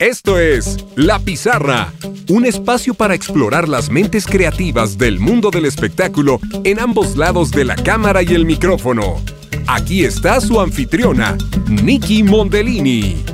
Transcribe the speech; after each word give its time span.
Esto 0.00 0.38
es 0.38 0.76
La 0.94 1.18
Pizarra, 1.18 1.92
un 2.28 2.44
espacio 2.44 2.94
para 2.94 3.16
explorar 3.16 3.68
las 3.68 3.90
mentes 3.90 4.28
creativas 4.28 4.96
del 4.96 5.18
mundo 5.18 5.50
del 5.50 5.64
espectáculo 5.64 6.38
en 6.62 6.78
ambos 6.78 7.16
lados 7.16 7.50
de 7.50 7.64
la 7.64 7.74
cámara 7.74 8.22
y 8.22 8.28
el 8.28 8.46
micrófono. 8.46 9.20
Aquí 9.66 10.04
está 10.04 10.40
su 10.40 10.60
anfitriona, 10.60 11.36
Nikki 11.68 12.22
Mondellini. 12.22 13.24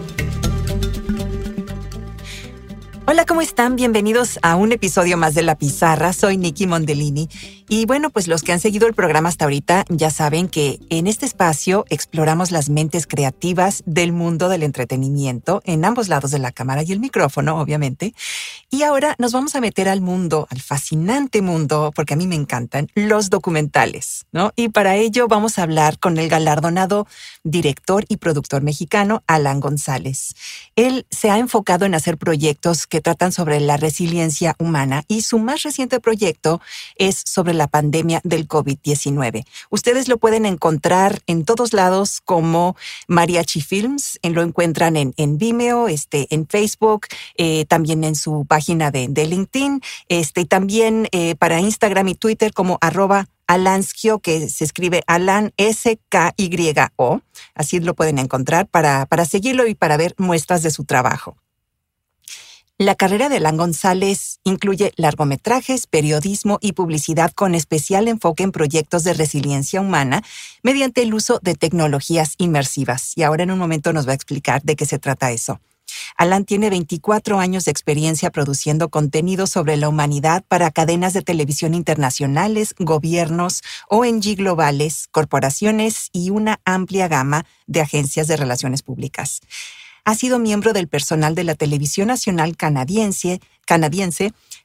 Hola, 3.06 3.26
¿cómo 3.26 3.42
están? 3.42 3.76
Bienvenidos 3.76 4.38
a 4.40 4.56
un 4.56 4.72
episodio 4.72 5.19
más 5.19 5.35
de 5.35 5.42
La 5.42 5.58
Pizarra. 5.58 6.15
Soy 6.15 6.38
Nikki 6.38 6.67
Mondellini. 6.67 7.28
Y 7.67 7.87
bueno, 7.87 8.10
pues 8.10 8.28
los 8.28 8.42
que 8.42 8.53
han 8.53 8.60
seguido 8.60 8.87
el 8.87 8.92
programa 8.92 9.31
hasta 9.31 9.46
ahorita 9.46 9.87
ya 9.88 10.10
saben 10.10 10.49
que 10.49 10.81
en 10.90 11.06
este 11.06 11.24
espacio 11.24 11.87
exploramos 11.88 12.51
las 12.51 12.69
mentes 12.69 13.06
creativas 13.06 13.83
del 13.87 14.13
mundo 14.13 14.51
del 14.51 14.63
entretenimiento 14.63 15.63
en 15.64 15.85
ambos 15.87 16.09
lados 16.09 16.30
de 16.30 16.38
la 16.38 16.52
cámara 16.52 16.82
y 16.82 16.92
el 16.92 17.00
micrófono, 17.00 17.59
obviamente. 17.59 18.14
Y 18.68 18.82
ahora 18.82 19.14
nos 19.18 19.32
vamos 19.32 19.54
a 19.54 19.62
meter 19.62 19.88
al 19.88 20.02
mundo, 20.02 20.46
al 20.50 20.60
fascinante 20.60 21.40
mundo, 21.40 21.90
porque 21.95 22.14
a 22.14 22.16
mí 22.18 22.27
me 22.27 22.34
encantan, 22.34 22.88
los 22.95 23.30
documentales, 23.30 24.26
¿no? 24.30 24.52
Y 24.56 24.68
para 24.68 24.96
ello 24.96 25.26
vamos 25.26 25.59
a 25.59 25.62
hablar 25.62 25.98
con 25.98 26.18
el 26.18 26.28
galardonado 26.28 27.06
director 27.45 28.04
y 28.09 28.18
productor 28.18 28.62
mexicano, 28.62 29.23
Alan 29.26 29.60
González. 29.60 30.34
Él 30.76 31.06
se 31.10 31.30
ha 31.30 31.38
enfocado 31.38 31.87
en 31.87 31.95
hacer 31.95 32.18
proyectos 32.18 32.87
que 32.87 33.01
tratan 33.01 33.32
sobre 33.32 33.60
la 33.60 33.78
resiliencia 33.78 34.54
humana 34.59 35.04
y 35.09 35.23
su 35.23 35.38
más 35.38 35.62
reciente 35.62 35.98
proyecto 35.98 36.60
es 36.96 37.23
sobre 37.24 37.53
la 37.54 37.68
pandemia 37.68 38.20
del 38.24 38.46
COVID-19. 38.46 39.44
Ustedes 39.70 40.08
lo 40.08 40.18
pueden 40.18 40.46
encontrar 40.46 41.22
en 41.26 41.45
todos 41.45 41.72
lados 41.72 42.20
como 42.24 42.76
Mariachi 43.08 43.60
Films, 43.60 44.18
en, 44.22 44.34
lo 44.34 44.42
encuentran 44.42 44.96
en, 44.96 45.38
Vimeo, 45.38 45.88
este, 45.88 46.26
en 46.30 46.46
Facebook, 46.46 47.06
eh, 47.36 47.64
también 47.66 48.04
en 48.04 48.14
su 48.14 48.45
página 48.46 48.90
de, 48.90 49.09
de 49.09 49.26
LinkedIn, 49.26 49.80
este, 50.09 50.42
y 50.42 50.45
también 50.45 51.09
eh, 51.12 51.34
para 51.37 51.60
Instagram 51.60 52.09
y 52.09 52.14
Twitter 52.14 52.52
como 52.52 52.79
arroba 52.80 53.26
Alanskio, 53.46 54.20
que 54.20 54.48
se 54.48 54.64
escribe 54.64 55.02
Alan 55.07 55.52
S-K-Y-O. 55.57 57.20
Así 57.54 57.80
lo 57.80 57.95
pueden 57.95 58.18
encontrar 58.18 58.66
para, 58.66 59.07
para 59.07 59.24
seguirlo 59.24 59.66
y 59.66 59.74
para 59.74 59.96
ver 59.96 60.14
muestras 60.18 60.62
de 60.62 60.70
su 60.70 60.84
trabajo. 60.84 61.36
La 62.78 62.96
carrera 62.96 63.28
de 63.28 63.36
Alan 63.36 63.56
González 63.56 64.41
incluye 64.42 64.92
largometrajes, 64.97 65.86
periodismo 65.86 66.58
y 66.61 66.72
publicidad 66.72 67.30
con 67.30 67.55
especial 67.55 68.08
enfoque 68.08 68.42
en 68.42 68.50
proyectos 68.50 69.05
de 69.05 69.14
resiliencia 69.14 69.80
humana 69.80 70.25
mediante 70.64 71.02
el 71.02 71.14
uso 71.14 71.39
de 71.41 71.55
tecnologías 71.55 72.34
inmersivas. 72.36 73.12
Y 73.14 73.22
ahora 73.22 73.45
en 73.45 73.52
un 73.52 73.61
momento 73.61 73.92
nos 73.92 74.08
va 74.08 74.11
a 74.11 74.17
explicar 74.17 74.62
de 74.64 74.75
qué 74.75 74.86
se 74.86 74.98
trata 74.98 75.30
eso. 75.30 75.61
Alan 76.17 76.45
tiene 76.45 76.69
24 76.69 77.39
años 77.39 77.64
de 77.64 77.70
experiencia 77.70 78.33
produciendo 78.33 78.89
contenido 78.89 79.47
sobre 79.47 79.77
la 79.77 79.89
humanidad 79.89 80.42
para 80.48 80.72
cadenas 80.72 81.12
de 81.12 81.22
televisión 81.22 81.75
internacionales, 81.75 82.75
gobiernos, 82.80 83.62
ONG 83.89 84.34
globales, 84.34 85.06
corporaciones 85.12 86.08
y 86.12 86.30
una 86.30 86.58
amplia 86.64 87.06
gama 87.06 87.47
de 87.69 87.83
agencias 87.83 88.27
de 88.27 88.36
relaciones 88.36 88.83
públicas 88.83 89.42
ha 90.05 90.15
sido 90.15 90.39
miembro 90.39 90.73
del 90.73 90.89
personal 90.89 91.35
de 91.35 91.45
la 91.45 91.55
Televisión 91.55 92.09
Nacional 92.09 92.57
Canadiense, 92.57 93.41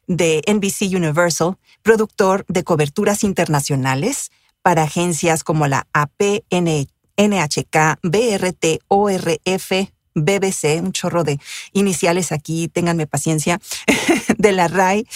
de 0.08 0.42
NBC 0.48 0.96
Universal, 0.96 1.58
productor 1.82 2.46
de 2.48 2.64
coberturas 2.64 3.24
internacionales 3.24 4.32
para 4.62 4.84
agencias 4.84 5.44
como 5.44 5.66
la 5.68 5.88
AP, 5.94 6.44
NHK, 6.52 8.00
BRT, 8.04 8.84
ORF, 8.88 9.72
BBC, 10.16 10.82
un 10.82 10.92
chorro 10.92 11.24
de 11.24 11.40
iniciales 11.74 12.32
aquí, 12.32 12.68
ténganme 12.68 13.06
paciencia, 13.08 13.60
de 14.38 14.52
la 14.52 14.68
RAI, 14.68 15.08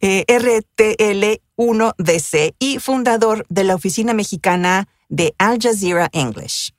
eh, 0.00 0.24
RTL1DC 0.28 2.54
y 2.58 2.78
fundador 2.78 3.44
de 3.48 3.64
la 3.64 3.74
Oficina 3.74 4.14
Mexicana 4.14 4.88
de 5.08 5.34
Al 5.38 5.58
Jazeera 5.60 6.08
English. 6.12 6.72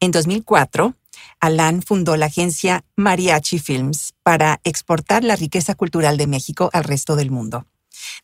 En 0.00 0.10
2004, 0.10 0.96
Alan 1.40 1.82
fundó 1.82 2.16
la 2.16 2.26
agencia 2.26 2.84
Mariachi 2.96 3.58
Films 3.58 4.14
para 4.22 4.60
exportar 4.64 5.24
la 5.24 5.36
riqueza 5.36 5.74
cultural 5.74 6.16
de 6.16 6.26
México 6.26 6.70
al 6.72 6.84
resto 6.84 7.16
del 7.16 7.30
mundo. 7.30 7.66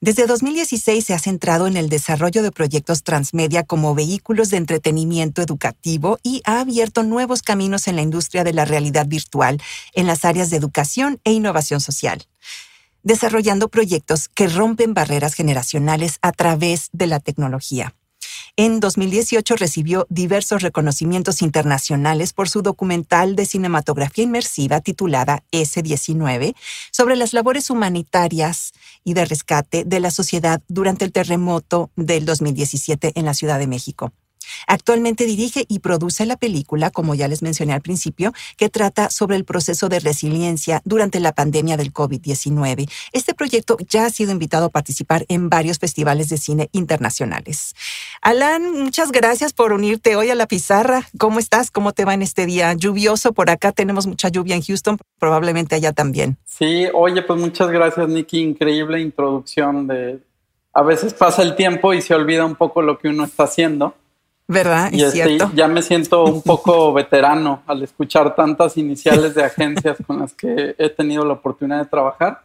Desde 0.00 0.26
2016 0.26 1.04
se 1.04 1.14
ha 1.14 1.18
centrado 1.18 1.66
en 1.66 1.76
el 1.76 1.88
desarrollo 1.88 2.42
de 2.42 2.52
proyectos 2.52 3.02
transmedia 3.02 3.64
como 3.64 3.94
vehículos 3.94 4.50
de 4.50 4.56
entretenimiento 4.56 5.42
educativo 5.42 6.18
y 6.22 6.42
ha 6.44 6.60
abierto 6.60 7.02
nuevos 7.02 7.42
caminos 7.42 7.88
en 7.88 7.96
la 7.96 8.02
industria 8.02 8.44
de 8.44 8.52
la 8.52 8.64
realidad 8.64 9.06
virtual 9.06 9.60
en 9.94 10.06
las 10.06 10.24
áreas 10.24 10.50
de 10.50 10.56
educación 10.56 11.20
e 11.24 11.32
innovación 11.32 11.80
social, 11.80 12.26
desarrollando 13.02 13.68
proyectos 13.68 14.28
que 14.28 14.48
rompen 14.48 14.94
barreras 14.94 15.34
generacionales 15.34 16.18
a 16.22 16.32
través 16.32 16.88
de 16.92 17.06
la 17.06 17.20
tecnología. 17.20 17.94
En 18.60 18.80
2018 18.80 19.54
recibió 19.54 20.08
diversos 20.10 20.62
reconocimientos 20.62 21.42
internacionales 21.42 22.32
por 22.32 22.48
su 22.48 22.60
documental 22.60 23.36
de 23.36 23.46
cinematografía 23.46 24.24
inmersiva 24.24 24.80
titulada 24.80 25.44
S-19 25.52 26.56
sobre 26.90 27.14
las 27.14 27.34
labores 27.34 27.70
humanitarias 27.70 28.72
y 29.04 29.14
de 29.14 29.26
rescate 29.26 29.84
de 29.84 30.00
la 30.00 30.10
sociedad 30.10 30.60
durante 30.66 31.04
el 31.04 31.12
terremoto 31.12 31.92
del 31.94 32.26
2017 32.26 33.12
en 33.14 33.26
la 33.26 33.34
Ciudad 33.34 33.60
de 33.60 33.68
México. 33.68 34.12
Actualmente 34.66 35.26
dirige 35.26 35.64
y 35.68 35.80
produce 35.80 36.26
la 36.26 36.36
película, 36.36 36.90
como 36.90 37.14
ya 37.14 37.28
les 37.28 37.42
mencioné 37.42 37.72
al 37.72 37.82
principio, 37.82 38.32
que 38.56 38.68
trata 38.68 39.10
sobre 39.10 39.36
el 39.36 39.44
proceso 39.44 39.88
de 39.88 40.00
resiliencia 40.00 40.82
durante 40.84 41.20
la 41.20 41.32
pandemia 41.32 41.76
del 41.76 41.92
COVID-19. 41.92 42.90
Este 43.12 43.34
proyecto 43.34 43.76
ya 43.88 44.06
ha 44.06 44.10
sido 44.10 44.32
invitado 44.32 44.66
a 44.66 44.70
participar 44.70 45.24
en 45.28 45.48
varios 45.48 45.78
festivales 45.78 46.28
de 46.28 46.38
cine 46.38 46.68
internacionales. 46.72 47.74
Alan, 48.22 48.72
muchas 48.72 49.12
gracias 49.12 49.52
por 49.52 49.72
unirte 49.72 50.16
hoy 50.16 50.30
a 50.30 50.34
la 50.34 50.46
pizarra. 50.46 51.06
¿Cómo 51.18 51.38
estás? 51.38 51.70
¿Cómo 51.70 51.92
te 51.92 52.04
va 52.04 52.14
en 52.14 52.22
este 52.22 52.46
día 52.46 52.72
lluvioso? 52.74 53.32
Por 53.32 53.50
acá 53.50 53.72
tenemos 53.72 54.06
mucha 54.06 54.28
lluvia 54.28 54.56
en 54.56 54.62
Houston, 54.62 54.98
probablemente 55.18 55.74
allá 55.74 55.92
también. 55.92 56.36
Sí, 56.44 56.86
oye, 56.94 57.22
pues 57.22 57.38
muchas 57.38 57.68
gracias, 57.70 58.08
Nicky. 58.08 58.40
Increíble 58.40 59.00
introducción 59.00 59.86
de... 59.86 60.20
A 60.72 60.82
veces 60.82 61.14
pasa 61.14 61.42
el 61.42 61.56
tiempo 61.56 61.92
y 61.92 62.02
se 62.02 62.14
olvida 62.14 62.44
un 62.44 62.54
poco 62.54 62.82
lo 62.82 62.98
que 62.98 63.08
uno 63.08 63.24
está 63.24 63.44
haciendo. 63.44 63.94
¿Verdad? 64.50 64.90
Y 64.92 65.02
este, 65.02 65.38
ya 65.54 65.68
me 65.68 65.82
siento 65.82 66.24
un 66.24 66.40
poco 66.40 66.92
veterano 66.94 67.62
al 67.66 67.82
escuchar 67.82 68.34
tantas 68.34 68.78
iniciales 68.78 69.34
de 69.34 69.44
agencias 69.44 69.98
con 70.06 70.20
las 70.20 70.32
que 70.32 70.74
he 70.78 70.88
tenido 70.88 71.24
la 71.26 71.34
oportunidad 71.34 71.80
de 71.80 71.84
trabajar. 71.84 72.40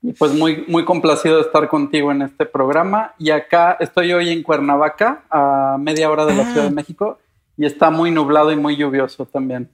Y 0.00 0.12
pues 0.12 0.32
muy, 0.32 0.64
muy 0.68 0.86
complacido 0.86 1.36
de 1.36 1.42
estar 1.42 1.68
contigo 1.68 2.10
en 2.10 2.22
este 2.22 2.46
programa. 2.46 3.14
Y 3.18 3.30
acá 3.30 3.76
estoy 3.78 4.12
hoy 4.14 4.30
en 4.30 4.42
Cuernavaca, 4.42 5.22
a 5.30 5.76
media 5.78 6.10
hora 6.10 6.24
de 6.24 6.34
la 6.34 6.44
Ciudad 6.44 6.62
de 6.62 6.68
ah. 6.68 6.72
México, 6.74 7.18
y 7.58 7.66
está 7.66 7.90
muy 7.90 8.10
nublado 8.10 8.50
y 8.50 8.56
muy 8.56 8.76
lluvioso 8.76 9.26
también. 9.26 9.70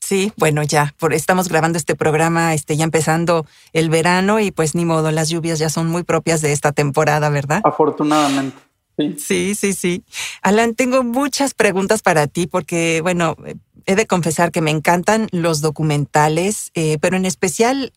Sí, 0.00 0.32
bueno, 0.36 0.62
ya 0.62 0.94
por, 0.98 1.12
estamos 1.12 1.48
grabando 1.48 1.78
este 1.78 1.94
programa, 1.94 2.54
este, 2.54 2.76
ya 2.76 2.84
empezando 2.84 3.46
el 3.72 3.88
verano 3.88 4.40
y 4.40 4.50
pues 4.50 4.74
ni 4.74 4.84
modo, 4.84 5.10
las 5.10 5.28
lluvias 5.28 5.58
ya 5.58 5.68
son 5.68 5.88
muy 5.88 6.02
propias 6.02 6.40
de 6.40 6.52
esta 6.52 6.72
temporada, 6.72 7.28
¿verdad? 7.30 7.60
Afortunadamente. 7.64 8.56
Sí. 8.98 9.54
sí, 9.54 9.72
sí, 9.72 10.04
Alan, 10.42 10.74
tengo 10.74 11.02
muchas 11.02 11.54
preguntas 11.54 12.02
para 12.02 12.26
ti 12.26 12.46
porque, 12.46 13.00
bueno, 13.00 13.36
he 13.86 13.96
de 13.96 14.06
confesar 14.06 14.52
que 14.52 14.60
me 14.60 14.70
encantan 14.70 15.28
los 15.32 15.60
documentales, 15.60 16.70
eh, 16.74 16.98
pero 17.00 17.16
en 17.16 17.24
especial 17.24 17.92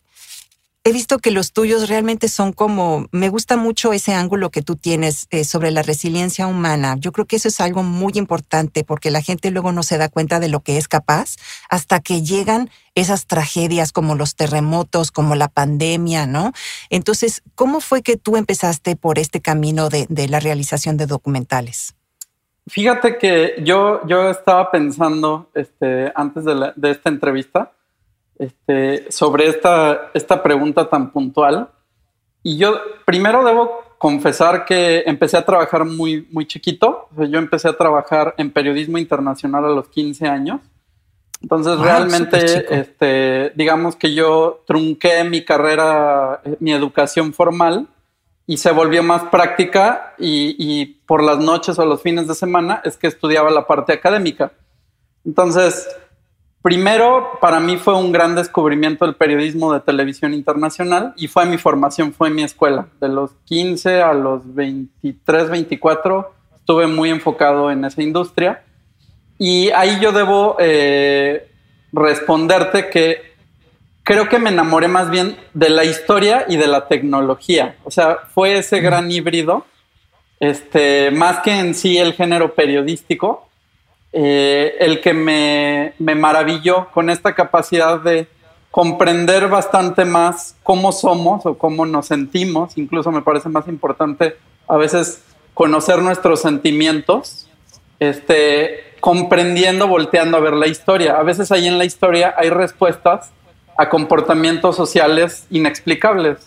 he 0.86 0.92
visto 0.92 1.18
que 1.18 1.32
los 1.32 1.52
tuyos 1.52 1.88
realmente 1.88 2.28
son 2.28 2.52
como, 2.52 3.08
me 3.10 3.28
gusta 3.28 3.56
mucho 3.56 3.92
ese 3.92 4.14
ángulo 4.14 4.50
que 4.50 4.62
tú 4.62 4.76
tienes 4.76 5.26
eh, 5.32 5.42
sobre 5.42 5.72
la 5.72 5.82
resiliencia 5.82 6.46
humana. 6.46 6.94
Yo 7.00 7.10
creo 7.10 7.26
que 7.26 7.34
eso 7.34 7.48
es 7.48 7.60
algo 7.60 7.82
muy 7.82 8.12
importante 8.14 8.84
porque 8.84 9.10
la 9.10 9.20
gente 9.20 9.50
luego 9.50 9.72
no 9.72 9.82
se 9.82 9.98
da 9.98 10.08
cuenta 10.08 10.38
de 10.38 10.48
lo 10.48 10.60
que 10.60 10.78
es 10.78 10.86
capaz 10.86 11.38
hasta 11.68 11.98
que 11.98 12.22
llegan 12.22 12.70
esas 12.94 13.26
tragedias 13.26 13.90
como 13.90 14.14
los 14.14 14.36
terremotos, 14.36 15.10
como 15.10 15.34
la 15.34 15.48
pandemia, 15.48 16.28
¿no? 16.28 16.52
Entonces, 16.88 17.42
¿cómo 17.56 17.80
fue 17.80 18.02
que 18.02 18.16
tú 18.16 18.36
empezaste 18.36 18.94
por 18.94 19.18
este 19.18 19.40
camino 19.40 19.88
de, 19.88 20.06
la 20.28 20.38
realización 20.38 20.96
de 20.96 21.06
documentales? 21.06 21.96
Fíjate 22.68 23.18
que 23.18 23.56
yo, 23.64 24.06
yo 24.06 24.30
estaba 24.30 24.70
pensando 24.70 25.50
este, 25.52 26.12
antes 26.14 26.44
de, 26.44 26.72
de 26.76 26.90
esta 26.92 27.10
entrevista 27.10 27.72
este, 28.38 29.10
sobre 29.10 29.48
esta, 29.48 30.10
esta 30.14 30.42
pregunta 30.42 30.88
tan 30.88 31.10
puntual. 31.10 31.70
Y 32.42 32.56
yo 32.58 32.80
primero 33.04 33.44
debo 33.44 33.82
confesar 33.98 34.64
que 34.64 35.02
empecé 35.06 35.36
a 35.36 35.44
trabajar 35.44 35.84
muy, 35.84 36.26
muy 36.30 36.46
chiquito. 36.46 37.08
yo 37.16 37.38
empecé 37.38 37.68
a 37.68 37.76
trabajar 37.76 38.34
en 38.38 38.50
periodismo 38.50 38.98
internacional 38.98 39.64
a 39.64 39.70
los 39.70 39.88
15 39.88 40.26
años. 40.26 40.60
Entonces, 41.42 41.74
ah, 41.78 41.82
realmente, 41.82 42.80
este, 42.80 43.52
digamos 43.54 43.96
que 43.96 44.14
yo 44.14 44.62
trunqué 44.66 45.22
mi 45.24 45.44
carrera, 45.44 46.40
eh, 46.44 46.56
mi 46.60 46.72
educación 46.72 47.32
formal 47.32 47.88
y 48.46 48.56
se 48.58 48.70
volvió 48.70 49.02
más 49.02 49.24
práctica 49.24 50.14
y, 50.18 50.54
y, 50.58 50.86
por 51.06 51.22
las 51.22 51.38
noches 51.38 51.78
o 51.78 51.84
los 51.84 52.00
fines 52.00 52.26
de 52.28 52.34
semana 52.34 52.80
es 52.84 52.96
que 52.96 53.06
estudiaba 53.06 53.50
la 53.50 53.66
parte 53.66 53.92
académica. 53.92 54.52
Entonces, 55.24 55.88
Primero, 56.66 57.38
para 57.40 57.60
mí 57.60 57.76
fue 57.76 57.94
un 57.94 58.10
gran 58.10 58.34
descubrimiento 58.34 59.04
el 59.04 59.14
periodismo 59.14 59.72
de 59.72 59.78
televisión 59.78 60.34
internacional 60.34 61.14
y 61.16 61.28
fue 61.28 61.46
mi 61.46 61.58
formación, 61.58 62.12
fue 62.12 62.28
mi 62.28 62.42
escuela. 62.42 62.88
De 63.00 63.08
los 63.08 63.30
15 63.44 64.02
a 64.02 64.12
los 64.12 64.52
23, 64.52 65.48
24, 65.48 66.34
estuve 66.56 66.88
muy 66.88 67.10
enfocado 67.10 67.70
en 67.70 67.84
esa 67.84 68.02
industria. 68.02 68.64
Y 69.38 69.70
ahí 69.70 70.00
yo 70.00 70.10
debo 70.10 70.56
eh, 70.58 71.48
responderte 71.92 72.90
que 72.90 73.34
creo 74.02 74.28
que 74.28 74.40
me 74.40 74.50
enamoré 74.50 74.88
más 74.88 75.08
bien 75.08 75.36
de 75.54 75.70
la 75.70 75.84
historia 75.84 76.46
y 76.48 76.56
de 76.56 76.66
la 76.66 76.88
tecnología. 76.88 77.76
O 77.84 77.92
sea, 77.92 78.16
fue 78.34 78.58
ese 78.58 78.80
gran 78.80 79.08
híbrido, 79.12 79.66
este, 80.40 81.12
más 81.12 81.38
que 81.44 81.60
en 81.60 81.76
sí 81.76 81.96
el 81.96 82.14
género 82.14 82.56
periodístico, 82.56 83.46
eh, 84.18 84.76
el 84.80 85.02
que 85.02 85.12
me, 85.12 85.92
maravilló 85.98 86.88
con 86.90 87.10
esta 87.10 87.34
capacidad 87.34 88.00
de 88.00 88.26
comprender 88.70 89.46
bastante 89.48 90.06
más 90.06 90.56
cómo 90.62 90.90
somos 90.90 91.44
o 91.44 91.58
cómo 91.58 91.84
nos 91.84 92.06
sentimos. 92.06 92.78
Incluso 92.78 93.12
me 93.12 93.20
parece 93.20 93.50
más 93.50 93.68
importante 93.68 94.38
a 94.68 94.78
veces 94.78 95.22
conocer 95.52 95.98
nuestros 95.98 96.40
sentimientos, 96.40 97.50
este, 98.00 98.94
comprendiendo, 99.00 99.86
volteando 99.86 100.38
a 100.38 100.40
ver 100.40 100.54
la 100.54 100.66
historia. 100.66 101.18
A 101.18 101.22
veces 101.22 101.52
ahí 101.52 101.66
en 101.66 101.76
la 101.76 101.84
historia 101.84 102.34
hay 102.38 102.48
respuestas 102.48 103.32
a 103.76 103.90
comportamientos 103.90 104.76
sociales 104.76 105.46
inexplicables. 105.50 106.38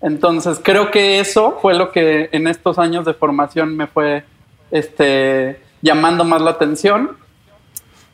Entonces 0.00 0.58
creo 0.62 0.90
que 0.90 1.20
eso 1.20 1.58
fue 1.60 1.74
lo 1.74 1.92
que 1.92 2.30
en 2.32 2.46
estos 2.46 2.78
años 2.78 3.04
de 3.04 3.12
formación 3.12 3.76
me 3.76 3.88
fue 3.88 4.24
este, 4.70 5.63
llamando 5.84 6.24
más 6.24 6.40
la 6.40 6.52
atención. 6.52 7.10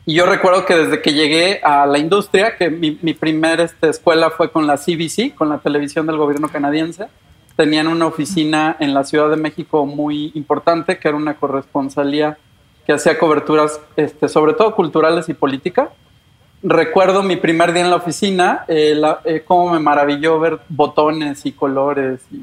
Y 0.05 0.15
yo 0.15 0.25
recuerdo 0.25 0.65
que 0.65 0.75
desde 0.75 1.01
que 1.01 1.13
llegué 1.13 1.61
a 1.63 1.85
la 1.85 1.97
industria, 1.99 2.57
que 2.57 2.69
mi, 2.69 2.99
mi 3.01 3.13
primera 3.13 3.63
este, 3.63 3.89
escuela 3.89 4.29
fue 4.29 4.51
con 4.51 4.67
la 4.67 4.75
CBC, 4.75 5.33
con 5.35 5.47
la 5.47 5.59
televisión 5.59 6.05
del 6.05 6.17
gobierno 6.17 6.49
canadiense, 6.49 7.07
tenían 7.55 7.87
una 7.87 8.07
oficina 8.07 8.75
en 8.79 8.93
la 8.93 9.05
Ciudad 9.05 9.29
de 9.29 9.37
México 9.37 9.85
muy 9.85 10.31
importante, 10.35 10.99
que 10.99 11.07
era 11.07 11.15
una 11.15 11.35
corresponsalía 11.35 12.37
que 12.85 12.93
hacía 12.93 13.17
coberturas, 13.17 13.79
este, 13.95 14.27
sobre 14.27 14.53
todo 14.53 14.75
culturales 14.75 15.29
y 15.29 15.33
políticas. 15.33 15.89
Recuerdo 16.63 17.23
mi 17.23 17.37
primer 17.37 17.71
día 17.71 17.83
en 17.83 17.89
la 17.89 17.95
oficina, 17.95 18.65
eh, 18.67 18.99
eh, 19.23 19.43
cómo 19.47 19.71
me 19.71 19.79
maravilló 19.79 20.39
ver 20.39 20.59
botones 20.67 21.45
y 21.45 21.53
colores 21.53 22.19
y 22.31 22.41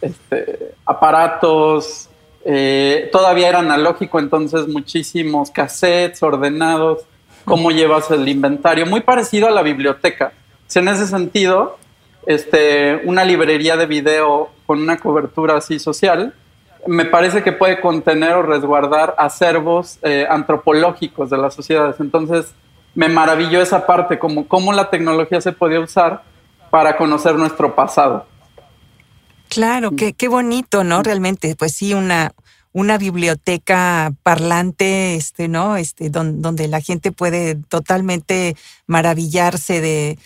este, 0.00 0.74
aparatos, 0.86 2.07
eh, 2.50 3.10
todavía 3.12 3.50
era 3.50 3.58
analógico, 3.58 4.18
entonces 4.18 4.68
muchísimos 4.68 5.50
cassettes 5.50 6.22
ordenados, 6.22 7.02
cómo 7.44 7.70
llevas 7.70 8.10
el 8.10 8.26
inventario, 8.26 8.86
muy 8.86 9.00
parecido 9.00 9.48
a 9.48 9.50
la 9.50 9.60
biblioteca. 9.60 10.32
en 10.74 10.88
ese 10.88 11.06
sentido, 11.06 11.76
este, 12.24 13.02
una 13.04 13.22
librería 13.22 13.76
de 13.76 13.84
video 13.84 14.48
con 14.64 14.80
una 14.80 14.96
cobertura 14.96 15.58
así 15.58 15.78
social, 15.78 16.32
me 16.86 17.04
parece 17.04 17.42
que 17.42 17.52
puede 17.52 17.82
contener 17.82 18.32
o 18.32 18.42
resguardar 18.42 19.14
acervos 19.18 19.98
eh, 20.00 20.26
antropológicos 20.30 21.28
de 21.28 21.36
las 21.36 21.52
sociedades. 21.52 22.00
Entonces, 22.00 22.54
me 22.94 23.10
maravilló 23.10 23.60
esa 23.60 23.84
parte, 23.84 24.18
como 24.18 24.48
cómo 24.48 24.72
la 24.72 24.88
tecnología 24.88 25.42
se 25.42 25.52
podía 25.52 25.80
usar 25.80 26.22
para 26.70 26.96
conocer 26.96 27.34
nuestro 27.34 27.74
pasado. 27.74 28.24
Claro, 29.48 29.92
qué, 29.96 30.12
qué 30.12 30.28
bonito, 30.28 30.84
¿no? 30.84 31.02
Realmente, 31.02 31.54
pues 31.56 31.72
sí, 31.72 31.94
una, 31.94 32.32
una 32.72 32.98
biblioteca 32.98 34.12
parlante, 34.22 35.16
este, 35.16 35.48
¿no? 35.48 35.76
Este, 35.76 36.10
donde 36.10 36.68
la 36.68 36.80
gente 36.80 37.12
puede 37.12 37.56
totalmente 37.56 38.56
maravillarse 38.86 39.80
de, 39.80 40.18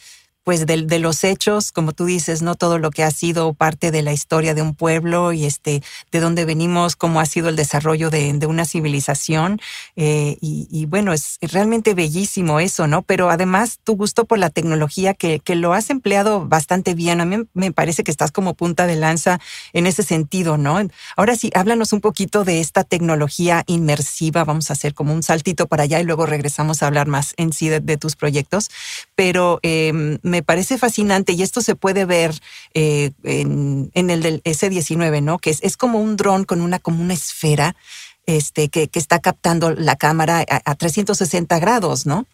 pues 0.44 0.66
de, 0.66 0.82
de, 0.82 0.98
los 0.98 1.22
hechos, 1.22 1.70
como 1.70 1.92
tú 1.92 2.04
dices, 2.04 2.42
no 2.42 2.56
todo 2.56 2.78
lo 2.78 2.90
que 2.90 3.04
ha 3.04 3.10
sido 3.10 3.54
parte 3.54 3.90
de 3.90 4.02
la 4.02 4.12
historia 4.12 4.54
de 4.54 4.62
un 4.62 4.74
pueblo 4.74 5.32
y 5.32 5.44
este 5.44 5.82
de 6.10 6.20
dónde 6.20 6.44
venimos, 6.44 6.96
cómo 6.96 7.20
ha 7.20 7.26
sido 7.26 7.48
el 7.48 7.56
desarrollo 7.56 8.10
de, 8.10 8.32
una 8.46 8.64
civilización 8.64 9.60
eh, 9.94 10.36
y, 10.40 10.66
y, 10.70 10.86
bueno 10.86 11.12
es 11.12 11.38
realmente 11.40 11.94
bellísimo 11.94 12.58
eso, 12.58 12.88
¿no? 12.88 13.02
Pero 13.02 13.30
además 13.30 13.78
tu 13.84 13.94
gusto 13.94 14.24
por 14.24 14.38
la 14.38 14.50
tecnología 14.50 15.14
que, 15.14 15.38
que, 15.38 15.54
lo 15.54 15.74
has 15.74 15.90
empleado 15.90 16.46
bastante 16.46 16.94
bien, 16.94 17.20
a 17.20 17.24
mí 17.24 17.44
me 17.54 17.72
parece 17.72 18.02
que 18.02 18.10
estás 18.10 18.32
como 18.32 18.54
punta 18.54 18.86
de 18.86 18.96
lanza 18.96 19.38
en 19.72 19.86
ese 19.86 20.02
sentido, 20.02 20.56
¿no? 20.56 20.80
Ahora 21.16 21.36
sí, 21.36 21.50
háblanos 21.54 21.92
un 21.92 22.00
poquito 22.00 22.42
de 22.42 22.60
esta 22.60 22.82
tecnología 22.82 23.62
inmersiva, 23.66 24.44
vamos 24.44 24.70
a 24.70 24.72
hacer 24.72 24.92
como 24.94 25.14
un 25.14 25.22
saltito 25.22 25.68
para 25.68 25.84
allá 25.84 26.00
y 26.00 26.04
luego 26.04 26.26
regresamos 26.26 26.82
a 26.82 26.88
hablar 26.88 27.06
más 27.06 27.34
en 27.36 27.52
sí 27.52 27.68
de, 27.68 27.78
de 27.78 27.96
tus 27.96 28.16
proyectos, 28.16 28.70
pero 29.14 29.60
eh, 29.62 30.18
me 30.32 30.43
parece 30.43 30.79
fascinante 30.79 31.34
y 31.34 31.43
esto 31.43 31.61
se 31.61 31.76
puede 31.76 32.06
ver 32.06 32.32
eh, 32.73 33.11
en, 33.23 33.90
el 33.94 34.23
del 34.23 34.40
S-19, 34.44 35.23
¿no? 35.23 35.38
Que 35.38 35.50
es, 35.50 35.62
es 35.62 35.76
como 35.76 36.00
un 36.00 36.17
dron 36.17 36.44
con 36.44 36.62
una, 36.62 36.79
como 36.79 37.02
una 37.02 37.12
esfera 37.12 37.76
este, 38.25 38.70
que, 38.70 38.88
que 38.88 38.99
está 38.99 39.19
captando 39.19 39.70
la 39.70 39.96
cámara 39.96 40.44
a, 40.49 40.75
360 40.75 41.58
grados, 41.58 42.06
¿no? 42.06 42.26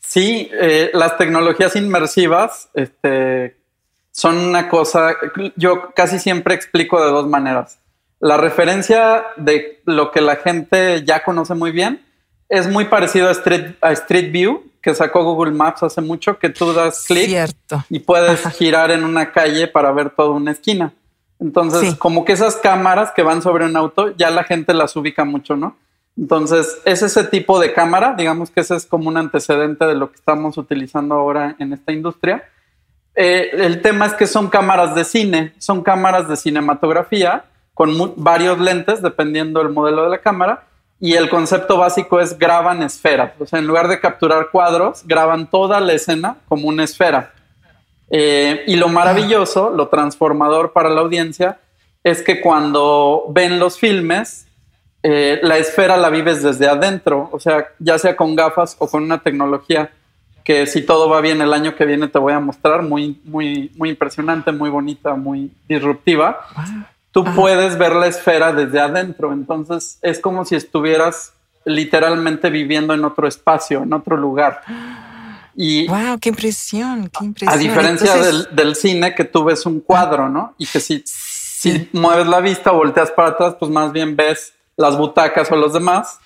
Sí, 0.00 0.50
eh, 0.60 0.90
las 0.94 1.16
tecnologías 1.16 1.76
inmersivas 1.76 2.68
este, 2.74 3.56
son 4.10 4.36
una 4.38 4.68
cosa, 4.68 5.14
yo 5.54 5.92
casi 5.94 6.18
siempre 6.18 6.54
explico 6.54 7.02
de 7.02 7.10
dos 7.10 7.28
maneras. 7.28 7.78
La 8.18 8.36
referencia 8.36 9.26
de 9.36 9.80
lo 9.84 10.10
que 10.10 10.20
la 10.20 10.36
gente 10.36 11.04
ya 11.04 11.22
conoce 11.22 11.54
muy 11.54 11.70
bien 11.70 12.04
es 12.48 12.68
muy 12.68 12.86
parecido 12.86 13.28
a 13.28 13.32
Street, 13.32 13.76
a 13.80 13.92
Street 13.92 14.32
View, 14.32 14.64
que 14.84 14.94
sacó 14.94 15.24
Google 15.24 15.52
Maps 15.52 15.82
hace 15.82 16.02
mucho, 16.02 16.38
que 16.38 16.50
tú 16.50 16.74
das 16.74 17.06
clic 17.06 17.50
y 17.88 18.00
puedes 18.00 18.46
girar 18.48 18.90
en 18.90 19.02
una 19.02 19.32
calle 19.32 19.66
para 19.66 19.90
ver 19.92 20.10
toda 20.10 20.32
una 20.32 20.50
esquina. 20.50 20.92
Entonces, 21.40 21.94
como 21.94 22.26
que 22.26 22.32
esas 22.32 22.56
cámaras 22.56 23.10
que 23.12 23.22
van 23.22 23.40
sobre 23.40 23.64
un 23.64 23.78
auto, 23.78 24.14
ya 24.14 24.28
la 24.28 24.44
gente 24.44 24.74
las 24.74 24.94
ubica 24.94 25.24
mucho, 25.24 25.56
¿no? 25.56 25.78
Entonces, 26.18 26.82
es 26.84 27.02
ese 27.02 27.24
tipo 27.24 27.58
de 27.58 27.72
cámara, 27.72 28.14
digamos 28.16 28.50
que 28.50 28.60
ese 28.60 28.76
es 28.76 28.84
como 28.84 29.08
un 29.08 29.16
antecedente 29.16 29.86
de 29.86 29.94
lo 29.94 30.10
que 30.10 30.16
estamos 30.16 30.58
utilizando 30.58 31.14
ahora 31.14 31.56
en 31.58 31.72
esta 31.72 31.90
industria. 31.90 32.44
Eh, 33.14 33.52
el 33.52 33.80
tema 33.80 34.04
es 34.04 34.12
que 34.12 34.26
son 34.26 34.48
cámaras 34.48 34.94
de 34.94 35.04
cine, 35.04 35.54
son 35.56 35.82
cámaras 35.82 36.28
de 36.28 36.36
cinematografía 36.36 37.46
con 37.72 38.12
varios 38.16 38.60
lentes, 38.60 39.00
dependiendo 39.00 39.60
del 39.60 39.72
modelo 39.72 40.04
de 40.04 40.10
la 40.10 40.18
cámara, 40.18 40.66
y 41.00 41.14
el 41.14 41.28
concepto 41.28 41.78
básico 41.78 42.20
es 42.20 42.38
graban 42.38 42.82
esferas. 42.82 43.32
O 43.38 43.46
sea, 43.46 43.58
en 43.58 43.66
lugar 43.66 43.88
de 43.88 44.00
capturar 44.00 44.48
cuadros, 44.50 45.02
graban 45.06 45.50
toda 45.50 45.80
la 45.80 45.92
escena 45.92 46.36
como 46.48 46.68
una 46.68 46.84
esfera. 46.84 47.32
Eh, 48.10 48.64
y 48.66 48.76
lo 48.76 48.88
maravilloso, 48.88 49.70
lo 49.70 49.88
transformador 49.88 50.72
para 50.72 50.90
la 50.90 51.00
audiencia, 51.00 51.58
es 52.02 52.22
que 52.22 52.40
cuando 52.40 53.26
ven 53.30 53.58
los 53.58 53.78
filmes, 53.78 54.46
eh, 55.02 55.40
la 55.42 55.58
esfera 55.58 55.96
la 55.96 56.10
vives 56.10 56.42
desde 56.42 56.68
adentro, 56.68 57.28
o 57.32 57.40
sea, 57.40 57.68
ya 57.78 57.98
sea 57.98 58.16
con 58.16 58.36
gafas 58.36 58.76
o 58.78 58.88
con 58.88 59.02
una 59.02 59.22
tecnología 59.22 59.90
que 60.44 60.66
si 60.66 60.82
todo 60.82 61.08
va 61.08 61.22
bien 61.22 61.40
el 61.40 61.54
año 61.54 61.74
que 61.74 61.86
viene 61.86 62.08
te 62.08 62.18
voy 62.18 62.34
a 62.34 62.40
mostrar, 62.40 62.82
muy, 62.82 63.20
muy, 63.24 63.72
muy 63.76 63.90
impresionante, 63.90 64.52
muy 64.52 64.68
bonita, 64.68 65.14
muy 65.14 65.50
disruptiva 65.66 66.40
tú 67.14 67.24
puedes 67.36 67.78
ver 67.78 67.94
la 67.94 68.08
esfera 68.08 68.52
desde 68.52 68.80
adentro. 68.80 69.32
Entonces 69.32 69.98
es 70.02 70.18
como 70.18 70.44
si 70.44 70.56
estuvieras 70.56 71.32
literalmente 71.64 72.50
viviendo 72.50 72.92
en 72.92 73.04
otro 73.04 73.28
espacio, 73.28 73.84
en 73.84 73.92
otro 73.92 74.16
lugar. 74.16 74.62
Y 75.54 75.86
wow, 75.86 76.18
qué 76.20 76.30
impresión, 76.30 77.08
qué 77.16 77.24
impresión. 77.24 77.54
A 77.54 77.56
diferencia 77.56 78.16
del, 78.50 78.74
cine 78.74 79.14
que 79.14 79.24
tú 79.24 79.44
ves 79.44 79.64
un 79.64 79.80
cuadro, 79.80 80.28
¿no? 80.28 80.54
Y 80.58 80.66
que 80.66 80.80
si, 80.80 81.04
si 81.06 81.88
mueves 81.92 82.26
la 82.26 82.40
vista, 82.40 82.72
volteas 82.72 83.12
para 83.12 83.28
atrás, 83.28 83.54
pues 83.60 83.70
más 83.70 83.92
bien 83.92 84.16
ves 84.16 84.52
las 84.76 84.98
butacas 84.98 85.50
o 85.52 85.56
los 85.56 85.72
demás. 85.72 86.18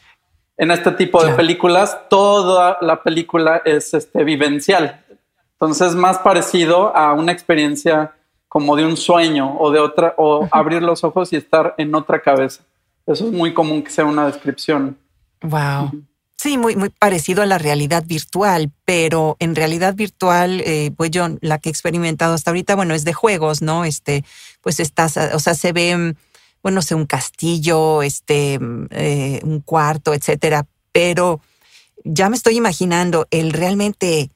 En 0.57 0.71
este 0.71 0.91
tipo 0.93 1.23
de 1.23 1.35
películas, 1.35 1.99
toda 2.09 2.79
la 2.81 3.03
película 3.03 3.61
es 3.65 3.93
este, 3.93 4.25
vivencial. 4.25 5.05
Entonces, 5.53 5.95
más 5.95 6.19
parecido 6.19 6.97
a 6.97 7.13
una 7.13 7.31
experiencia 7.31 8.15
como 8.49 8.77
de 8.77 8.87
un 8.87 8.97
sueño 8.97 9.57
o 9.59 9.71
de 9.71 9.79
otra, 9.79 10.15
o 10.17 10.49
abrir 10.51 10.83
los 10.83 11.05
ojos 11.05 11.33
y 11.33 11.37
estar 11.37 11.75
en 11.79 11.95
otra 11.95 12.21
cabeza. 12.21 12.63
Eso 13.07 13.27
es 13.27 13.33
muy 13.33 13.55
común 13.55 13.83
que 13.83 13.91
sea 13.91 14.05
una 14.05 14.27
descripción. 14.27 14.99
Wow. 15.43 15.91
Sí, 16.37 16.57
muy, 16.57 16.77
muy 16.77 16.91
parecido 16.91 17.43
a 17.43 17.47
la 17.47 17.59
realidad 17.59 18.05
virtual, 18.07 18.71
pero 18.85 19.37
en 19.41 19.57
realidad 19.57 19.95
virtual, 19.95 20.61
eh, 20.61 20.93
pues 20.97 21.11
yo 21.11 21.27
la 21.41 21.59
que 21.59 21.69
he 21.69 21.73
experimentado 21.73 22.35
hasta 22.35 22.51
ahorita, 22.51 22.77
bueno, 22.77 22.95
es 22.95 23.05
de 23.05 23.13
juegos, 23.13 23.61
¿no? 23.61 23.85
Este, 23.85 24.25
pues 24.61 24.79
estás, 24.79 25.17
o 25.17 25.41
sea, 25.41 25.55
se 25.55 25.73
ve, 25.73 26.15
bueno, 26.63 26.81
sé, 26.81 26.95
un 26.95 27.07
castillo, 27.07 28.03
este, 28.03 28.61
eh, 28.91 29.41
un 29.43 29.61
cuarto, 29.61 30.15
etcétera, 30.15 30.65
pero 30.93 31.41
ya 32.05 32.29
me 32.29 32.37
estoy 32.37 32.57
imaginando 32.57 33.27
el 33.33 33.53
realmente 33.53 34.31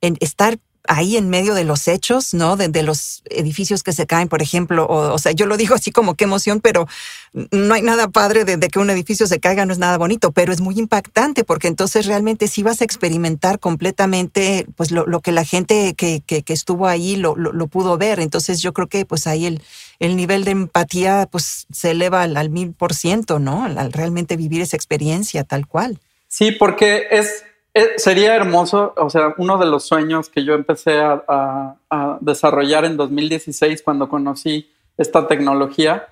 en 0.00 0.16
estar 0.20 0.58
ahí 0.88 1.16
en 1.16 1.30
medio 1.30 1.54
de 1.54 1.64
los 1.64 1.86
hechos, 1.86 2.34
¿no? 2.34 2.56
De, 2.56 2.82
los 2.82 3.22
edificios 3.30 3.82
que 3.82 3.92
se 3.92 4.06
caen, 4.06 4.28
por 4.28 4.42
ejemplo. 4.42 4.86
O, 4.88 5.18
sea, 5.18 5.32
yo 5.32 5.46
lo 5.46 5.56
digo 5.56 5.74
así 5.74 5.92
como 5.92 6.14
qué 6.14 6.24
emoción, 6.24 6.60
pero 6.60 6.88
no 7.32 7.74
hay 7.74 7.82
nada 7.82 8.08
padre 8.08 8.44
de, 8.44 8.58
que 8.68 8.78
un 8.78 8.90
edificio 8.90 9.26
se 9.26 9.38
caiga, 9.38 9.64
no 9.64 9.72
es 9.72 9.78
nada 9.78 9.96
bonito, 9.98 10.32
pero 10.32 10.52
es 10.52 10.60
muy 10.60 10.78
impactante 10.78 11.44
porque 11.44 11.68
entonces 11.68 12.06
realmente 12.06 12.48
sí 12.48 12.62
vas 12.62 12.80
a 12.80 12.84
experimentar 12.84 13.60
completamente 13.60 14.66
pues 14.76 14.90
lo, 14.90 15.20
que 15.20 15.32
la 15.32 15.44
gente 15.44 15.94
que, 15.94 16.22
estuvo 16.48 16.86
ahí 16.86 17.16
lo, 17.16 17.36
lo, 17.36 17.66
pudo 17.68 17.96
ver. 17.96 18.20
Entonces 18.20 18.60
yo 18.60 18.72
creo 18.72 18.88
que 18.88 19.06
pues 19.06 19.26
ahí 19.26 19.46
el, 19.46 19.62
el 20.00 20.16
nivel 20.16 20.44
de 20.44 20.50
empatía 20.50 21.28
pues 21.30 21.66
se 21.72 21.92
eleva 21.92 22.22
al, 22.22 22.50
mil 22.50 22.72
por 22.72 22.94
ciento, 22.94 23.38
¿no? 23.38 23.64
Al 23.64 23.92
realmente 23.92 24.36
vivir 24.36 24.60
esa 24.60 24.76
experiencia 24.76 25.44
tal 25.44 25.66
cual. 25.66 25.98
Sí, 26.28 26.50
porque 26.50 27.06
es 27.10 27.44
eh, 27.74 27.92
sería 27.96 28.34
hermoso, 28.34 28.92
o 28.96 29.08
sea, 29.08 29.34
uno 29.38 29.56
de 29.56 29.64
los 29.64 29.84
sueños 29.84 30.28
que 30.28 30.44
yo 30.44 30.54
empecé 30.54 31.00
a, 31.00 31.76
desarrollar 32.20 32.84
en 32.84 32.96
2016 32.96 33.82
cuando 33.82 34.08
conocí 34.08 34.70
esta 34.96 35.26
tecnología 35.26 36.08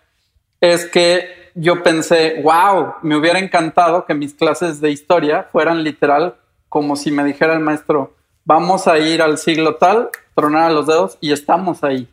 es 0.60 0.84
que 0.84 1.50
yo 1.54 1.82
pensé, 1.82 2.42
wow, 2.42 2.94
me 3.02 3.16
hubiera 3.16 3.38
encantado 3.38 4.04
que 4.04 4.14
mis 4.14 4.34
clases 4.34 4.80
de 4.80 4.90
historia 4.90 5.48
fueran 5.50 5.82
literal 5.82 6.36
como 6.68 6.96
si 6.96 7.10
me 7.10 7.24
dijera 7.24 7.54
el 7.54 7.60
maestro, 7.60 8.14
vamos 8.44 8.86
a 8.86 8.98
ir 8.98 9.22
al 9.22 9.38
siglo 9.38 9.76
tal, 9.76 10.10
tronar 10.34 10.70
a 10.70 10.72
los 10.72 10.86
dedos 10.86 11.18
y 11.20 11.32
estamos 11.32 11.82
ahí. 11.82 12.08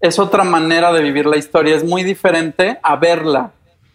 Es 0.00 0.18
otra 0.18 0.44
manera 0.44 0.92
de 0.92 1.02
vivir 1.02 1.26
la 1.26 1.36
historia, 1.36 1.76
es 1.76 1.84
muy 1.84 2.02
diferente 2.02 2.78
a 2.82 2.96
verla. 2.96 3.52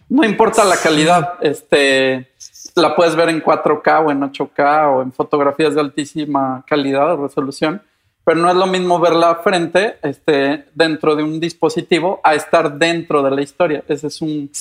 No 0.09 0.23
importa 0.23 0.63
la 0.63 0.77
calidad, 0.77 1.33
este, 1.41 2.31
la 2.77 2.95
puedes 2.95 3.15
ver 3.15 3.29
en 3.29 3.43
4K 3.43 4.05
o 4.05 4.11
en 4.11 4.21
8K 4.21 4.95
o 4.95 5.01
en 5.01 5.11
fotografías 5.11 5.75
de 5.75 5.81
altísima 5.81 6.63
calidad 6.67 7.13
o 7.13 7.23
resolución, 7.27 7.81
pero 8.23 8.39
no 8.39 8.49
es 8.49 8.55
lo 8.55 8.67
mismo 8.67 8.99
verla 8.99 9.35
frente 9.35 9.97
este, 10.01 10.65
dentro 10.75 11.15
de 11.15 11.23
un 11.23 11.39
dispositivo 11.39 12.19
a 12.23 12.35
estar 12.35 12.77
dentro 12.77 13.23
de 13.23 13.31
la 13.31 13.41
historia. 13.41 13.83
Ese 13.87 14.07
es 14.07 14.21
un, 14.21 14.51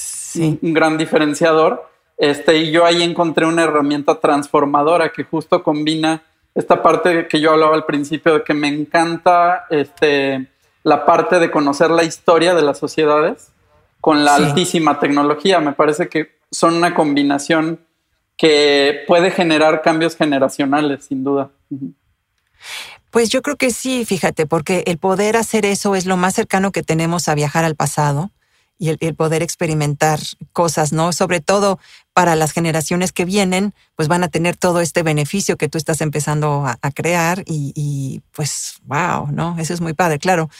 un, 0.62 0.75
gran 0.75 0.96
diferenciador. 0.96 1.88
Este, 2.16 2.56
y 2.58 2.70
yo 2.70 2.85
ahí 2.85 3.02
encontré 3.02 3.44
una 3.44 3.64
herramienta 3.64 4.20
transformadora 4.20 5.11
que 5.11 5.25
justo 5.25 5.62
combina 5.62 6.23
esta 6.54 6.82
parte 6.82 7.28
que 7.28 7.40
yo 7.40 7.50
hablaba 7.50 7.75
al 7.75 7.85
principio 7.85 8.35
de 8.35 8.42
que 8.42 8.54
me 8.54 8.68
encanta 8.68 9.66
este, 9.68 10.49
la 10.82 11.04
parte 11.04 11.38
de 11.38 11.50
conocer 11.50 11.90
la 11.90 12.04
historia 12.04 12.54
de 12.54 12.62
las 12.62 12.78
sociedades 12.78 13.52
con 14.00 14.25
la 14.25 14.37
altísima 14.37 15.00
tecnología. 15.00 15.58
Me 15.61 15.73
parece 15.73 16.08
que 16.08 16.37
son 16.50 16.75
una 16.75 16.94
combinación 16.94 17.80
que 18.37 19.05
puede 19.07 19.31
generar 19.31 19.83
cambios 19.83 20.16
generacionales, 20.16 21.07
sin 21.07 21.25
duda. 21.25 21.50
Pues 23.11 23.31
yo 23.31 23.43
creo 23.43 23.57
que 23.57 23.71
sí, 23.71 24.05
fíjate, 24.05 24.47
porque 24.47 24.85
el 24.87 24.99
poder 24.99 25.37
hacer 25.37 25.64
eso 25.64 25.95
es 25.95 26.07
lo 26.07 26.16
más 26.16 26.35
cercano 26.35 26.71
que 26.71 26.83
tenemos 26.83 27.28
a 27.28 27.35
viajar 27.35 27.64
al 27.64 27.76
pasado 27.76 28.31
y 28.78 28.90
el, 28.90 29.14
poder 29.14 29.43
experimentar 29.43 30.21
cosas, 30.52 30.93
¿no? 30.93 31.12
Sobre 31.12 31.40
todo 31.40 31.78
para 32.12 32.37
las 32.37 32.52
generaciones 32.52 33.12
que 33.12 33.25
vienen, 33.25 33.73
pues 33.95 34.07
van 34.07 34.23
a 34.23 34.28
tener 34.28 34.57
todo 34.57 34.83
este 34.83 35.02
beneficio 35.02 35.57
que 35.57 35.69
tú 35.69 35.78
estás 35.78 36.02
empezando 36.02 36.66
a, 36.66 36.90
crear 36.90 37.43
y, 37.47 37.73
y, 37.75 38.21
pues, 38.33 38.81
wow, 38.85 39.28
¿no? 39.33 39.57
Eso 39.59 39.73
es 39.73 39.81
muy 39.81 39.95
padre, 39.95 40.19
claro 40.19 40.50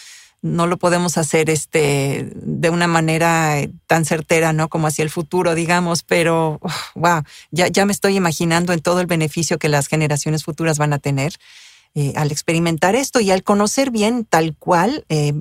no 0.43 0.67
lo 0.67 0.77
podemos 0.77 1.19
hacer 1.19 1.51
este, 1.51 2.31
de 2.35 2.71
una 2.71 2.87
manera 2.87 3.61
eh, 3.61 3.71
tan 3.87 4.05
certera, 4.05 4.53
¿no? 4.53 4.69
Como 4.69 4.87
hacia 4.87 5.03
el 5.03 5.11
futuro, 5.11 5.55
digamos, 5.55 6.03
pero, 6.03 6.61
wow, 6.95 7.23
ya, 7.51 7.69
ya 7.69 7.85
me 7.87 7.93
estoy 7.93 8.17
imaginando 8.17 8.73
en 8.73 8.81
todo 8.81 9.01
el 9.01 9.07
beneficio 9.07 9.59
que 9.59 9.69
las 9.69 9.89
generaciones 9.89 10.45
futuras 10.45 10.79
van 10.79 10.93
a 10.93 10.99
tener 10.99 11.35
eh, 11.95 12.13
al 12.17 12.31
experimentar 12.31 12.95
esto 12.95 13.21
y 13.21 13.31
al 13.31 13.43
conocer 13.43 13.91
bien 13.91 14.25
tal 14.25 14.55
cual, 14.57 15.05
eh, 15.09 15.33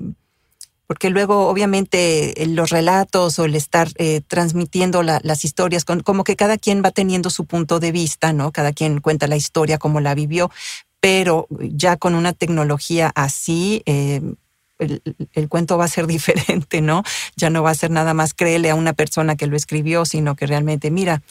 porque 0.87 1.09
luego 1.09 1.47
obviamente 1.49 2.33
los 2.47 2.69
relatos 2.69 3.39
o 3.39 3.45
el 3.45 3.55
estar 3.55 3.89
transmitiendo 4.27 5.01
las 5.01 5.43
historias, 5.43 5.83
como 5.83 6.23
que 6.23 6.35
cada 6.35 6.59
quien 6.59 6.83
va 6.85 6.91
teniendo 6.91 7.31
su 7.31 7.45
punto 7.45 7.79
de 7.79 7.91
vista, 7.91 8.33
¿no? 8.33 8.51
Cada 8.51 8.71
quien 8.71 9.01
cuenta 9.01 9.25
la 9.25 9.35
historia 9.35 9.79
como 9.79 9.99
la 9.99 10.13
vivió, 10.13 10.51
pero 10.99 11.47
ya 11.49 11.97
con 11.97 12.13
una 12.13 12.33
tecnología 12.33 13.11
así, 13.15 13.83
el, 14.79 15.49
cuento 15.49 15.77
va 15.77 15.85
a 15.85 15.89
ser 15.89 16.07
diferente, 16.07 16.81
¿no? 16.81 17.03
Ya 17.35 17.49
no 17.49 17.63
va 17.63 17.71
a 17.71 17.75
ser 17.75 17.91
nada 17.91 18.13
más 18.13 18.33
créele 18.33 18.69
a 18.69 18.75
una 18.75 18.93
persona 18.93 19.35
que 19.35 19.47
lo 19.47 19.55
escribió, 19.55 20.05
sino 20.05 20.35
que 20.35 20.47
realmente, 20.47 20.91
mira, 20.91 21.21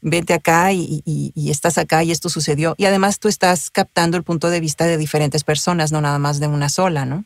vete 0.00 0.34
acá 0.34 0.72
y, 0.72 1.32
estás 1.50 1.78
acá 1.78 2.04
y 2.04 2.10
esto 2.10 2.28
sucedió. 2.28 2.74
Y 2.76 2.84
además 2.84 3.18
tú 3.18 3.28
estás 3.28 3.70
captando 3.70 4.16
el 4.16 4.22
punto 4.22 4.50
de 4.50 4.60
vista 4.60 4.84
de 4.84 4.98
diferentes 4.98 5.44
personas, 5.44 5.92
no 5.92 6.00
nada 6.00 6.18
más 6.18 6.40
de 6.40 6.46
una 6.46 6.68
sola, 6.68 7.06
¿no? 7.06 7.24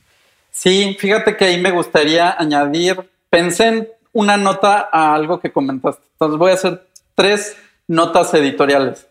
Sí, 0.50 0.96
fíjate 0.98 1.36
que 1.36 1.44
ahí 1.44 1.60
me 1.60 1.70
gustaría 1.70 2.34
añadir, 2.38 3.10
pensé 3.30 3.66
en 3.66 3.88
una 4.12 4.36
nota 4.36 4.88
a 4.90 5.14
algo 5.14 5.40
que 5.40 5.52
comentaste. 5.52 6.02
Entonces 6.12 6.38
voy 6.38 6.50
a 6.50 6.54
hacer 6.54 6.86
tres 7.14 7.56
notas 7.86 8.32
editoriales. 8.34 9.06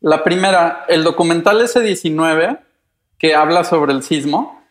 La 0.00 0.24
primera, 0.24 0.84
el 0.88 1.04
documental 1.04 1.60
S19, 1.60 2.58
que 3.18 3.34
habla 3.34 3.64
sobre 3.64 3.92
el 3.92 4.02
sismo, 4.02 4.61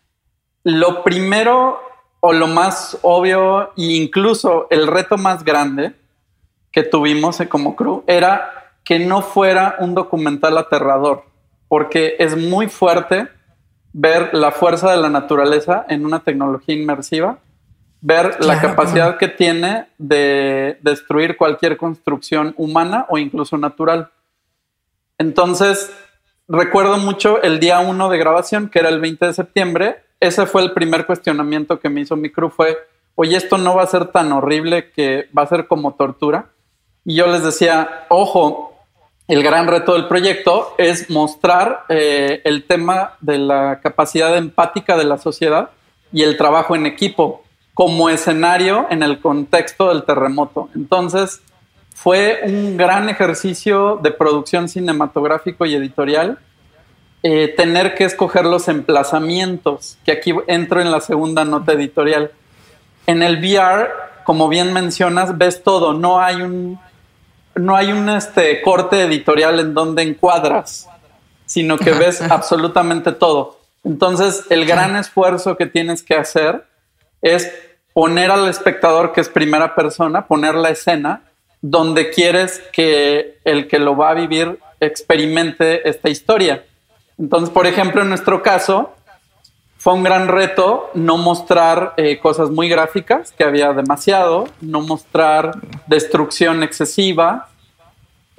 lo 0.63 1.03
primero 1.03 1.80
o 2.20 2.34
lo 2.34 2.48
más 2.48 2.98
obvio 3.01 3.72
e 3.77 3.96
incluso 3.96 4.68
el 4.70 4.88
reto 4.88 5.18
más 5.18 5.44
grande 5.44 5.94
que 6.72 6.84
tuvimos 6.84 7.39
como 7.50 7.75
crew 7.75 8.03
era 8.08 8.75
que 8.84 9.00
no 9.00 9.22
fuera 9.22 9.75
un 9.80 9.94
documental 9.94 10.58
aterrador, 10.58 11.25
porque 11.68 12.15
es 12.20 12.38
muy 12.38 12.68
fuerte 12.68 13.27
ver 13.94 14.34
la 14.34 14.51
fuerza 14.51 14.91
de 14.91 14.98
la 14.98 15.10
naturaleza 15.10 15.86
en 15.89 16.06
una 16.06 16.20
tecnología 16.20 16.75
inmersiva, 16.75 17.39
ver 18.00 18.44
la 18.44 18.60
capacidad 18.60 19.18
que 19.18 19.27
tiene 19.27 19.88
de 19.98 20.80
destruir 20.82 21.38
cualquier 21.38 21.77
construcción 21.77 22.53
humana 22.58 23.06
o 23.10 23.18
incluso 23.18 23.58
natural. 23.58 24.10
Entonces, 25.18 25.91
recuerdo 26.48 26.98
mucho 26.98 27.41
el 27.41 27.60
día 27.60 27.80
uno 27.80 28.10
de 28.10 28.18
grabación, 28.18 28.70
que 28.70 28.80
era 28.80 28.89
el 28.89 29.00
20 29.00 29.27
de 29.27 29.34
septiembre, 29.34 30.03
ese 30.22 30.46
fue 30.46 30.62
el 30.62 30.72
primer 30.72 31.06
cuestionamiento 31.06 31.80
que 31.80 31.90
me 31.90 32.01
hizo 32.01 32.16
mi 32.16 32.30
crew, 32.30 32.50
fue, 32.50 32.78
oye, 33.16 33.36
esto 33.36 33.58
no 33.58 33.75
va 33.75 33.84
a 33.84 33.88
ser 33.88 34.06
tan 34.06 34.32
horrible 34.32 34.92
que 34.92 35.28
va 35.38 35.42
a 35.42 35.48
ser 35.48 35.68
como 35.68 35.96
tortura. 35.96 36.50
Y 37.04 37.16
yo 37.16 37.25
les 37.28 37.44
decía, 37.44 38.06
ojo, 38.08 38.72
el 39.28 39.42
gran 39.44 39.68
reto 39.68 39.94
del 39.94 40.08
proyecto 40.08 40.75
es 40.78 41.10
mostrar 41.10 41.86
eh, 41.90 42.42
el 42.46 42.66
tema 42.66 43.18
de 43.20 43.40
la 43.40 43.80
capacidad 43.82 44.38
empática 44.38 44.96
de 44.96 45.06
la 45.06 45.18
sociedad 45.18 45.72
y 46.13 46.22
el 46.22 46.38
trabajo 46.38 46.75
en 46.75 46.86
equipo 46.86 47.44
como 47.74 48.10
escenario 48.10 48.86
en 48.92 49.01
el 49.01 49.20
contexto 49.22 49.90
del 49.90 50.04
terremoto. 50.04 50.70
Entonces, 50.75 51.42
fue 51.96 52.42
un 52.44 52.78
gran 52.78 53.10
ejercicio 53.10 54.00
de 54.04 54.12
producción 54.12 54.70
cinematográfico 54.70 55.66
y 55.66 55.74
editorial 55.74 56.38
eh, 57.24 57.54
tener 57.56 57.94
que 57.94 58.06
escoger 58.06 58.46
los 58.46 58.68
emplazamientos, 58.68 59.98
que 60.04 60.12
aquí 60.12 60.34
entro 60.48 60.82
en 60.82 60.90
la 60.90 61.01
segunda 61.01 61.46
nota 61.46 61.74
editorial. 61.74 62.32
En 63.06 63.22
el 63.22 63.38
VR, 63.38 63.90
como 64.24 64.50
bien 64.50 64.74
mencionas, 64.74 65.38
ves 65.38 65.63
todo, 65.63 65.94
no 65.94 66.20
hay 66.20 66.42
un, 66.42 66.80
no 67.56 67.75
hay 67.75 67.92
un 67.92 68.10
este, 68.10 68.62
corte 68.63 69.01
editorial 69.04 69.60
en 69.60 69.74
donde 69.75 70.01
encuadras, 70.01 70.90
sino 71.46 71.78
que 71.78 71.92
ves 71.92 72.22
absolutamente 72.30 73.12
todo. 73.12 73.60
Entonces, 73.84 74.46
el 74.50 74.66
gran 74.66 74.96
esfuerzo 74.96 75.58
que 75.58 75.68
tienes 75.68 76.01
que 76.01 76.16
hacer 76.16 76.66
es 77.22 77.51
poner 77.94 78.32
al 78.32 78.48
espectador, 78.48 79.12
que 79.12 79.22
es 79.22 79.30
primera 79.30 79.75
persona, 79.75 80.25
poner 80.25 80.56
la 80.56 80.70
escena 80.70 81.24
donde 81.62 82.10
quieres 82.10 82.63
que 82.72 83.38
el 83.44 83.68
que 83.68 83.78
lo 83.78 83.96
va 83.96 84.10
a 84.10 84.13
vivir 84.16 84.58
experimente 84.80 85.88
esta 85.88 86.10
historia. 86.10 86.63
Entonces, 87.18 87.50
por 87.50 87.68
ejemplo, 87.68 88.01
en 88.01 88.10
nuestro 88.10 88.41
caso, 88.41 88.94
fue 89.77 89.94
un 89.94 90.03
gran 90.03 90.27
reto 90.27 90.91
no 90.94 91.18
mostrar 91.18 91.94
eh, 91.98 92.20
cosas 92.20 92.51
muy 92.51 92.70
gráficas, 92.70 93.32
que 93.32 93.44
había 93.44 93.74
demasiado, 93.74 94.48
no 94.62 94.82
mostrar 94.82 95.53
destrucción 95.88 96.62
excesiva, 96.62 97.50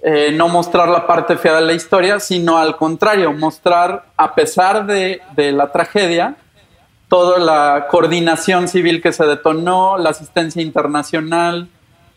eh, 0.05 0.31
no 0.33 0.49
mostrar 0.49 0.89
la 0.89 1.07
parte 1.07 1.37
fea 1.37 1.57
de 1.57 1.63
la 1.63 1.73
historia, 1.73 2.21
sino 2.21 2.59
al 2.59 2.77
contrario, 2.77 3.33
mostrar, 3.33 4.07
a 4.17 4.35
pesar 4.35 4.87
de, 4.87 5.21
de 5.35 5.53
la 5.53 5.73
tragedia, 5.73 6.37
toda 7.09 7.39
la 7.39 7.89
coordinación 7.91 8.69
civil 8.69 9.03
que 9.03 9.13
se 9.13 9.27
detonó, 9.27 9.99
la 9.99 10.11
asistencia 10.11 10.63
internacional, 10.63 11.69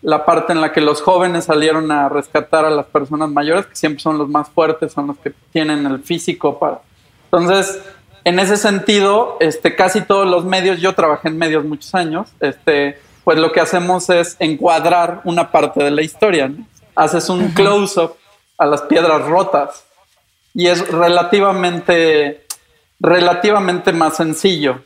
la 0.05 0.23
parte 0.23 0.53
en 0.53 0.61
la 0.61 0.71
que 0.71 0.81
los 0.81 1.01
jóvenes 1.01 1.45
salieron 1.45 1.91
a 1.91 2.07
rescatar 2.09 2.63
a 2.63 2.69
las 2.69 2.85
personas 2.85 3.27
mayores, 3.31 3.65
que 3.65 3.75
siempre 3.75 3.99
son 4.01 4.19
los 4.19 4.29
más 4.29 4.47
fuertes, 4.49 4.93
son 4.93 5.07
los 5.07 5.17
que 5.17 5.33
tienen 5.51 5.83
el 5.87 6.03
físico 6.03 6.59
para... 6.59 6.81
Entonces, 7.23 7.81
en 8.23 8.37
ese 8.37 8.55
sentido, 8.55 9.37
este, 9.39 9.75
casi 9.75 10.01
todos 10.01 10.27
los 10.27 10.45
medios, 10.45 10.79
yo 10.79 10.93
trabajé 10.93 11.29
en 11.29 11.39
medios 11.39 11.65
muchos 11.65 11.95
años, 11.95 12.29
este, 12.39 12.99
pues 13.23 13.39
lo 13.39 13.51
que 13.51 13.61
hacemos 13.61 14.07
es 14.11 14.35
encuadrar 14.37 15.21
una 15.23 15.49
parte 15.51 15.83
de 15.83 15.89
la 15.89 16.03
historia. 16.03 16.51
Haces 16.95 17.27
un 17.29 17.49
close-up 17.49 18.15
a 18.59 18.67
las 18.67 18.83
piedras 18.83 19.23
rotas 19.23 19.85
y 20.53 20.67
es 20.67 20.87
relativamente 20.87 22.45
relativamente 22.99 23.91
más 23.91 24.17
sencillo, 24.17 24.81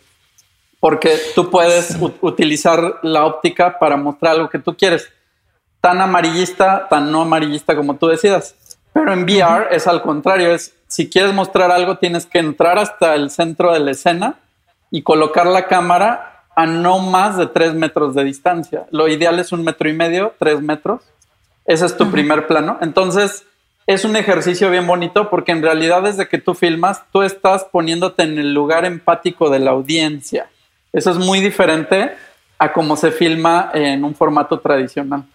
porque 0.79 1.17
tú 1.35 1.49
puedes 1.49 1.97
utilizar 2.21 2.99
la 3.03 3.25
óptica 3.25 3.77
para 3.79 3.97
mostrar 3.97 4.35
algo 4.35 4.49
que 4.49 4.59
tú 4.59 4.75
quieres, 4.75 5.09
tan 5.81 6.01
amarillista, 6.01 6.87
tan 6.89 7.11
no 7.11 7.21
amarillista 7.21 7.75
como 7.75 7.95
tú 7.95 8.07
decidas. 8.07 8.55
Pero 8.93 9.13
en 9.13 9.23
VR 9.23 9.67
es 9.71 9.87
al 9.87 10.01
contrario, 10.01 10.51
es 10.51 10.73
si 10.87 11.09
quieres 11.09 11.33
mostrar 11.33 11.71
algo 11.71 11.97
tienes 11.97 12.25
que 12.25 12.39
entrar 12.39 12.79
hasta 12.79 13.15
el 13.15 13.29
centro 13.29 13.71
de 13.73 13.79
la 13.79 13.91
escena 13.91 14.39
y 14.89 15.03
colocar 15.03 15.45
la 15.45 15.67
cámara 15.67 16.45
a 16.55 16.65
no 16.65 16.99
más 16.99 17.37
de 17.37 17.47
tres 17.47 17.73
metros 17.73 18.15
de 18.15 18.23
distancia. 18.23 18.85
Lo 18.91 19.07
ideal 19.07 19.39
es 19.39 19.51
un 19.51 19.63
metro 19.63 19.87
y 19.87 19.93
medio, 19.93 20.33
tres 20.39 20.61
metros. 20.61 21.03
Ese 21.65 21.85
es 21.85 21.95
tu 21.95 22.09
primer 22.09 22.47
plano. 22.47 22.79
Entonces, 22.81 23.45
es 23.85 24.03
un 24.03 24.15
ejercicio 24.15 24.69
bien 24.71 24.87
bonito 24.87 25.29
porque 25.29 25.51
en 25.51 25.61
realidad 25.61 26.01
desde 26.01 26.27
que 26.27 26.39
tú 26.39 26.55
filmas, 26.55 27.03
tú 27.11 27.21
estás 27.21 27.65
poniéndote 27.65 28.23
en 28.23 28.37
el 28.39 28.53
lugar 28.53 28.85
empático 28.85 29.49
de 29.49 29.59
la 29.59 29.71
audiencia. 29.71 30.49
Eso 30.91 31.11
es 31.11 31.17
muy 31.17 31.39
diferente 31.39 32.11
a 32.57 32.73
cómo 32.73 32.95
se 32.95 33.11
filma 33.11 33.71
en 33.73 34.03
un 34.03 34.15
formato 34.15 34.59
tradicional. 34.59 35.25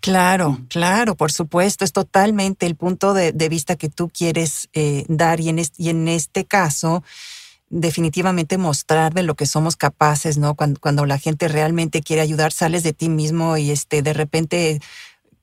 Claro, 0.00 0.58
claro, 0.68 1.14
por 1.14 1.30
supuesto, 1.30 1.84
es 1.84 1.92
totalmente 1.92 2.64
el 2.64 2.74
punto 2.74 3.12
de, 3.12 3.32
vista 3.50 3.76
que 3.76 3.90
tú 3.90 4.08
quieres 4.08 4.70
eh, 4.72 5.04
dar 5.08 5.40
y 5.40 5.50
en, 5.50 5.60
y 5.76 5.90
en 5.90 6.08
este 6.08 6.46
caso, 6.46 7.04
definitivamente 7.68 8.56
mostrar 8.56 9.12
de 9.14 9.22
lo 9.22 9.34
que 9.34 9.46
somos 9.46 9.76
capaces, 9.76 10.38
¿no? 10.38 10.54
Cuando, 10.54 10.80
cuando 10.80 11.04
la 11.04 11.18
gente 11.18 11.48
realmente 11.48 12.00
quiere 12.02 12.22
ayudar, 12.22 12.50
sales 12.50 12.82
de 12.82 12.94
ti 12.94 13.08
mismo 13.08 13.58
y 13.58 13.70
este, 13.70 14.02
de 14.02 14.14
repente 14.14 14.80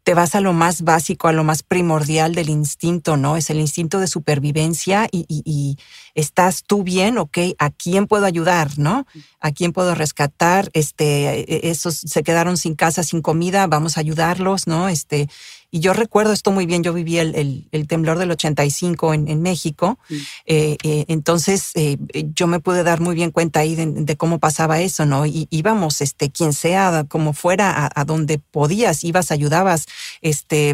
te 0.07 0.13
vas 0.13 0.35
a 0.35 0.39
lo 0.39 0.53
más 0.53 0.83
básico, 0.83 1.27
a 1.27 1.33
lo 1.33 1.43
más 1.43 1.63
primordial 1.63 2.33
del 2.33 2.49
instinto, 2.49 3.17
¿no? 3.17 3.35
Es 3.35 3.49
el 3.49 3.59
instinto 3.59 3.99
de 3.99 4.07
supervivencia 4.07 5.09
y, 5.11 5.25
y, 5.27 5.77
estás 6.15 6.63
tú 6.63 6.83
bien, 6.83 7.17
ok, 7.17 7.37
¿a 7.59 7.71
quién 7.71 8.07
puedo 8.07 8.25
ayudar, 8.25 8.79
no? 8.79 9.05
¿A 9.41 9.51
quién 9.51 9.73
puedo 9.73 9.95
rescatar? 9.95 10.69
Este, 10.71 11.41
e, 11.41 11.69
esos 11.71 11.95
se 11.97 12.23
quedaron 12.23 12.55
sin 12.55 12.75
casa, 12.75 13.03
sin 13.03 13.21
comida, 13.21 13.67
vamos 13.67 13.97
a 13.97 13.99
ayudarlos, 13.99 14.65
¿no? 14.65 14.87
Este, 14.87 15.27
y 15.69 15.81
yo 15.81 15.91
recuerdo 15.91 16.31
esto 16.31 16.51
muy 16.51 16.65
bien, 16.65 16.81
yo 16.81 16.93
viví 16.93 17.17
el, 17.17 17.67
el, 17.71 17.87
temblor 17.87 18.17
del 18.17 18.31
85 18.31 19.13
en, 19.13 19.27
en 19.27 19.41
México, 19.41 19.99
eh, 20.45 20.77
eh, 20.81 21.05
entonces 21.09 21.71
eh, 21.75 21.97
yo 22.33 22.47
me 22.47 22.61
pude 22.61 22.83
dar 22.83 23.01
muy 23.01 23.15
bien 23.15 23.31
cuenta 23.31 23.59
ahí 23.59 23.75
de, 23.75 24.15
cómo 24.15 24.39
pasaba 24.39 24.79
eso, 24.79 25.05
¿no? 25.05 25.25
Y 25.25 25.47
íbamos, 25.51 25.99
este, 25.99 26.31
quien 26.31 26.53
sea, 26.53 27.03
como 27.09 27.33
fuera, 27.33 27.89
a, 27.93 28.05
donde 28.05 28.39
podías, 28.39 29.03
ibas, 29.03 29.29
ayudabas, 29.29 29.87
este, 30.21 30.73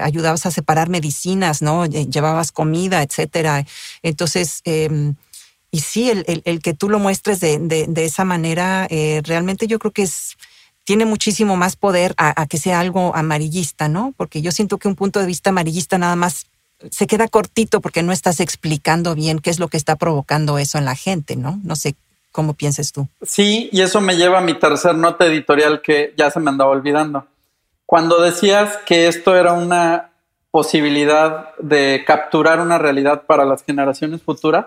ayudabas 0.00 0.46
a 0.46 0.50
separar 0.52 0.88
medicinas, 0.88 1.60
¿no? 1.60 1.84
Llevabas 1.84 2.50
comida, 2.50 3.02
etcétera. 3.02 3.66
Entonces, 4.02 4.62
em, 4.64 5.16
y 5.70 5.80
sí, 5.80 6.08
el, 6.08 6.42
el, 6.46 6.60
que 6.60 6.72
tú 6.72 6.88
lo 6.88 6.98
muestres 6.98 7.40
de, 7.40 7.58
de, 7.58 7.86
de 7.86 8.04
esa 8.06 8.24
manera, 8.24 8.88
realmente 9.22 9.66
yo 9.66 9.78
creo 9.78 9.92
que 9.92 10.04
es 10.04 10.38
tiene 10.88 11.04
muchísimo 11.04 11.54
más 11.54 11.76
poder 11.76 12.14
a, 12.16 12.46
que 12.46 12.56
sea 12.56 12.80
algo 12.80 13.14
amarillista, 13.14 13.88
¿no? 13.88 14.14
Porque 14.16 14.40
yo 14.40 14.52
siento 14.52 14.78
que 14.78 14.88
un 14.88 14.94
punto 14.94 15.20
de 15.20 15.26
vista 15.26 15.50
amarillista 15.50 15.98
nada 15.98 16.16
más 16.16 16.46
se 16.90 17.06
queda 17.06 17.28
cortito 17.28 17.82
porque 17.82 18.02
no 18.02 18.10
estás 18.10 18.40
explicando 18.40 19.14
bien 19.14 19.38
qué 19.38 19.50
es 19.50 19.58
lo 19.58 19.68
que 19.68 19.76
está 19.76 19.96
provocando 19.96 20.56
eso 20.56 20.78
en 20.78 20.86
la 20.86 20.96
gente, 20.96 21.36
¿no? 21.36 21.60
No 21.62 21.76
sé 21.76 21.94
cómo 22.32 22.54
pienses 22.54 22.92
tú. 22.92 23.06
Sí, 23.20 23.68
y 23.70 23.82
eso 23.82 24.00
me 24.00 24.16
lleva 24.16 24.38
a 24.38 24.40
mi 24.40 24.54
tercer 24.54 24.94
nota 24.94 25.26
editorial 25.26 25.82
que 25.82 26.14
ya 26.16 26.30
se 26.30 26.40
me 26.40 26.48
andaba 26.48 26.70
olvidando. 26.70 27.26
Cuando 27.84 28.22
decías 28.22 28.78
que 28.86 29.08
esto 29.08 29.36
era 29.36 29.52
una 29.52 30.08
posibilidad 30.50 31.54
de 31.58 32.02
capturar 32.06 32.60
una 32.60 32.78
realidad 32.78 33.24
para 33.26 33.44
las 33.44 33.62
generaciones 33.62 34.22
futuras, 34.22 34.64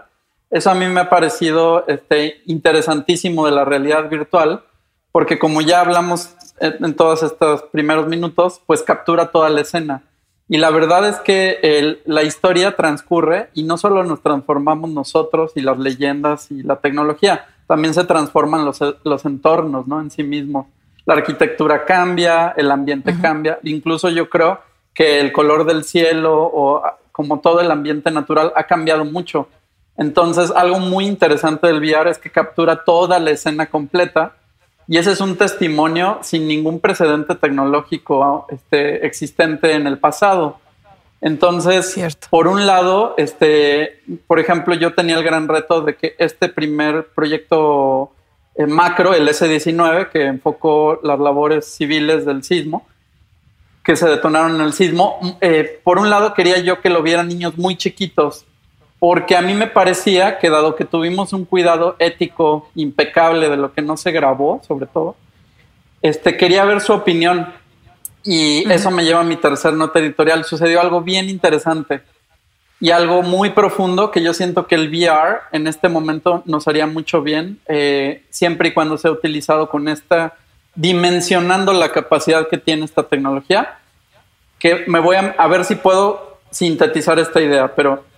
eso 0.51 0.69
a 0.69 0.75
mí 0.75 0.85
me 0.85 1.01
ha 1.01 1.09
parecido 1.09 1.83
este, 1.87 2.43
interesantísimo 2.45 3.47
de 3.47 3.53
la 3.53 3.65
realidad 3.65 4.07
virtual, 4.07 4.65
porque 5.11 5.39
como 5.39 5.61
ya 5.61 5.81
hablamos 5.81 6.35
en 6.59 6.95
todos 6.95 7.23
estos 7.23 7.63
primeros 7.63 8.07
minutos, 8.07 8.61
pues 8.65 8.83
captura 8.83 9.31
toda 9.31 9.49
la 9.49 9.61
escena. 9.61 10.03
Y 10.47 10.57
la 10.57 10.69
verdad 10.69 11.07
es 11.07 11.15
que 11.17 12.01
la 12.05 12.23
historia 12.23 12.75
transcurre 12.75 13.49
y 13.53 13.63
no 13.63 13.77
solo 13.77 14.03
nos 14.03 14.21
transformamos 14.21 14.89
nosotros 14.89 15.53
y 15.55 15.61
las 15.61 15.79
leyendas 15.79 16.51
y 16.51 16.61
la 16.61 16.75
tecnología, 16.75 17.45
también 17.67 17.93
se 17.93 18.03
transforman 18.03 18.65
los, 18.65 18.79
los 19.05 19.25
entornos 19.25 19.87
¿no? 19.87 20.01
en 20.01 20.11
sí 20.11 20.23
mismos. 20.23 20.67
La 21.05 21.13
arquitectura 21.13 21.85
cambia, 21.85 22.53
el 22.57 22.69
ambiente 22.69 23.15
cambia, 23.21 23.59
incluso 23.63 24.09
yo 24.09 24.29
creo 24.29 24.59
que 24.93 25.21
el 25.21 25.31
color 25.31 25.65
del 25.65 25.85
cielo 25.85 26.43
o 26.43 26.83
como 27.13 27.39
todo 27.39 27.61
el 27.61 27.71
ambiente 27.71 28.11
natural 28.11 28.51
ha 28.55 28.63
cambiado 28.65 29.05
mucho. 29.05 29.47
Entonces, 29.95 30.51
algo 30.51 30.79
muy 30.79 31.07
interesante 31.07 31.67
del 31.67 31.79
VR 31.79 32.09
es 32.09 32.17
que 32.17 32.29
captura 32.29 32.83
toda 32.83 33.19
la 33.19 33.31
escena 33.31 33.67
completa 33.67 34.35
y 34.91 34.97
ese 34.97 35.13
es 35.13 35.21
un 35.21 35.37
testimonio 35.37 36.19
sin 36.21 36.49
ningún 36.49 36.81
precedente 36.81 37.35
tecnológico 37.35 38.45
este, 38.49 39.05
existente 39.05 39.71
en 39.71 39.87
el 39.87 39.99
pasado. 39.99 40.57
Entonces, 41.21 41.97
por 42.29 42.45
un 42.45 42.67
lado, 42.67 43.15
este, 43.17 44.01
por 44.27 44.37
ejemplo, 44.41 44.75
yo 44.75 44.93
tenía 44.93 45.15
el 45.15 45.23
gran 45.23 45.47
reto 45.47 45.79
de 45.79 45.95
que 45.95 46.15
este 46.17 46.49
primer 46.49 47.07
proyecto 47.15 48.11
eh, 48.55 48.65
macro, 48.65 49.13
el 49.13 49.29
S-19, 49.29 50.09
que 50.09 50.25
enfocó 50.25 50.99
las 51.03 51.21
labores 51.21 51.73
civiles 51.73 52.25
del 52.25 52.43
sismo, 52.43 52.85
que 53.85 53.95
se 53.95 54.09
detonaron 54.09 54.55
en 54.55 54.61
el 54.61 54.73
sismo, 54.73 55.37
eh, 55.39 55.79
por 55.85 55.99
un 55.99 56.09
lado 56.09 56.33
quería 56.33 56.59
yo 56.59 56.81
que 56.81 56.89
lo 56.89 57.01
vieran 57.01 57.29
niños 57.29 57.57
muy 57.57 57.77
chiquitos, 57.77 58.45
porque 59.01 59.35
a 59.35 59.41
mí 59.41 59.55
me 59.55 59.65
parecía 59.65 60.37
que 60.37 60.51
dado 60.51 60.75
que 60.75 60.85
tuvimos 60.85 61.33
un 61.33 61.45
cuidado 61.45 61.95
ético 61.97 62.69
impecable 62.75 63.49
de 63.49 63.57
lo 63.57 63.73
que 63.73 63.81
no 63.81 63.97
se 63.97 64.11
grabó, 64.11 64.61
sobre 64.67 64.85
todo, 64.85 65.15
este, 66.03 66.37
quería 66.37 66.65
ver 66.65 66.81
su 66.81 66.93
opinión. 66.93 67.51
Y 68.23 68.71
eso 68.71 68.91
me 68.91 69.03
lleva 69.03 69.21
a 69.21 69.23
mi 69.23 69.37
tercer 69.37 69.73
nota 69.73 69.97
editorial. 69.97 70.45
Sucedió 70.45 70.79
algo 70.79 71.01
bien 71.01 71.29
interesante 71.29 72.03
y 72.79 72.91
algo 72.91 73.23
muy 73.23 73.49
profundo 73.49 74.11
que 74.11 74.21
yo 74.21 74.35
siento 74.35 74.67
que 74.67 74.75
el 74.75 74.89
VR 74.89 75.39
en 75.51 75.65
este 75.65 75.89
momento 75.89 76.43
nos 76.45 76.67
haría 76.67 76.85
mucho 76.85 77.23
bien, 77.23 77.59
eh, 77.67 78.23
siempre 78.29 78.69
y 78.69 78.71
cuando 78.71 78.99
sea 78.99 79.09
utilizado 79.09 79.67
con 79.67 79.87
esta, 79.87 80.35
dimensionando 80.75 81.73
la 81.73 81.91
capacidad 81.91 82.47
que 82.49 82.59
tiene 82.59 82.85
esta 82.85 83.01
tecnología, 83.01 83.79
que 84.59 84.83
me 84.85 84.99
voy 84.99 85.15
a, 85.15 85.33
a 85.39 85.47
ver 85.47 85.65
si 85.65 85.73
puedo 85.73 86.37
sintetizar 86.51 87.17
esta 87.17 87.41
idea, 87.41 87.73
pero 87.73 88.10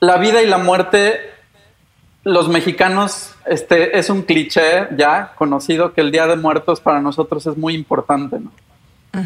la 0.00 0.16
vida 0.18 0.42
y 0.42 0.46
la 0.46 0.58
muerte, 0.58 1.20
los 2.24 2.48
mexicanos, 2.48 3.34
este, 3.46 3.98
es 3.98 4.10
un 4.10 4.22
cliché 4.22 4.88
ya 4.96 5.32
conocido 5.36 5.92
que 5.92 6.00
el 6.00 6.10
Día 6.10 6.26
de 6.26 6.36
Muertos 6.36 6.80
para 6.80 7.00
nosotros 7.00 7.46
es 7.46 7.56
muy 7.56 7.74
importante. 7.74 8.38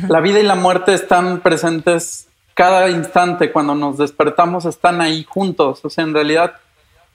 La 0.08 0.20
vida 0.20 0.38
y 0.38 0.42
la 0.42 0.54
muerte 0.54 0.92
están 0.92 1.40
presentes 1.40 2.28
cada 2.52 2.90
instante, 2.90 3.52
cuando 3.52 3.74
nos 3.74 3.96
despertamos 3.96 4.66
están 4.66 5.00
ahí 5.00 5.24
juntos. 5.26 5.80
O 5.82 5.88
sea, 5.88 6.04
en 6.04 6.12
realidad 6.12 6.54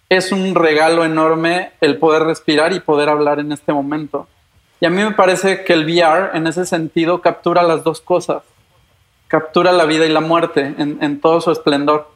es 0.10 0.32
un 0.32 0.56
regalo 0.56 1.06
enorme 1.06 1.74
el 1.82 1.98
poder 1.98 2.24
respirar 2.24 2.74
y 2.74 2.80
poder 2.80 3.10
hablar 3.10 3.40
en 3.40 3.52
este 3.52 3.74
momento. 3.74 4.28
Y 4.80 4.86
a 4.86 4.90
mí 4.90 5.04
me 5.04 5.12
parece 5.12 5.64
que 5.64 5.74
el 5.74 5.86
VR 5.86 6.36
en 6.36 6.48
ese 6.48 6.66
sentido 6.66 7.22
captura 7.22 7.62
las 7.62 7.84
dos 7.84 8.02
cosas. 8.02 8.44
Captura 9.28 9.72
la 9.72 9.86
vida 9.86 10.06
y 10.06 10.10
la 10.10 10.22
muerte 10.22 10.74
en 10.78 11.22
todo 11.22 11.42
su 11.42 11.52
esplendor. 11.52 12.13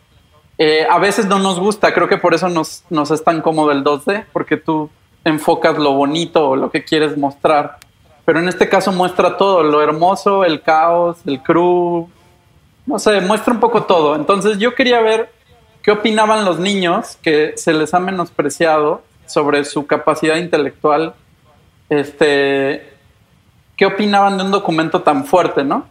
Eh, 0.58 0.88
a 0.90 0.98
veces 0.98 1.28
no 1.28 1.40
nos 1.40 1.60
gusta, 1.60 1.94
creo 1.94 2.08
que 2.08 2.18
por 2.18 2.34
eso 2.34 2.50
nos, 2.50 2.84
nos 2.90 3.12
es 3.12 3.24
tan 3.24 3.42
cómodo 3.42 3.72
el 3.72 3.84
2D, 3.84 4.26
porque 4.34 4.58
tú 4.58 4.90
enfocas 5.24 5.78
lo 5.78 5.94
bonito 5.94 6.50
o 6.50 6.56
lo 6.56 6.72
que 6.72 6.84
quieres 6.84 7.18
mostrar. 7.18 7.78
Pero 8.26 8.40
en 8.40 8.48
este 8.48 8.68
caso 8.68 8.92
muestra 8.92 9.38
todo, 9.38 9.64
lo 9.64 9.82
hermoso, 9.82 10.44
el 10.44 10.62
caos, 10.62 11.18
el 11.26 11.42
crew, 11.42 12.10
no 12.86 13.00
sé, 13.00 13.22
muestra 13.22 13.54
un 13.54 13.60
poco 13.60 13.84
todo. 13.84 14.16
Entonces 14.16 14.58
yo 14.58 14.74
quería 14.74 15.00
ver 15.02 15.32
qué 15.84 15.92
opinaban 15.92 16.44
los 16.44 16.60
niños 16.60 17.18
que 17.22 17.54
se 17.56 17.74
les 17.74 17.94
ha 17.94 18.00
menospreciado 18.00 19.04
sobre 19.28 19.64
su 19.66 19.86
capacidad 19.86 20.38
intelectual, 20.38 21.14
este, 21.90 22.94
qué 23.76 23.86
opinaban 23.86 24.38
de 24.38 24.44
un 24.46 24.52
documento 24.52 25.02
tan 25.02 25.26
fuerte, 25.26 25.64
¿no? 25.64 25.86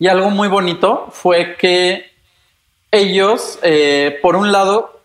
Y 0.00 0.08
algo 0.08 0.30
muy 0.30 0.48
bonito 0.48 1.06
fue 1.12 1.54
que 1.56 2.09
ellos, 2.90 3.58
eh, 3.62 4.18
por 4.22 4.36
un 4.36 4.52
lado, 4.52 5.00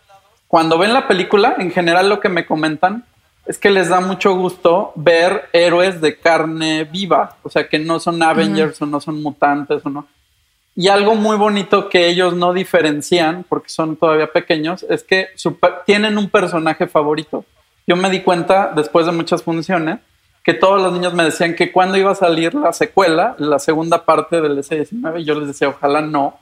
cuando 0.48 0.78
ven 0.78 0.94
la 0.94 1.08
película, 1.08 1.56
en 1.58 1.72
general 1.72 2.10
lo 2.10 2.20
que 2.20 2.30
me 2.30 2.46
comentan 2.46 3.06
es 3.46 3.60
que 3.60 3.70
les 3.70 3.90
da 3.90 4.00
mucho 4.00 4.36
gusto 4.36 4.92
ver 4.96 5.50
héroes 5.54 6.02
de 6.02 6.18
carne 6.18 6.84
viva, 6.84 7.38
o 7.44 7.50
sea, 7.50 7.68
que 7.68 7.78
no 7.78 8.00
son 8.00 8.22
Avengers 8.24 8.82
o 8.82 8.86
no 8.86 9.00
son 9.00 9.22
mutantes 9.22 9.86
o 9.86 9.90
no. 9.90 10.08
Y 10.76 10.88
algo 10.90 11.16
muy 11.16 11.38
bonito 11.38 11.88
que 11.88 12.08
ellos 12.08 12.34
no 12.34 12.54
diferencian, 12.54 13.46
porque 13.48 13.70
son 13.70 13.96
todavía 13.96 14.32
pequeños, 14.32 14.84
es 14.90 15.04
que 15.04 15.30
tienen 15.86 16.18
un 16.18 16.30
personaje 16.30 16.88
favorito. 16.88 17.46
Yo 17.88 17.96
me 17.96 18.10
di 18.10 18.22
cuenta, 18.22 18.72
después 18.76 19.06
de 19.06 19.12
muchas 19.12 19.44
funciones, 19.44 20.00
que 20.44 20.54
todos 20.54 20.82
los 20.82 20.92
niños 20.92 21.14
me 21.14 21.24
decían 21.24 21.56
que 21.56 21.72
cuando 21.72 21.98
iba 21.98 22.12
a 22.12 22.16
salir 22.16 22.54
la 22.56 22.74
secuela, 22.74 23.36
la 23.40 23.60
segunda 23.60 24.06
parte 24.06 24.42
del 24.42 24.58
S19, 24.58 25.24
yo 25.24 25.36
les 25.36 25.48
decía, 25.48 25.70
ojalá 25.70 26.02
no, 26.02 26.40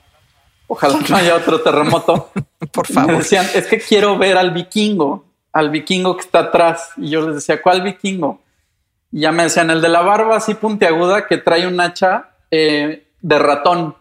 Ojalá 0.66 0.98
no 1.08 1.16
haya 1.16 1.36
otro 1.36 1.60
terremoto. 1.60 2.30
Por 2.72 2.86
favor. 2.86 3.12
Me 3.12 3.18
decían, 3.18 3.46
es 3.54 3.66
que 3.66 3.78
quiero 3.78 4.16
ver 4.18 4.36
al 4.36 4.50
vikingo, 4.52 5.24
al 5.52 5.70
vikingo 5.70 6.16
que 6.16 6.22
está 6.22 6.40
atrás. 6.40 6.90
Y 6.96 7.10
yo 7.10 7.26
les 7.26 7.36
decía, 7.36 7.60
¿cuál 7.60 7.82
vikingo? 7.82 8.40
Y 9.12 9.20
ya 9.20 9.32
me 9.32 9.44
decían, 9.44 9.70
el 9.70 9.80
de 9.80 9.88
la 9.88 10.02
barba 10.02 10.36
así 10.36 10.54
puntiaguda 10.54 11.26
que 11.26 11.38
trae 11.38 11.66
un 11.66 11.80
hacha 11.80 12.30
eh, 12.50 13.06
de 13.20 13.38
ratón. 13.38 13.94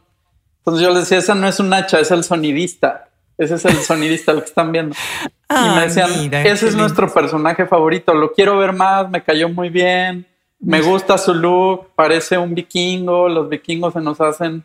Entonces 0.59 0.81
yo 0.81 0.89
les 0.91 1.01
decía, 1.01 1.17
esa 1.17 1.35
no 1.35 1.47
es 1.47 1.59
un 1.59 1.73
hacha, 1.73 1.99
es 1.99 2.11
el 2.11 2.23
sonidista. 2.23 3.09
Ese 3.37 3.55
es 3.55 3.65
el 3.65 3.77
sonidista, 3.77 4.31
el 4.31 4.39
que 4.39 4.45
están 4.45 4.71
viendo. 4.71 4.95
y 5.49 5.75
me 5.75 5.81
decían, 5.81 6.33
ese 6.33 6.67
es 6.67 6.75
nuestro 6.75 7.11
personaje 7.11 7.65
favorito, 7.65 8.13
lo 8.13 8.31
quiero 8.31 8.57
ver 8.57 8.73
más, 8.73 9.09
me 9.09 9.23
cayó 9.23 9.49
muy 9.49 9.69
bien, 9.69 10.25
me 10.59 10.81
gusta 10.81 11.17
su 11.17 11.33
look, 11.33 11.89
parece 11.95 12.37
un 12.37 12.53
vikingo, 12.53 13.27
los 13.27 13.49
vikingos 13.49 13.93
se 13.93 14.01
nos 14.01 14.21
hacen. 14.21 14.63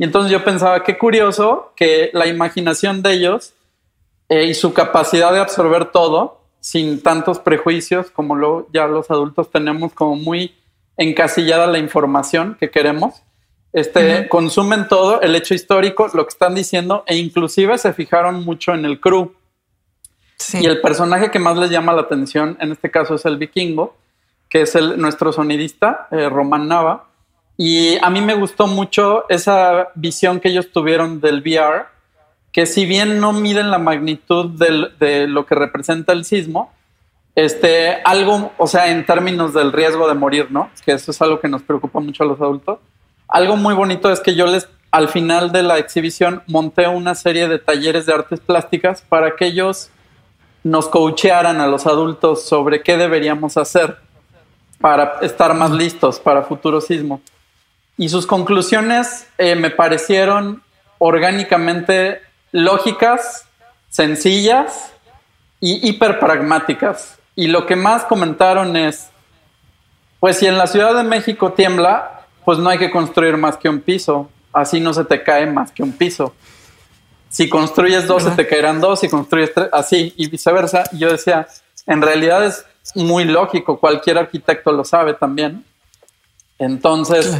Y 0.00 0.04
entonces 0.04 0.32
yo 0.32 0.42
pensaba, 0.42 0.82
qué 0.82 0.96
curioso 0.96 1.74
que 1.76 2.08
la 2.14 2.26
imaginación 2.26 3.02
de 3.02 3.12
ellos 3.12 3.52
eh, 4.30 4.46
y 4.46 4.54
su 4.54 4.72
capacidad 4.72 5.30
de 5.30 5.40
absorber 5.40 5.92
todo, 5.92 6.40
sin 6.58 7.02
tantos 7.02 7.38
prejuicios 7.38 8.10
como 8.10 8.34
lo, 8.34 8.66
ya 8.72 8.86
los 8.86 9.10
adultos 9.10 9.50
tenemos 9.50 9.92
como 9.92 10.16
muy 10.16 10.54
encasillada 10.96 11.66
la 11.66 11.76
información 11.76 12.56
que 12.58 12.70
queremos, 12.70 13.22
este, 13.74 14.26
consumen 14.30 14.88
todo, 14.88 15.20
el 15.20 15.36
hecho 15.36 15.52
histórico, 15.52 16.08
lo 16.14 16.24
que 16.24 16.30
están 16.30 16.54
diciendo, 16.54 17.04
e 17.06 17.18
inclusive 17.18 17.76
se 17.76 17.92
fijaron 17.92 18.42
mucho 18.42 18.72
en 18.72 18.86
el 18.86 19.00
crew. 19.00 19.34
Y 20.54 20.64
el 20.64 20.80
personaje 20.80 21.30
que 21.30 21.38
más 21.38 21.58
les 21.58 21.68
llama 21.68 21.92
la 21.92 22.00
atención, 22.00 22.56
en 22.58 22.72
este 22.72 22.90
caso, 22.90 23.16
es 23.16 23.26
el 23.26 23.36
vikingo, 23.36 23.94
que 24.48 24.62
es 24.62 24.74
el, 24.76 24.98
nuestro 24.98 25.30
sonidista, 25.30 26.08
eh, 26.10 26.30
Román 26.30 26.68
Nava. 26.68 27.09
Y 27.62 27.98
a 28.02 28.08
mí 28.08 28.22
me 28.22 28.34
gustó 28.34 28.66
mucho 28.66 29.28
esa 29.28 29.88
visión 29.94 30.40
que 30.40 30.48
ellos 30.48 30.72
tuvieron 30.72 31.20
del 31.20 31.40
VR, 31.40 31.86
que 32.52 32.64
si 32.64 32.86
bien 32.86 33.20
no 33.20 33.32
miden 33.32 33.70
la 33.70 33.78
magnitud 33.78 34.46
de 34.58 35.26
lo 35.26 35.44
que 35.44 35.54
representa 35.54 36.14
el 36.14 36.24
sismo, 36.24 36.72
este, 37.34 37.96
algo, 38.04 38.52
o 38.56 38.66
sea, 38.66 38.90
en 38.90 39.04
términos 39.04 39.52
del 39.52 39.72
riesgo 39.72 40.08
de 40.08 40.14
morir, 40.14 40.46
¿no? 40.50 40.70
Que 40.84 40.92
eso 40.92 41.10
es 41.10 41.20
algo 41.20 41.38
que 41.38 41.48
nos 41.48 41.62
preocupa 41.62 42.00
mucho 42.00 42.24
a 42.24 42.26
los 42.26 42.40
adultos 42.40 42.78
algo 43.30 43.56
muy 43.56 43.74
bonito 43.74 44.10
es 44.10 44.20
que 44.20 44.34
yo 44.34 44.46
les, 44.46 44.68
al 44.90 45.08
final 45.08 45.52
de 45.52 45.62
la 45.62 45.78
exhibición, 45.78 46.42
monté 46.46 46.88
una 46.88 47.14
serie 47.14 47.48
de 47.48 47.58
talleres 47.58 48.06
de 48.06 48.12
artes 48.12 48.40
plásticas 48.40 49.02
para 49.02 49.36
que 49.36 49.46
ellos 49.46 49.90
nos 50.64 50.88
coachearan 50.88 51.60
a 51.60 51.66
los 51.66 51.86
adultos 51.86 52.44
sobre 52.44 52.82
qué 52.82 52.96
deberíamos 52.96 53.56
hacer 53.56 53.98
para 54.80 55.18
estar 55.22 55.54
más 55.54 55.70
listos 55.70 56.18
para 56.18 56.42
futuro 56.42 56.80
sismo. 56.80 57.20
Y 58.00 58.08
sus 58.08 58.26
conclusiones 58.26 59.26
eh, 59.36 59.54
me 59.56 59.68
parecieron 59.68 60.62
orgánicamente 60.96 62.22
lógicas, 62.50 63.44
sencillas 63.90 64.94
y 65.60 65.86
hiper 65.86 66.18
pragmáticas. 66.18 67.18
Y 67.36 67.48
lo 67.48 67.66
que 67.66 67.76
más 67.76 68.04
comentaron 68.04 68.74
es, 68.74 69.10
pues 70.18 70.38
si 70.38 70.46
en 70.46 70.56
la 70.56 70.66
Ciudad 70.66 70.94
de 70.94 71.02
México 71.02 71.52
tiembla, 71.52 72.22
pues 72.46 72.58
no 72.58 72.70
hay 72.70 72.78
que 72.78 72.90
construir 72.90 73.36
más 73.36 73.58
que 73.58 73.68
un 73.68 73.80
piso. 73.80 74.30
Así 74.50 74.80
no 74.80 74.94
se 74.94 75.04
te 75.04 75.22
cae 75.22 75.44
más 75.44 75.70
que 75.70 75.82
un 75.82 75.92
piso. 75.92 76.34
Si 77.28 77.50
construyes 77.50 78.06
dos, 78.06 78.22
se 78.22 78.30
te 78.30 78.46
caerán 78.46 78.80
dos. 78.80 79.00
Si 79.00 79.10
construyes 79.10 79.52
tres, 79.52 79.68
así 79.72 80.14
y 80.16 80.26
viceversa. 80.30 80.84
Y 80.92 81.00
yo 81.00 81.12
decía, 81.12 81.46
en 81.86 82.00
realidad 82.00 82.46
es 82.46 82.64
muy 82.94 83.24
lógico. 83.24 83.78
Cualquier 83.78 84.16
arquitecto 84.16 84.72
lo 84.72 84.86
sabe 84.86 85.12
también. 85.12 85.66
Entonces, 86.58 87.36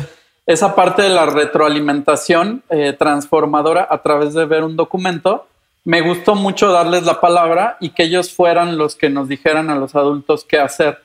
esa 0.47 0.75
parte 0.75 1.03
de 1.03 1.11
la 1.11 1.27
retroalimentación 1.27 2.63
eh, 2.71 2.95
transformadora 2.99 3.87
a 3.89 4.03
través 4.03 4.35
de 4.35 4.47
ver 4.47 4.65
un 4.65 4.77
documento, 4.77 5.47
me 5.85 6.01
gustó 6.01 6.35
mucho 6.35 6.71
darles 6.71 7.05
la 7.05 7.21
palabra 7.21 7.77
y 7.81 7.91
que 7.91 8.05
ellos 8.05 8.33
fueran 8.33 8.77
los 8.77 8.97
que 8.97 9.11
nos 9.11 9.29
dijeran 9.29 9.71
a 9.71 9.77
los 9.77 9.95
adultos 9.95 10.45
qué 10.45 10.59
hacer. 10.59 10.99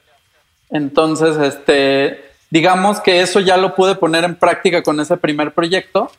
Entonces, 0.69 1.37
este, 1.37 2.25
digamos 2.49 2.99
que 2.99 3.21
eso 3.21 3.39
ya 3.39 3.57
lo 3.57 3.75
pude 3.75 3.95
poner 3.95 4.23
en 4.23 4.35
práctica 4.35 4.83
con 4.83 4.99
ese 4.99 5.17
primer 5.17 5.53
proyecto 5.53 6.11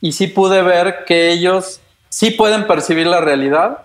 y 0.00 0.12
sí 0.12 0.28
pude 0.28 0.62
ver 0.62 1.04
que 1.04 1.30
ellos 1.30 1.80
sí 2.08 2.30
pueden 2.30 2.66
percibir 2.66 3.06
la 3.06 3.20
realidad, 3.20 3.84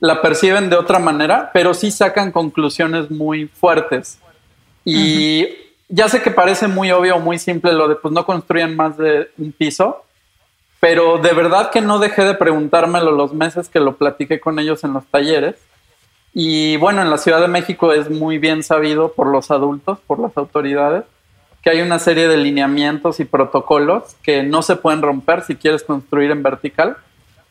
la 0.00 0.20
perciben 0.20 0.70
de 0.70 0.76
otra 0.76 0.98
manera, 0.98 1.50
pero 1.52 1.74
sí 1.74 1.90
sacan 1.90 2.30
conclusiones 2.30 3.10
muy 3.10 3.46
fuertes. 3.46 4.18
Y 4.84 5.48
ya 5.88 6.08
sé 6.08 6.22
que 6.22 6.30
parece 6.30 6.68
muy 6.68 6.90
obvio 6.90 7.18
muy 7.18 7.38
simple 7.38 7.72
lo 7.72 7.88
de 7.88 7.96
pues 7.96 8.12
no 8.12 8.24
construyan 8.24 8.76
más 8.76 8.96
de 8.96 9.30
un 9.38 9.52
piso, 9.52 10.04
pero 10.80 11.18
de 11.18 11.32
verdad 11.32 11.70
que 11.70 11.80
no 11.80 11.98
dejé 11.98 12.24
de 12.24 12.34
preguntármelo 12.34 13.10
los 13.12 13.32
meses 13.32 13.68
que 13.68 13.80
lo 13.80 13.96
platiqué 13.96 14.40
con 14.40 14.58
ellos 14.58 14.84
en 14.84 14.92
los 14.92 15.04
talleres. 15.06 15.56
Y 16.34 16.76
bueno, 16.78 17.00
en 17.00 17.10
la 17.10 17.18
Ciudad 17.18 17.40
de 17.40 17.48
México 17.48 17.92
es 17.92 18.10
muy 18.10 18.38
bien 18.38 18.62
sabido 18.62 19.12
por 19.12 19.28
los 19.28 19.50
adultos, 19.50 19.98
por 20.06 20.18
las 20.18 20.36
autoridades, 20.36 21.04
que 21.62 21.70
hay 21.70 21.80
una 21.80 21.98
serie 21.98 22.28
de 22.28 22.36
lineamientos 22.36 23.20
y 23.20 23.24
protocolos 23.24 24.16
que 24.22 24.42
no 24.42 24.60
se 24.62 24.76
pueden 24.76 25.00
romper 25.00 25.42
si 25.42 25.54
quieres 25.54 25.84
construir 25.84 26.30
en 26.32 26.42
vertical. 26.42 26.96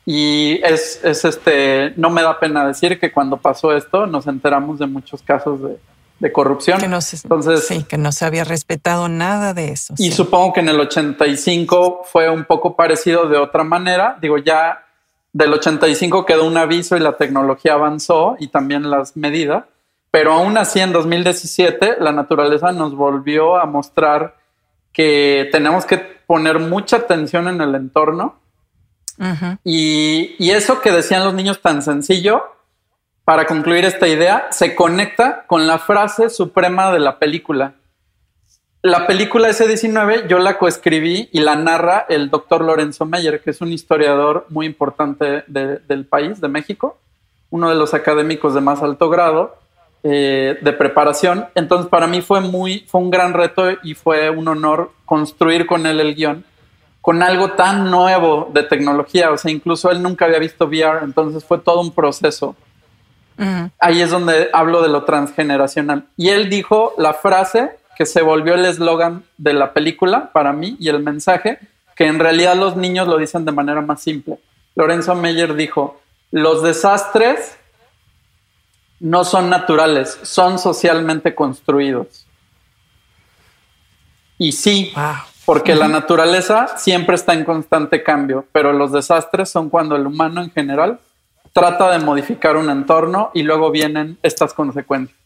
Y 0.06 0.60
es, 0.64 1.00
es 1.04 1.24
este, 1.24 1.94
no 1.96 2.10
me 2.10 2.22
da 2.22 2.40
pena 2.40 2.68
decir 2.68 3.00
que 3.00 3.12
cuando 3.12 3.38
pasó 3.38 3.76
esto 3.76 4.06
nos 4.06 4.28
enteramos 4.28 4.80
de 4.80 4.86
muchos 4.86 5.24
casos 5.24 5.62
de, 5.64 5.78
de 6.20 6.32
corrupción. 6.32 6.80
Que 6.80 6.88
no 6.88 7.02
se, 7.02 7.18
Entonces, 7.18 7.68
sí, 7.68 7.84
que 7.84 7.98
no 7.98 8.12
se 8.12 8.26
había 8.26 8.44
respetado 8.44 9.10
nada 9.10 9.54
de 9.54 9.72
eso. 9.72 9.94
Y 9.98 10.12
supongo 10.12 10.54
que 10.54 10.62
en 10.62 10.70
el 10.70 10.80
85 10.80 12.04
fue 12.06 12.30
un 12.30 12.46
poco 12.46 12.76
parecido 12.76 13.28
de 13.28 13.38
otra 13.38 13.64
manera. 13.64 14.18
Digo, 14.22 14.38
ya 14.38 14.86
del 15.34 15.54
85 15.54 16.26
quedó 16.26 16.46
un 16.46 16.58
aviso 16.58 16.96
y 16.96 17.00
la 17.00 17.18
tecnología 17.18 17.74
avanzó 17.74 18.36
y 18.40 18.48
también 18.48 18.90
las 18.90 19.18
medidas. 19.18 19.66
Pero 20.12 20.34
aún 20.34 20.58
así, 20.58 20.80
en 20.80 20.94
2017, 20.94 21.96
la 22.00 22.12
naturaleza 22.12 22.72
nos 22.72 22.96
volvió 22.96 23.58
a 23.58 23.66
mostrar 23.66 24.38
que 24.92 25.50
tenemos 25.52 25.86
que 25.86 25.98
poner 25.98 26.60
mucha 26.60 26.98
atención 26.98 27.48
en 27.48 27.62
el 27.62 27.74
entorno. 27.74 28.40
y, 29.64 30.36
y, 30.38 30.52
eso 30.52 30.82
que 30.82 30.92
decían 30.92 31.24
los 31.24 31.34
niños 31.34 31.62
tan 31.62 31.82
sencillo, 31.82 32.44
para 33.26 33.46
concluir 33.46 33.86
esta 33.86 34.08
idea, 34.08 34.48
se 34.52 34.76
conecta 34.76 35.46
con 35.48 35.66
la 35.68 35.80
frase 35.80 36.30
suprema 36.30 36.92
de 36.92 37.00
la 37.00 37.20
película. 37.20 37.74
La 38.82 39.08
película 39.08 39.50
S19 39.50 40.28
yo 40.28 40.40
la 40.40 40.58
coescribí 40.58 41.30
y 41.32 41.40
la 41.40 41.56
narra 41.56 42.06
el 42.10 42.30
doctor 42.30 42.62
Lorenzo 42.64 43.06
Meyer, 43.06 43.42
que 43.42 43.52
es 43.52 43.62
un 43.62 43.72
historiador 43.72 44.46
muy 44.50 44.66
importante 44.66 45.46
del 45.48 46.06
país, 46.06 46.42
de 46.42 46.50
México, 46.50 46.98
uno 47.50 47.70
de 47.70 47.76
los 47.76 47.94
académicos 47.94 48.54
de 48.54 48.62
más 48.62 48.82
alto 48.82 49.10
grado 49.10 49.58
eh, 50.04 50.58
de 50.62 50.74
preparación. 50.74 51.46
Entonces 51.56 51.88
para 51.88 52.08
mí 52.08 52.22
fue 52.22 52.42
muy, 52.42 52.86
fue 52.90 53.00
un 53.00 53.10
gran 53.10 53.34
reto 53.34 53.70
y 53.84 53.94
fue 53.94 54.30
un 54.30 54.50
honor 54.50 54.92
construir 55.06 55.66
con 55.66 55.86
él 55.86 56.02
el 56.02 56.14
guion 56.14 56.44
con 57.04 57.22
algo 57.22 57.52
tan 57.52 57.92
nuevo 57.92 58.50
de 58.54 58.64
tecnología. 58.64 59.30
O 59.32 59.38
sea, 59.38 59.52
incluso 59.52 59.92
él 59.92 60.02
nunca 60.02 60.24
había 60.24 60.40
visto 60.40 60.68
VR, 60.68 61.04
entonces 61.04 61.44
fue 61.44 61.58
todo 61.58 61.82
un 61.82 61.92
proceso. 61.92 62.56
Ahí 63.80 64.02
es 64.02 64.12
donde 64.12 64.50
hablo 64.54 64.82
de 64.82 64.90
lo 64.90 65.04
transgeneracional. 65.04 66.06
Y 66.18 66.30
él 66.30 66.50
dijo 66.50 66.94
la 66.98 67.14
frase 67.14 67.72
que 67.96 68.06
se 68.06 68.22
volvió 68.22 68.56
el 68.56 68.66
eslogan 68.66 69.24
de 69.38 69.54
la 69.54 69.74
película 69.74 70.32
para 70.32 70.54
mí 70.54 70.76
y 70.80 70.90
el 70.90 71.00
mensaje, 71.00 71.60
que 71.96 72.06
en 72.06 72.20
realidad 72.20 72.56
los 72.56 72.76
niños 72.76 73.08
lo 73.08 73.18
dicen 73.18 73.46
de 73.46 73.52
manera 73.52 73.82
más 73.82 74.02
simple. 74.02 74.40
Lorenzo 74.76 75.14
Meyer 75.16 75.56
dijo, 75.56 76.02
los 76.32 76.64
desastres 76.64 77.58
no 79.00 79.24
son 79.24 79.50
naturales, 79.50 80.18
son 80.24 80.58
socialmente 80.58 81.36
construidos. 81.36 82.26
Y 84.38 84.54
sí, 84.54 84.94
porque 85.46 85.76
la 85.76 85.88
naturaleza 85.88 86.78
siempre 86.78 87.16
está 87.16 87.34
en 87.34 87.46
constante 87.46 88.02
cambio, 88.02 88.46
pero 88.52 88.74
los 88.74 88.92
desastres 88.92 89.50
son 89.50 89.70
cuando 89.70 89.96
el 89.96 90.08
humano 90.08 90.42
en 90.42 90.52
general 90.52 91.00
trata 91.54 91.92
de 91.92 92.04
modificar 92.04 92.58
un 92.58 92.70
entorno 92.70 93.32
y 93.34 93.44
luego 93.44 93.72
vienen 93.72 94.18
estas 94.24 94.54
consecuencias. 94.54 95.18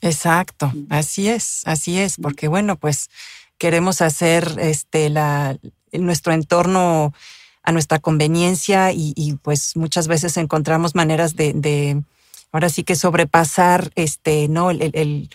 Exacto, 0.00 0.70
así 0.90 1.28
es, 1.28 1.62
así 1.64 1.98
es, 1.98 2.16
porque 2.20 2.46
bueno, 2.46 2.76
pues 2.76 3.08
queremos 3.56 4.02
hacer 4.02 4.46
este 4.58 5.08
la 5.08 5.56
nuestro 5.92 6.32
entorno 6.32 7.14
a 7.62 7.72
nuestra 7.72 7.98
conveniencia 7.98 8.92
y, 8.92 9.38
pues 9.42 9.74
muchas 9.74 10.06
veces 10.06 10.36
encontramos 10.36 10.94
maneras 10.94 11.34
de 11.34 12.02
ahora 12.54 12.68
sí 12.68 12.84
que 12.84 12.94
sobrepasar 12.94 13.90
este, 13.96 14.48
¿no? 14.48 14.70
El, 14.70 14.90
el 14.94 15.28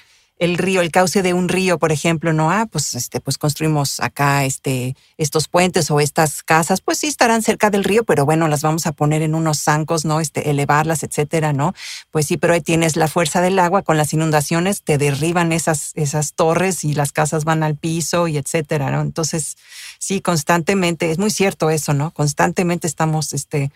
río, 0.57 0.79
el 0.79 0.89
cauce 0.89 1.21
de 1.21 1.33
un 1.33 1.49
río, 1.49 1.77
por 1.77 1.91
ejemplo, 1.91 2.31
no, 2.31 2.49
ah, 2.49 2.65
pues 2.65 2.95
este, 2.95 3.19
pues 3.19 3.37
construimos 3.37 3.99
acá 3.99 4.45
este, 4.45 4.95
estos 5.17 5.49
puentes 5.49 5.91
o 5.91 5.99
estas 5.99 6.43
casas, 6.43 6.79
pues 6.79 6.99
sí 6.99 7.07
estarán 7.07 7.43
cerca 7.43 7.69
del 7.69 7.83
río, 7.83 8.05
pero 8.05 8.25
bueno, 8.25 8.47
las 8.47 8.61
vamos 8.61 8.87
a 8.87 8.93
poner 8.93 9.21
en 9.21 9.35
unos 9.35 9.59
zancos, 9.59 10.05
¿no? 10.05 10.21
Este, 10.21 10.49
elevarlas, 10.49 11.03
etcétera, 11.03 11.51
¿no? 11.51 11.73
Pues 12.11 12.27
sí, 12.27 12.37
pero 12.37 12.53
ahí 12.53 12.61
tienes 12.61 12.95
la 12.95 13.09
fuerza 13.09 13.41
del 13.41 13.59
agua, 13.59 13.81
con 13.81 13.97
las 13.97 14.13
inundaciones 14.13 14.81
te 14.81 14.97
derriban 14.97 15.51
esas, 15.51 15.91
esas 15.95 16.33
torres 16.33 16.85
y 16.85 16.93
las 16.93 17.11
casas 17.11 17.43
van 17.43 17.61
al 17.61 17.75
piso 17.75 18.29
y 18.29 18.37
etcétera, 18.37 18.91
¿no? 18.91 19.01
Entonces, 19.01 19.57
sí, 19.99 20.21
constantemente, 20.21 21.11
es 21.11 21.17
muy 21.19 21.31
cierto 21.31 21.69
eso, 21.69 21.93
¿no? 21.93 22.11
Constantemente 22.11 22.87
estamos, 22.87 23.33
este, 23.33 23.71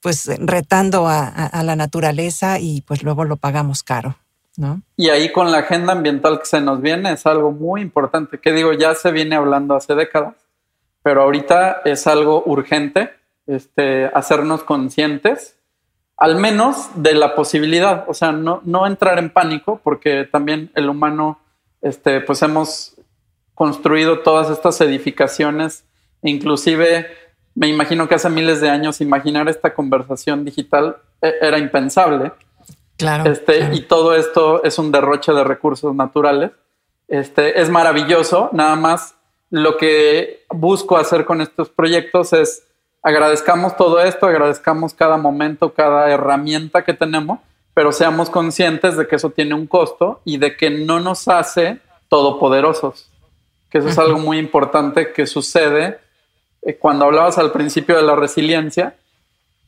pues 0.00 0.26
retando 0.38 1.08
a 1.08 1.62
la 1.64 1.76
naturaleza 1.76 2.58
y 2.58 2.82
pues 2.82 3.02
luego 3.02 3.24
lo 3.24 3.38
pagamos 3.38 3.82
caro. 3.82 4.18
Y 4.96 5.08
ahí 5.08 5.32
con 5.32 5.50
la 5.50 5.58
agenda 5.58 5.92
ambiental 5.92 6.38
que 6.38 6.46
se 6.46 6.60
nos 6.60 6.80
viene 6.80 7.12
es 7.12 7.26
algo 7.26 7.50
muy 7.50 7.80
importante, 7.80 8.38
que 8.38 8.52
digo, 8.52 8.72
ya 8.72 8.94
se 8.94 9.10
viene 9.10 9.34
hablando 9.36 9.74
hace 9.74 9.94
décadas, 9.94 10.34
pero 11.02 11.22
ahorita 11.22 11.82
es 11.84 12.06
algo 12.06 12.42
urgente 12.46 13.10
este, 13.46 14.06
hacernos 14.06 14.62
conscientes, 14.62 15.58
al 16.16 16.36
menos 16.36 16.88
de 16.94 17.14
la 17.14 17.34
posibilidad, 17.34 18.04
o 18.08 18.14
sea, 18.14 18.32
no, 18.32 18.60
no 18.64 18.86
entrar 18.86 19.18
en 19.18 19.30
pánico, 19.30 19.80
porque 19.82 20.24
también 20.30 20.70
el 20.74 20.88
humano, 20.88 21.40
este, 21.82 22.20
pues 22.20 22.40
hemos 22.42 22.94
construido 23.54 24.20
todas 24.20 24.50
estas 24.50 24.80
edificaciones, 24.80 25.84
inclusive 26.22 27.08
me 27.56 27.68
imagino 27.68 28.08
que 28.08 28.14
hace 28.14 28.30
miles 28.30 28.60
de 28.60 28.70
años 28.70 29.00
imaginar 29.00 29.48
esta 29.48 29.74
conversación 29.74 30.44
digital 30.44 30.96
e, 31.20 31.34
era 31.40 31.58
impensable 31.58 32.32
Claro, 32.96 33.30
este, 33.30 33.74
Y 33.74 33.82
todo 33.82 34.14
esto 34.14 34.62
es 34.62 34.78
un 34.78 34.92
derroche 34.92 35.32
de 35.32 35.44
recursos 35.44 35.94
naturales. 35.94 36.52
Este, 37.08 37.60
es 37.60 37.68
maravilloso. 37.68 38.50
Nada 38.52 38.76
más 38.76 39.14
lo 39.50 39.76
que 39.76 40.44
busco 40.50 40.96
hacer 40.96 41.24
con 41.24 41.40
estos 41.40 41.68
proyectos 41.68 42.32
es 42.32 42.64
agradezcamos 43.02 43.76
todo 43.76 44.00
esto, 44.00 44.26
agradezcamos 44.26 44.94
cada 44.94 45.16
momento, 45.16 45.74
cada 45.74 46.10
herramienta 46.10 46.84
que 46.84 46.94
tenemos, 46.94 47.38
pero 47.74 47.92
seamos 47.92 48.30
conscientes 48.30 48.96
de 48.96 49.06
que 49.06 49.16
eso 49.16 49.30
tiene 49.30 49.54
un 49.54 49.66
costo 49.66 50.20
y 50.24 50.38
de 50.38 50.56
que 50.56 50.70
no 50.70 51.00
nos 51.00 51.28
hace 51.28 51.78
todopoderosos. 52.08 53.10
Que 53.70 53.78
eso 53.78 53.88
es 53.88 53.98
algo 53.98 54.18
muy 54.18 54.38
importante 54.38 55.12
que 55.12 55.26
sucede 55.26 55.98
eh, 56.62 56.76
cuando 56.76 57.04
hablabas 57.04 57.36
al 57.38 57.52
principio 57.52 57.96
de 57.96 58.02
la 58.02 58.16
resiliencia 58.16 58.96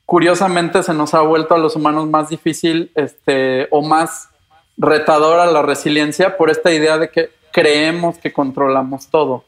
curiosamente 0.07 0.83
se 0.85 0.95
nos 0.95 1.13
ha 1.13 1.21
vuelto 1.21 1.55
a 1.55 1.59
los 1.59 1.77
humanos 1.77 2.09
más 2.09 2.31
difícil 2.31 2.91
este, 2.95 3.67
o 3.71 3.83
más 3.83 4.31
retadora 4.79 5.47
la 5.47 5.63
resiliencia 5.63 6.37
por 6.37 6.49
esta 6.49 6.73
idea 6.73 6.97
de 6.97 7.11
que 7.11 7.31
creemos 7.53 8.17
que 8.19 8.33
controlamos 8.33 9.09
todo, 9.09 9.45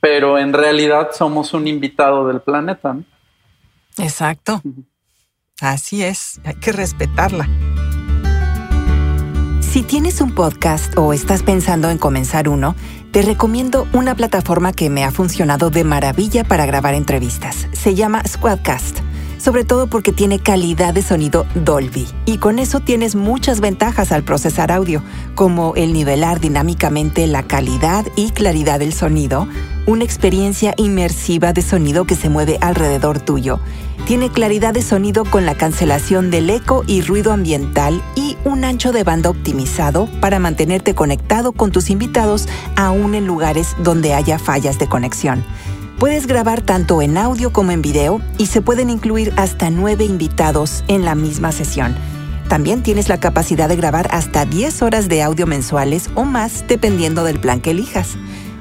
pero 0.00 0.38
en 0.38 0.52
realidad 0.52 1.10
somos 1.12 1.54
un 1.54 1.66
invitado 1.66 2.26
del 2.28 2.40
planeta. 2.40 2.96
Exacto. 3.96 4.60
Así 5.60 6.02
es, 6.02 6.40
hay 6.44 6.54
que 6.56 6.72
respetarla. 6.72 7.48
Si 9.60 9.82
tienes 9.84 10.20
un 10.20 10.34
podcast 10.34 10.98
o 10.98 11.12
estás 11.12 11.44
pensando 11.44 11.90
en 11.90 11.98
comenzar 11.98 12.48
uno, 12.48 12.74
te 13.12 13.22
recomiendo 13.22 13.86
una 13.92 14.16
plataforma 14.16 14.72
que 14.72 14.90
me 14.90 15.04
ha 15.04 15.12
funcionado 15.12 15.70
de 15.70 15.84
maravilla 15.84 16.42
para 16.42 16.66
grabar 16.66 16.94
entrevistas. 16.94 17.68
Se 17.72 17.94
llama 17.94 18.22
Squadcast 18.26 19.00
sobre 19.40 19.64
todo 19.64 19.86
porque 19.86 20.12
tiene 20.12 20.38
calidad 20.38 20.94
de 20.94 21.02
sonido 21.02 21.46
Dolby. 21.54 22.06
Y 22.26 22.38
con 22.38 22.58
eso 22.58 22.80
tienes 22.80 23.14
muchas 23.14 23.60
ventajas 23.60 24.12
al 24.12 24.22
procesar 24.22 24.70
audio, 24.70 25.02
como 25.34 25.74
el 25.76 25.92
nivelar 25.92 26.40
dinámicamente 26.40 27.26
la 27.26 27.42
calidad 27.42 28.06
y 28.16 28.30
claridad 28.30 28.78
del 28.78 28.92
sonido, 28.92 29.48
una 29.86 30.04
experiencia 30.04 30.74
inmersiva 30.76 31.52
de 31.52 31.62
sonido 31.62 32.04
que 32.04 32.14
se 32.14 32.28
mueve 32.28 32.58
alrededor 32.60 33.18
tuyo. 33.18 33.60
Tiene 34.06 34.30
claridad 34.30 34.74
de 34.74 34.82
sonido 34.82 35.24
con 35.24 35.46
la 35.46 35.54
cancelación 35.54 36.30
del 36.30 36.50
eco 36.50 36.84
y 36.86 37.02
ruido 37.02 37.32
ambiental 37.32 38.02
y 38.16 38.36
un 38.44 38.64
ancho 38.64 38.92
de 38.92 39.04
banda 39.04 39.30
optimizado 39.30 40.08
para 40.20 40.38
mantenerte 40.38 40.94
conectado 40.94 41.52
con 41.52 41.70
tus 41.70 41.90
invitados 41.90 42.48
aún 42.76 43.14
en 43.14 43.26
lugares 43.26 43.76
donde 43.82 44.14
haya 44.14 44.38
fallas 44.38 44.78
de 44.78 44.88
conexión. 44.88 45.44
Puedes 46.00 46.26
grabar 46.26 46.62
tanto 46.62 47.02
en 47.02 47.18
audio 47.18 47.52
como 47.52 47.72
en 47.72 47.82
video 47.82 48.22
y 48.38 48.46
se 48.46 48.62
pueden 48.62 48.88
incluir 48.88 49.34
hasta 49.36 49.68
nueve 49.68 50.06
invitados 50.06 50.82
en 50.88 51.04
la 51.04 51.14
misma 51.14 51.52
sesión. 51.52 51.94
También 52.48 52.82
tienes 52.82 53.10
la 53.10 53.20
capacidad 53.20 53.68
de 53.68 53.76
grabar 53.76 54.08
hasta 54.10 54.46
10 54.46 54.80
horas 54.80 55.10
de 55.10 55.22
audio 55.22 55.46
mensuales 55.46 56.08
o 56.14 56.24
más 56.24 56.64
dependiendo 56.66 57.22
del 57.22 57.38
plan 57.38 57.60
que 57.60 57.72
elijas. 57.72 58.16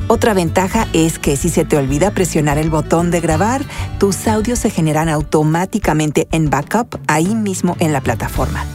Otra 0.10 0.34
ventaja 0.34 0.90
es 0.92 1.18
que 1.18 1.38
si 1.38 1.48
se 1.48 1.64
te 1.64 1.78
olvida 1.78 2.12
presionar 2.12 2.58
el 2.58 2.70
botón 2.70 3.10
de 3.10 3.22
grabar, 3.22 3.62
tus 4.00 4.28
audios 4.28 4.60
se 4.60 4.70
generan 4.70 5.08
automáticamente 5.08 6.28
en 6.34 6.50
backup 6.50 7.00
ahí 7.08 7.36
mismo 7.36 7.78
en 7.80 7.94
la 7.94 8.02
plataforma. 8.02 8.66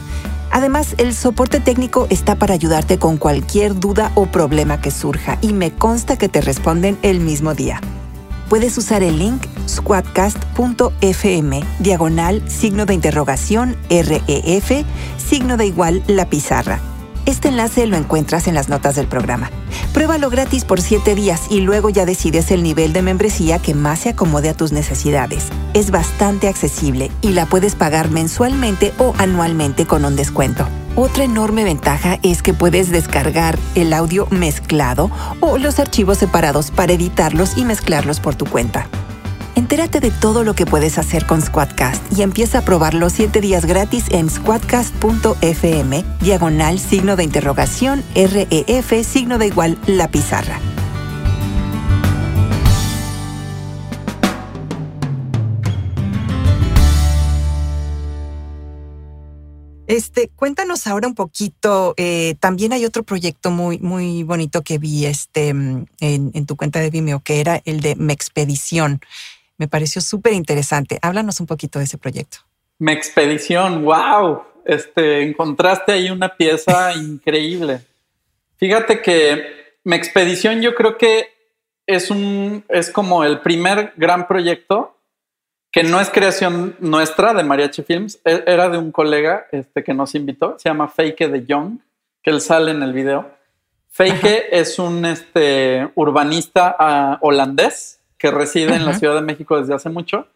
Además, 0.49 0.95
el 0.97 1.13
soporte 1.13 1.59
técnico 1.59 2.07
está 2.09 2.33
para 2.33 2.55
ayudarte 2.55 2.97
con 2.97 3.17
cualquier 3.17 3.79
duda 3.79 4.11
o 4.15 4.25
problema 4.25 4.81
que 4.81 4.89
surja 4.89 5.37
y 5.41 5.53
me 5.53 5.69
consta 5.69 6.17
que 6.17 6.29
te 6.29 6.41
responden 6.41 6.97
el 7.03 7.19
mismo 7.19 7.53
día 7.53 7.79
puedes 8.49 8.77
usar 8.77 9.03
el 9.03 9.19
link 9.19 9.43
squadcast.fm, 9.67 11.63
diagonal, 11.79 12.49
signo 12.49 12.85
de 12.85 12.93
interrogación, 12.93 13.75
REF, 13.89 14.85
signo 15.17 15.57
de 15.57 15.65
igual, 15.65 16.03
la 16.07 16.29
pizarra. 16.29 16.79
Este 17.25 17.47
enlace 17.47 17.87
lo 17.87 17.97
encuentras 17.97 18.47
en 18.47 18.53
las 18.53 18.69
notas 18.69 18.95
del 18.95 19.07
programa. 19.07 19.49
Pruébalo 19.93 20.29
gratis 20.29 20.63
por 20.63 20.81
7 20.81 21.15
días 21.15 21.43
y 21.49 21.61
luego 21.61 21.89
ya 21.89 22.05
decides 22.05 22.51
el 22.51 22.61
nivel 22.61 22.93
de 22.93 23.01
membresía 23.01 23.59
que 23.59 23.73
más 23.73 23.99
se 23.99 24.09
acomode 24.09 24.49
a 24.49 24.53
tus 24.53 24.71
necesidades. 24.71 25.47
Es 25.73 25.89
bastante 25.89 26.47
accesible 26.47 27.11
y 27.21 27.29
la 27.29 27.45
puedes 27.47 27.75
pagar 27.75 28.11
mensualmente 28.11 28.93
o 28.99 29.13
anualmente 29.17 29.85
con 29.87 30.05
un 30.05 30.15
descuento. 30.15 30.67
Otra 30.95 31.23
enorme 31.23 31.63
ventaja 31.63 32.19
es 32.23 32.41
que 32.41 32.53
puedes 32.53 32.89
descargar 32.89 33.57
el 33.73 33.91
audio 33.91 34.27
mezclado 34.29 35.09
o 35.39 35.57
los 35.57 35.79
archivos 35.79 36.19
separados 36.19 36.71
para 36.71 36.93
editarlos 36.93 37.57
y 37.57 37.65
mezclarlos 37.65 38.19
por 38.19 38.35
tu 38.35 38.45
cuenta. 38.45 38.87
Entérate 39.65 39.99
de 39.99 40.11
todo 40.11 40.43
lo 40.43 40.53
que 40.53 40.67
puedes 40.67 40.99
hacer 40.99 41.25
con 41.25 41.41
Squadcast 41.41 42.15
y 42.15 42.21
empieza 42.21 42.59
a 42.59 42.61
probar 42.61 42.93
los 42.93 43.13
7 43.13 43.41
días 43.41 43.65
gratis 43.65 44.05
en 44.11 44.29
squadcast.fm, 44.29 46.05
diagonal 46.21 46.77
signo 46.77 47.15
de 47.15 47.23
interrogación, 47.23 48.03
REF, 48.13 48.93
signo 49.03 49.39
de 49.39 49.47
igual, 49.47 49.79
la 49.87 50.07
pizarra. 50.07 50.59
Este, 59.87 60.29
cuéntanos 60.35 60.85
ahora 60.85 61.07
un 61.07 61.15
poquito. 61.15 61.95
Eh, 61.97 62.35
también 62.39 62.71
hay 62.71 62.85
otro 62.85 63.01
proyecto 63.01 63.49
muy, 63.49 63.79
muy 63.79 64.21
bonito 64.21 64.61
que 64.61 64.77
vi 64.77 65.07
este, 65.07 65.55
mm, 65.55 65.85
en, 66.01 66.45
tu 66.45 66.55
cuenta 66.55 66.79
de 66.81 66.91
Vimeo, 66.91 67.21
que 67.21 67.39
era 67.39 67.63
el 67.65 67.81
de 67.81 67.95
Mexpedición. 67.95 69.01
Me 69.57 69.67
pareció 69.67 70.01
súper 70.01 70.33
interesante. 70.33 70.99
Háblanos 71.01 71.39
un 71.39 71.47
poquito 71.47 71.79
de 71.79 71.85
ese 71.85 71.97
proyecto. 71.97 72.39
Mexpedición, 72.79 73.83
wow. 73.83 74.43
Este, 74.65 75.21
encontraste 75.21 75.93
ahí 75.93 76.09
una 76.09 76.35
pieza 76.35 76.93
increíble. 76.95 77.81
Fíjate 78.57 79.01
que 79.01 79.77
Mexpedición 79.83 80.61
yo 80.61 80.73
creo 80.75 80.97
que 80.97 81.27
es 81.85 82.09
un, 82.09 82.63
es 82.69 82.89
como 82.89 83.23
el 83.23 83.41
primer 83.41 83.93
gran 83.95 84.27
proyecto 84.27 84.95
que 85.71 85.83
no 85.83 85.99
es 85.99 86.09
creación 86.09 86.77
nuestra 86.79 87.33
de 87.33 87.43
Mariachi 87.43 87.83
Films, 87.83 88.19
e-, 88.23 88.43
era 88.47 88.69
de 88.69 88.77
un 88.77 88.93
colega 88.93 89.45
este, 89.51 89.83
que 89.83 89.93
nos 89.93 90.15
invitó, 90.15 90.57
se 90.57 90.69
llama 90.69 90.87
Feike 90.87 91.27
de 91.27 91.45
Jong, 91.47 91.79
que 92.23 92.31
él 92.31 92.39
sale 92.39 92.71
en 92.71 92.81
el 92.81 92.93
video. 92.93 93.29
Feike 93.89 94.47
es 94.51 94.79
un 94.79 95.05
este, 95.05 95.89
urbanista 95.95 96.75
ah, 96.79 97.17
holandés 97.21 97.94
que 98.17 98.31
reside 98.31 98.75
en 98.75 98.85
la 98.85 98.93
Ciudad 98.93 99.15
de 99.15 99.21
México 99.21 99.59
desde 99.59 99.73
hace 99.73 99.89
mucho. 99.89 100.27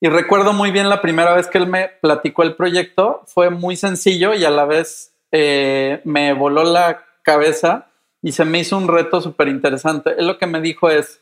Y 0.00 0.08
recuerdo 0.08 0.52
muy 0.52 0.70
bien 0.70 0.88
la 0.88 1.00
primera 1.00 1.34
vez 1.34 1.46
que 1.46 1.58
él 1.58 1.66
me 1.66 1.88
platicó 2.00 2.42
el 2.42 2.56
proyecto, 2.56 3.22
fue 3.26 3.50
muy 3.50 3.76
sencillo 3.76 4.34
y 4.34 4.44
a 4.44 4.50
la 4.50 4.64
vez 4.64 5.14
eh, 5.32 6.00
me 6.04 6.32
voló 6.32 6.64
la 6.64 7.04
cabeza 7.22 7.86
y 8.22 8.32
se 8.32 8.44
me 8.44 8.58
hizo 8.58 8.76
un 8.76 8.88
reto 8.88 9.20
súper 9.20 9.48
interesante. 9.48 10.14
Él 10.18 10.26
lo 10.26 10.38
que 10.38 10.46
me 10.46 10.60
dijo 10.60 10.90
es, 10.90 11.20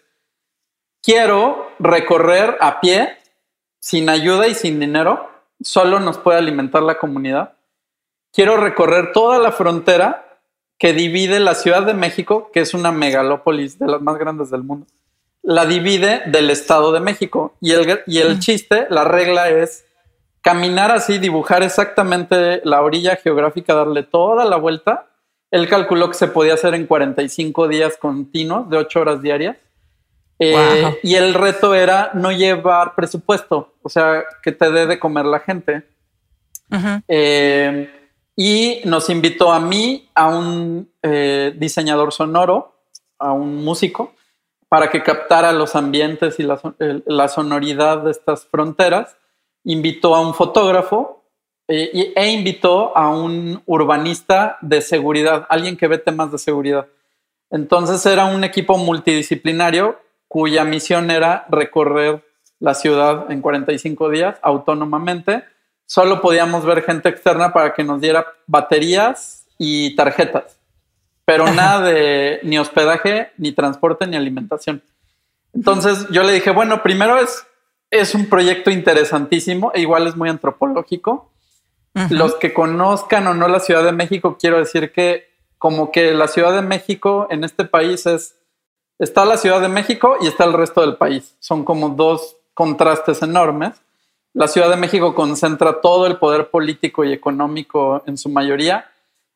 quiero 1.03 1.71
recorrer 1.79 2.57
a 2.61 2.81
pie 2.81 3.17
sin 3.81 4.09
ayuda 4.09 4.47
y 4.47 4.55
sin 4.55 4.79
dinero, 4.79 5.29
solo 5.61 5.99
nos 5.99 6.19
puede 6.19 6.39
alimentar 6.39 6.83
la 6.83 6.99
comunidad. 6.99 7.55
Quiero 8.33 8.57
recorrer 8.57 9.13
toda 9.13 9.39
la 9.39 9.53
frontera 9.53 10.41
que 10.79 10.93
divide 10.93 11.41
la 11.41 11.55
Ciudad 11.55 11.85
de 11.85 11.95
México, 11.95 12.51
que 12.53 12.61
es 12.61 12.75
una 12.75 12.93
megalópolis 12.93 13.79
de 13.79 13.87
las 13.87 14.01
más 14.01 14.17
grandes 14.19 14.51
del 14.51 14.63
mundo, 14.63 14.87
la 15.43 15.67
divide 15.67 16.23
del 16.27 16.51
Estado 16.51 16.93
de 16.93 17.01
México. 17.01 17.55
Y 17.61 17.73
el, 17.73 18.01
y 18.07 18.19
el 18.19 18.39
chiste, 18.39 18.87
la 18.91 19.05
regla 19.05 19.49
es 19.49 19.85
caminar 20.41 20.91
así, 20.91 21.19
dibujar 21.19 21.63
exactamente 21.63 22.61
la 22.65 22.83
orilla 22.83 23.17
geográfica, 23.17 23.75
darle 23.75 24.03
toda 24.03 24.45
la 24.45 24.57
vuelta 24.57 25.07
Él 25.51 25.69
calculó 25.69 26.09
que 26.09 26.15
se 26.15 26.29
podía 26.29 26.55
hacer 26.55 26.75
en 26.75 26.87
45 26.87 27.69
días 27.69 27.97
continuos, 27.97 28.69
de 28.69 28.79
8 28.79 29.01
horas 29.01 29.23
diarias. 29.23 29.57
Eh, 30.39 30.99
y 31.05 31.15
el 31.15 31.35
reto 31.35 31.75
era 31.75 32.11
no 32.15 32.33
llevar 32.33 32.97
presupuesto, 32.97 33.75
o 33.83 33.89
sea, 33.89 34.25
que 34.43 34.51
te 34.51 34.73
dé 34.73 34.87
de 34.87 34.99
comer 34.99 35.25
la 35.25 35.39
gente. 35.41 35.85
Eh, 37.07 37.91
y 38.35 38.81
nos 38.85 39.11
invitó 39.11 39.53
a 39.53 39.61
mí, 39.61 40.09
a 40.15 40.27
un 40.29 40.91
eh, 41.03 41.55
diseñador 41.57 42.13
sonoro, 42.13 42.75
a 43.19 43.33
un 43.33 43.63
músico, 43.63 44.15
para 44.73 44.89
que 44.89 45.03
captara 45.03 45.53
los 45.53 45.77
ambientes 45.77 46.41
y 46.41 46.45
la, 46.45 47.29
sonoridad 47.29 47.99
de 47.99 48.11
estas 48.11 48.47
fronteras. 48.47 49.19
Invitó 49.65 50.15
a 50.15 50.23
un 50.23 50.33
fotógrafo 50.33 51.27
e, 51.69 52.15
e 52.17 52.31
invitó 52.31 52.97
a 52.97 53.11
un 53.11 53.63
urbanista 53.67 54.57
de 54.63 54.81
seguridad, 54.81 55.47
alguien 55.51 55.77
que 55.77 55.89
ve 55.89 55.99
temas 55.99 56.33
de 56.33 56.39
seguridad. 56.39 56.87
Entonces 57.51 58.07
era 58.07 58.25
un 58.25 58.45
equipo 58.45 58.79
multidisciplinario 58.79 60.01
cuya 60.27 60.65
misión 60.65 61.11
era 61.11 61.45
recorrer 61.51 62.25
la 62.59 62.73
ciudad 62.73 63.31
en 63.31 63.43
45 63.43 64.09
días 64.09 64.39
autónomamente. 64.41 65.45
Solo 65.85 66.23
podíamos 66.23 66.65
ver 66.65 66.83
gente 66.83 67.11
externa 67.11 67.53
para 67.53 67.75
que 67.75 67.85
nos 67.85 68.01
diera 68.01 68.27
baterías 68.47 69.47
y 69.59 69.95
tarjetas, 69.97 70.59
pero 71.33 71.47
nada 71.55 71.81
de 71.81 72.41
ni 72.43 72.59
hospedaje, 72.59 73.33
ni 73.39 73.53
transporte, 73.53 74.07
ni 74.07 74.17
alimentación. 74.17 74.83
Entonces 75.55 76.07
yo 76.11 76.23
le 76.25 76.35
dije, 76.35 76.51
bueno, 76.51 76.83
primero 76.83 77.19
es, 77.19 77.47
es 77.91 78.15
un 78.15 78.29
proyecto 78.29 78.71
interesantísimo 78.71 79.73
e 79.75 79.81
igual 79.81 80.07
es 80.07 80.15
muy 80.15 80.29
antropológico. 80.29 81.31
Los 82.11 82.35
que 82.35 82.53
conozcan 82.53 83.27
o 83.27 83.35
no 83.35 83.49
la 83.49 83.61
Ciudad 83.61 83.83
de 83.83 83.93
México, 83.93 84.37
quiero 84.39 84.59
decir 84.59 84.93
que 84.93 85.31
como 85.57 85.91
que 85.91 86.13
la 86.13 86.29
Ciudad 86.29 86.53
de 86.53 86.63
México 86.63 87.27
en 87.31 87.45
este 87.45 87.65
país 87.65 88.05
es 88.07 88.37
está 88.99 89.25
la 89.25 89.39
Ciudad 89.39 89.61
de 89.61 89.69
México 89.69 90.17
y 90.21 90.27
está 90.27 90.45
el 90.45 90.53
resto 90.53 90.83
del 90.83 90.97
país. 90.97 91.35
Son 91.41 91.65
como 91.65 91.91
dos 91.91 92.37
contrastes 92.53 93.23
enormes. 93.23 93.81
La 94.35 94.49
Ciudad 94.49 94.69
de 94.69 94.77
México 94.77 95.15
concentra 95.15 95.81
todo 95.81 96.07
el 96.07 96.19
poder 96.19 96.51
político 96.51 97.05
y 97.05 97.13
económico 97.13 98.03
en 98.07 98.17
su 98.17 98.29
mayoría, 98.29 98.92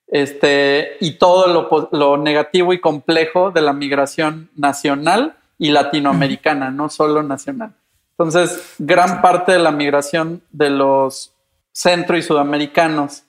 este, 0.08 0.96
y 1.00 1.12
todo 1.12 1.48
lo, 1.48 1.88
lo 1.92 2.16
negativo 2.16 2.72
y 2.72 2.80
complejo 2.80 3.50
de 3.50 3.62
la 3.62 3.72
migración 3.72 4.50
nacional 4.56 5.36
y 5.58 5.70
latinoamericana, 5.70 6.70
no 6.70 6.88
solo 6.88 7.22
nacional. 7.22 7.74
Entonces, 8.10 8.74
gran 8.78 9.20
parte 9.20 9.52
de 9.52 9.58
la 9.58 9.72
migración 9.72 10.42
de 10.50 10.70
los 10.70 11.32
centro 11.72 12.16
y 12.16 12.22
sudamericanos, 12.22 13.24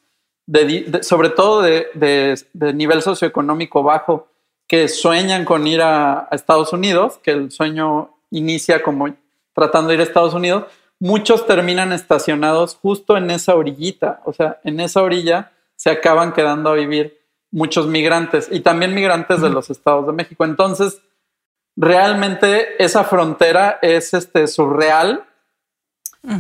sobre 1.01 1.29
todo 1.29 1.61
de, 1.61 1.87
de 2.53 2.73
nivel 2.73 3.01
socioeconómico 3.01 3.83
bajo, 3.83 4.27
que 4.67 4.89
sueñan 4.89 5.45
con 5.45 5.65
ir 5.65 5.81
a, 5.81 6.27
Estados 6.31 6.73
Unidos, 6.73 7.19
que 7.23 7.31
el 7.31 7.51
sueño 7.51 8.11
inicia 8.29 8.83
como 8.83 9.07
tratando 9.53 9.89
de 9.89 9.95
ir 9.95 10.01
a 10.01 10.03
Estados 10.03 10.33
Unidos, 10.33 10.65
muchos 10.99 11.47
terminan 11.47 11.93
estacionados 11.93 12.75
justo 12.75 13.17
en 13.17 13.31
esa 13.31 13.55
orillita, 13.55 14.21
o 14.25 14.33
sea, 14.33 14.59
en 14.63 14.79
esa 14.79 15.01
orilla 15.01 15.51
se 15.77 15.89
acaban 15.89 16.33
quedando 16.33 16.71
a 16.71 16.73
vivir 16.73 17.17
muchos 17.49 17.87
migrantes 17.87 18.49
y 18.51 18.59
también 18.59 18.93
migrantes 18.93 19.41
de 19.41 19.49
los 19.49 19.69
estados 19.69 20.05
de 20.05 20.11
México. 20.11 20.43
Entonces, 20.43 21.01
realmente 21.77 22.83
esa 22.83 23.05
frontera 23.05 23.79
es 23.81 24.13
este 24.13 24.47
surreal, 24.47 25.23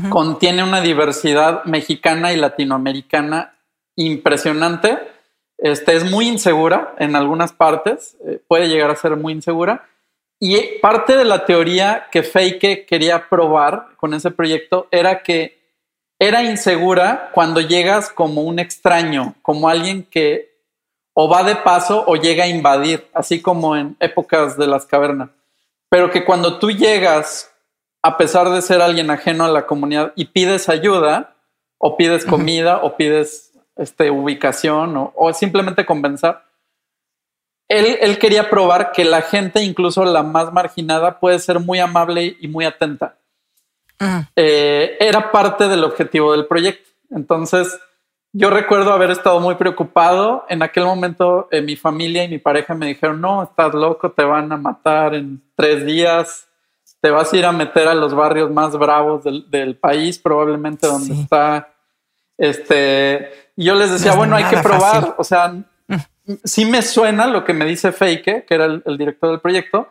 contiene 0.09 0.65
una 0.65 0.81
diversidad 0.81 1.63
mexicana 1.63 2.33
y 2.33 2.35
latinoamericana 2.35 3.55
impresionante 3.95 4.99
este, 5.57 5.95
es 5.95 6.09
muy 6.09 6.27
insegura 6.27 6.93
en 6.99 7.15
algunas 7.15 7.51
partes, 7.51 8.15
eh, 8.25 8.39
puede 8.47 8.69
llegar 8.69 8.91
a 8.91 8.95
ser 8.95 9.15
muy 9.15 9.33
insegura. 9.33 9.87
Y 10.39 10.77
parte 10.81 11.17
de 11.17 11.25
la 11.25 11.45
teoría 11.45 12.07
que 12.11 12.21
Feike 12.21 12.85
quería 12.85 13.27
probar 13.27 13.87
con 13.97 14.13
ese 14.13 14.29
proyecto 14.29 14.87
era 14.91 15.23
que 15.23 15.56
era 16.19 16.43
insegura 16.43 17.29
cuando 17.33 17.61
llegas 17.61 18.09
como 18.09 18.41
un 18.41 18.59
extraño, 18.59 19.35
como 19.41 19.69
alguien 19.69 20.03
que 20.03 20.57
o 21.13 21.27
va 21.27 21.43
de 21.43 21.55
paso 21.55 22.03
o 22.05 22.15
llega 22.15 22.43
a 22.43 22.47
invadir, 22.47 23.07
así 23.13 23.41
como 23.41 23.75
en 23.75 23.95
épocas 23.99 24.57
de 24.57 24.67
las 24.67 24.85
cavernas. 24.85 25.29
Pero 25.89 26.11
que 26.11 26.23
cuando 26.23 26.59
tú 26.59 26.69
llegas, 26.69 27.51
a 28.03 28.17
pesar 28.17 28.49
de 28.49 28.61
ser 28.61 28.81
alguien 28.81 29.09
ajeno 29.09 29.45
a 29.45 29.49
la 29.49 29.65
comunidad 29.65 30.13
y 30.15 30.25
pides 30.25 30.69
ayuda, 30.69 31.33
o 31.79 31.97
pides 31.97 32.25
comida, 32.25 32.77
o 32.83 32.97
pides 32.97 33.51
este, 33.75 34.09
ubicación 34.09 35.11
o, 35.13 35.33
simplemente 35.33 35.85
convencer. 35.85 36.37
Él, 37.67 37.97
él, 38.01 38.17
quería 38.17 38.49
probar 38.49 38.91
que 38.91 39.03
la 39.03 39.21
gente, 39.21 39.61
incluso 39.61 40.05
la 40.05 40.23
más 40.23 40.53
marginada, 40.53 41.19
puede 41.19 41.37
ser 41.39 41.59
muy 41.59 41.79
amable 41.79 42.37
y 42.39 42.47
muy 42.47 42.65
atenta. 42.65 43.17
Eh, 44.35 44.97
era 44.99 45.31
parte 45.31 45.67
del 45.67 45.83
objetivo 45.83 46.31
del 46.31 46.45
proyecto. 46.45 46.89
Entonces, 47.09 47.79
yo 48.33 48.49
recuerdo 48.49 48.93
haber 48.93 49.11
estado 49.11 49.39
muy 49.39 49.55
preocupado. 49.55 50.45
En 50.49 50.61
aquel 50.61 50.85
momento, 50.85 51.47
eh, 51.51 51.61
mi 51.61 51.75
familia 51.75 52.23
y 52.23 52.29
mi 52.29 52.37
pareja 52.37 52.73
me 52.73 52.87
dijeron, 52.87 53.19
no, 53.21 53.43
estás 53.43 53.73
loco, 53.73 54.11
te 54.11 54.23
van 54.23 54.51
a 54.51 54.57
matar 54.57 55.15
en 55.15 55.41
tres 55.55 55.85
días, 55.85 56.47
te 57.01 57.09
vas 57.09 57.31
a 57.33 57.37
ir 57.37 57.45
a 57.45 57.51
meter 57.51 57.87
a 57.87 57.95
los 57.95 58.13
barrios 58.13 58.51
más 58.51 58.77
bravos 58.77 59.23
del, 59.23 59.77
país, 59.77 60.19
probablemente 60.19 60.87
donde 60.87 61.13
está 61.13 61.73
este, 62.37 63.31
y 63.55 63.65
yo 63.65 63.75
les 63.75 63.91
decía, 63.91 64.13
bueno, 64.13 64.35
hay 64.35 64.45
que 64.45 64.57
probar. 64.57 65.15
O 65.17 65.23
sea, 65.23 65.47
mm. 65.87 65.95
sí 66.43 66.65
me 66.65 66.81
suena 66.81 67.27
lo 67.27 67.43
que 67.43 67.53
me 67.53 67.65
dice 67.65 67.91
Feike, 67.91 68.45
que 68.45 68.53
era 68.53 68.65
el, 68.65 68.97
director 68.97 69.31
del 69.31 69.39
proyecto. 69.39 69.89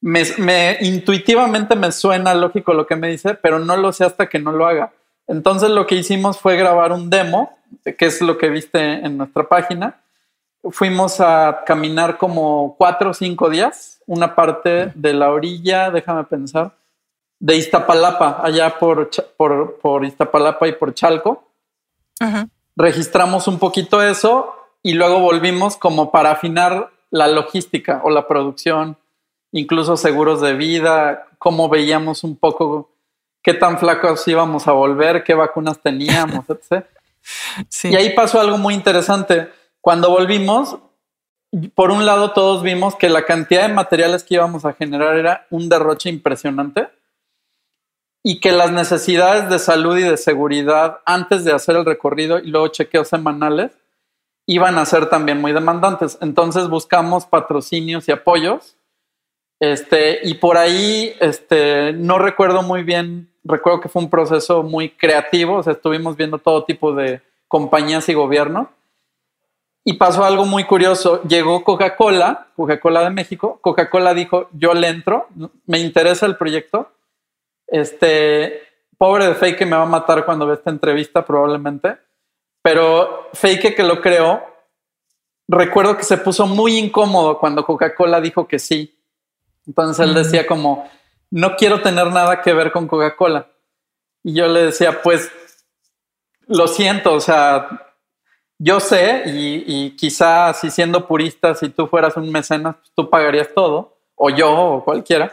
Me, 0.00 0.78
intuitivamente 0.80 1.76
me 1.76 1.92
suena 1.92 2.34
lógico 2.34 2.72
lo 2.72 2.86
que 2.86 2.96
me 2.96 3.08
dice, 3.08 3.34
pero 3.34 3.58
no 3.58 3.76
lo 3.76 3.92
sé 3.92 4.04
hasta 4.04 4.28
que 4.28 4.38
no 4.38 4.52
lo 4.52 4.66
haga. 4.66 4.92
Entonces 5.26 5.70
lo 5.70 5.86
que 5.86 5.96
hicimos 5.96 6.38
fue 6.38 6.56
grabar 6.56 6.92
un 6.92 7.10
demo, 7.10 7.58
que 7.84 8.06
es 8.06 8.20
lo 8.20 8.38
que 8.38 8.48
viste 8.48 8.80
en 8.80 9.18
nuestra 9.18 9.48
página. 9.48 10.00
Fuimos 10.70 11.20
a 11.20 11.62
caminar 11.66 12.18
como 12.18 12.74
cuatro 12.76 13.10
o 13.10 13.14
cinco 13.14 13.50
días, 13.50 14.00
una 14.06 14.34
parte 14.34 14.92
de 14.94 15.14
la 15.14 15.30
orilla, 15.30 15.90
déjame 15.90 16.24
pensar, 16.24 16.72
de 17.38 17.56
Iztapalapa, 17.56 18.40
allá 18.42 18.78
por, 18.78 19.10
por, 19.36 19.78
por 19.80 20.04
Iztapalapa 20.04 20.66
y 20.68 20.72
por 20.72 20.94
Chalco. 20.94 21.44
Ajá 22.18 22.46
registramos 22.80 23.46
un 23.46 23.58
poquito 23.58 24.02
eso 24.02 24.54
y 24.82 24.94
luego 24.94 25.20
volvimos 25.20 25.76
como 25.76 26.10
para 26.10 26.30
afinar 26.30 26.90
la 27.10 27.28
logística 27.28 28.00
o 28.04 28.10
la 28.10 28.26
producción, 28.26 28.96
incluso 29.52 29.96
seguros 29.96 30.40
de 30.40 30.54
vida, 30.54 31.26
cómo 31.38 31.68
veíamos 31.68 32.24
un 32.24 32.36
poco 32.36 32.90
qué 33.42 33.54
tan 33.54 33.78
flacos 33.78 34.26
íbamos 34.28 34.68
a 34.68 34.72
volver, 34.72 35.24
qué 35.24 35.34
vacunas 35.34 35.80
teníamos, 35.80 36.44
etc. 36.48 36.84
Y 37.84 37.96
ahí 37.96 38.14
pasó 38.14 38.40
algo 38.40 38.58
muy 38.58 38.74
interesante. 38.74 39.48
Cuando 39.80 40.10
volvimos, 40.10 40.78
por 41.74 41.90
un 41.90 42.06
lado 42.06 42.32
todos 42.32 42.62
vimos 42.62 42.94
que 42.96 43.08
la 43.08 43.24
cantidad 43.24 43.66
de 43.66 43.74
materiales 43.74 44.24
que 44.24 44.34
íbamos 44.34 44.64
a 44.64 44.72
generar 44.74 45.16
era 45.16 45.46
un 45.50 45.68
derroche 45.68 46.08
impresionante 46.08 46.88
y 48.22 48.40
que 48.40 48.52
las 48.52 48.70
necesidades 48.70 49.48
de 49.48 49.58
salud 49.58 49.96
y 49.96 50.02
de 50.02 50.16
seguridad 50.16 50.98
antes 51.06 51.44
de 51.44 51.52
hacer 51.52 51.76
el 51.76 51.86
recorrido 51.86 52.38
y 52.38 52.48
luego 52.48 52.68
chequeos 52.68 53.08
semanales 53.08 53.72
iban 54.46 54.78
a 54.78 54.84
ser 54.84 55.08
también 55.08 55.40
muy 55.40 55.52
demandantes. 55.52 56.18
Entonces 56.20 56.68
buscamos 56.68 57.24
patrocinios 57.24 58.08
y 58.08 58.12
apoyos. 58.12 58.76
Este, 59.60 60.20
y 60.24 60.34
por 60.34 60.56
ahí, 60.56 61.14
este, 61.20 61.92
no 61.92 62.18
recuerdo 62.18 62.62
muy 62.62 62.82
bien, 62.82 63.30
recuerdo 63.44 63.80
que 63.80 63.88
fue 63.88 64.02
un 64.02 64.10
proceso 64.10 64.62
muy 64.62 64.90
creativo, 64.90 65.56
o 65.56 65.62
sea, 65.62 65.74
estuvimos 65.74 66.16
viendo 66.16 66.38
todo 66.38 66.64
tipo 66.64 66.94
de 66.94 67.20
compañías 67.46 68.08
y 68.08 68.14
gobiernos. 68.14 68.68
Y 69.84 69.94
pasó 69.94 70.24
algo 70.24 70.44
muy 70.44 70.64
curioso. 70.64 71.22
Llegó 71.22 71.64
Coca-Cola, 71.64 72.48
Coca-Cola 72.54 73.02
de 73.02 73.10
México. 73.10 73.58
Coca-Cola 73.62 74.12
dijo, 74.12 74.48
yo 74.52 74.74
le 74.74 74.88
entro, 74.88 75.28
me 75.66 75.78
interesa 75.78 76.26
el 76.26 76.36
proyecto 76.36 76.90
este, 77.70 78.62
pobre 78.98 79.26
de 79.26 79.34
Fake 79.34 79.64
me 79.64 79.76
va 79.76 79.82
a 79.82 79.86
matar 79.86 80.24
cuando 80.24 80.46
ve 80.46 80.54
esta 80.54 80.70
entrevista 80.70 81.24
probablemente, 81.24 81.96
pero 82.62 83.28
Fake 83.32 83.74
que 83.74 83.82
lo 83.82 84.00
creó, 84.00 84.42
recuerdo 85.48 85.96
que 85.96 86.02
se 86.02 86.18
puso 86.18 86.46
muy 86.46 86.76
incómodo 86.76 87.38
cuando 87.38 87.64
Coca-Cola 87.64 88.20
dijo 88.20 88.46
que 88.46 88.58
sí. 88.58 88.96
Entonces 89.70 90.04
él 90.04 90.14
decía 90.14 90.46
como, 90.46 90.90
no 91.30 91.56
quiero 91.56 91.80
tener 91.80 92.08
nada 92.08 92.42
que 92.42 92.52
ver 92.52 92.72
con 92.72 92.88
Coca-Cola. 92.88 93.46
Y 94.24 94.34
yo 94.34 94.48
le 94.48 94.66
decía, 94.66 95.00
pues, 95.02 95.30
lo 96.46 96.66
siento, 96.66 97.14
o 97.14 97.20
sea, 97.20 97.94
yo 98.58 98.80
sé 98.80 99.22
y, 99.26 99.64
y 99.66 99.96
quizá 99.96 100.52
si 100.54 100.70
siendo 100.70 101.06
purista, 101.06 101.54
si 101.54 101.68
tú 101.68 101.86
fueras 101.86 102.16
un 102.16 102.30
mecenas, 102.30 102.76
pues, 102.76 102.90
tú 102.94 103.08
pagarías 103.08 103.48
todo, 103.54 103.96
o 104.16 104.28
yo, 104.28 104.52
o 104.52 104.84
cualquiera 104.84 105.30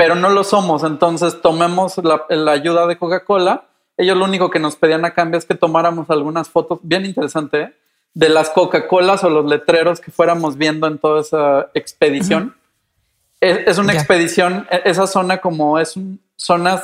pero 0.00 0.14
no 0.14 0.30
lo 0.30 0.44
somos. 0.44 0.82
Entonces 0.82 1.42
tomemos 1.42 2.00
la, 2.02 2.52
ayuda 2.52 2.86
de 2.86 2.96
Coca-Cola. 2.96 3.64
Ellos 3.98 4.16
lo 4.16 4.24
único 4.24 4.48
que 4.48 4.58
nos 4.58 4.74
pedían 4.74 5.04
a 5.04 5.12
cambio 5.12 5.36
es 5.36 5.44
que 5.44 5.54
tomáramos 5.54 6.08
algunas 6.08 6.48
fotos, 6.48 6.78
bien 6.82 7.04
interesante, 7.04 7.60
¿eh? 7.60 7.74
de 8.14 8.30
las 8.30 8.48
Coca-Colas 8.48 9.24
o 9.24 9.28
los 9.28 9.44
letreros 9.44 10.00
que 10.00 10.10
fuéramos 10.10 10.56
viendo 10.56 10.86
en 10.86 10.96
toda 10.96 11.20
esa 11.20 11.68
expedición. 11.74 12.56
Es, 13.40 13.78
una 13.78 13.92
expedición, 13.92 14.66
e, 14.70 14.82
esa 14.84 15.06
zona 15.06 15.38
como 15.38 15.78
es 15.78 15.94
zonas 16.36 16.82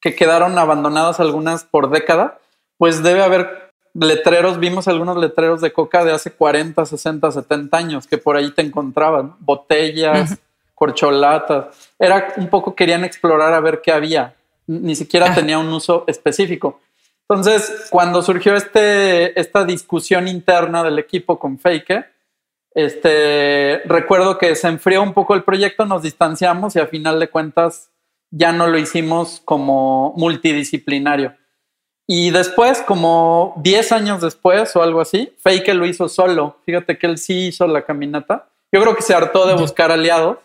que 0.00 0.14
quedaron 0.14 0.58
abandonadas 0.58 1.20
algunas 1.20 1.64
por 1.64 1.90
década, 1.90 2.38
pues 2.78 3.02
debe 3.02 3.22
haber 3.22 3.72
letreros, 3.94 4.58
vimos 4.58 4.88
algunos 4.88 5.16
letreros 5.16 5.60
de 5.60 5.72
coca 5.72 6.04
de 6.04 6.12
hace 6.12 6.30
40, 6.30 6.84
60, 6.84 7.32
70 7.32 7.76
años 7.76 8.06
que 8.06 8.18
por 8.18 8.36
ahí 8.36 8.50
te 8.50 8.62
encontraban, 8.62 9.34
botellas, 9.40 10.38
corcholatas. 10.74 11.92
Era 11.98 12.34
un 12.36 12.48
poco 12.48 12.74
querían 12.74 13.04
explorar 13.04 13.54
a 13.54 13.60
ver 13.60 13.80
qué 13.82 13.92
había. 13.92 14.34
Ni 14.66 14.94
siquiera 14.94 15.34
tenía 15.34 15.58
un 15.58 15.72
uso 15.72 16.04
específico. 16.06 16.80
Entonces, 17.28 17.88
cuando 17.90 18.22
surgió 18.22 18.54
este, 18.54 19.38
esta 19.40 19.64
discusión 19.64 20.28
interna 20.28 20.84
del 20.84 20.98
equipo 20.98 21.38
con 21.38 21.58
Fake, 21.58 22.06
este, 22.76 23.80
recuerdo 23.86 24.36
que 24.36 24.54
se 24.54 24.68
enfrió 24.68 25.02
un 25.02 25.14
poco 25.14 25.34
el 25.34 25.44
proyecto, 25.44 25.86
nos 25.86 26.02
distanciamos 26.02 26.76
y 26.76 26.78
a 26.78 26.86
final 26.86 27.18
de 27.18 27.30
cuentas 27.30 27.88
ya 28.30 28.52
no 28.52 28.66
lo 28.66 28.76
hicimos 28.76 29.40
como 29.46 30.12
multidisciplinario. 30.18 31.34
Y 32.06 32.30
después, 32.30 32.82
como 32.82 33.54
10 33.62 33.92
años 33.92 34.20
después 34.20 34.76
o 34.76 34.82
algo 34.82 35.00
así, 35.00 35.32
Fake 35.38 35.72
lo 35.72 35.86
hizo 35.86 36.06
solo. 36.10 36.58
Fíjate 36.66 36.98
que 36.98 37.06
él 37.06 37.16
sí 37.16 37.46
hizo 37.46 37.66
la 37.66 37.80
caminata. 37.80 38.46
Yo 38.70 38.82
creo 38.82 38.94
que 38.94 39.00
se 39.00 39.14
hartó 39.14 39.46
de 39.46 39.54
buscar 39.54 39.90
aliados. 39.90 40.36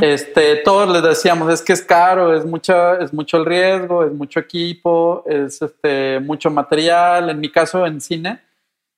Este, 0.00 0.54
todos 0.58 0.88
les 0.88 1.02
decíamos, 1.02 1.52
es 1.52 1.62
que 1.62 1.72
es 1.72 1.82
caro, 1.82 2.32
es 2.32 2.44
mucho, 2.44 2.96
es 3.00 3.12
mucho 3.12 3.38
el 3.38 3.44
riesgo, 3.44 4.04
es 4.04 4.12
mucho 4.12 4.38
equipo, 4.38 5.24
es 5.26 5.60
este, 5.60 6.20
mucho 6.20 6.48
material. 6.48 7.28
En 7.28 7.40
mi 7.40 7.50
caso, 7.50 7.84
en 7.84 8.00
cine, 8.00 8.40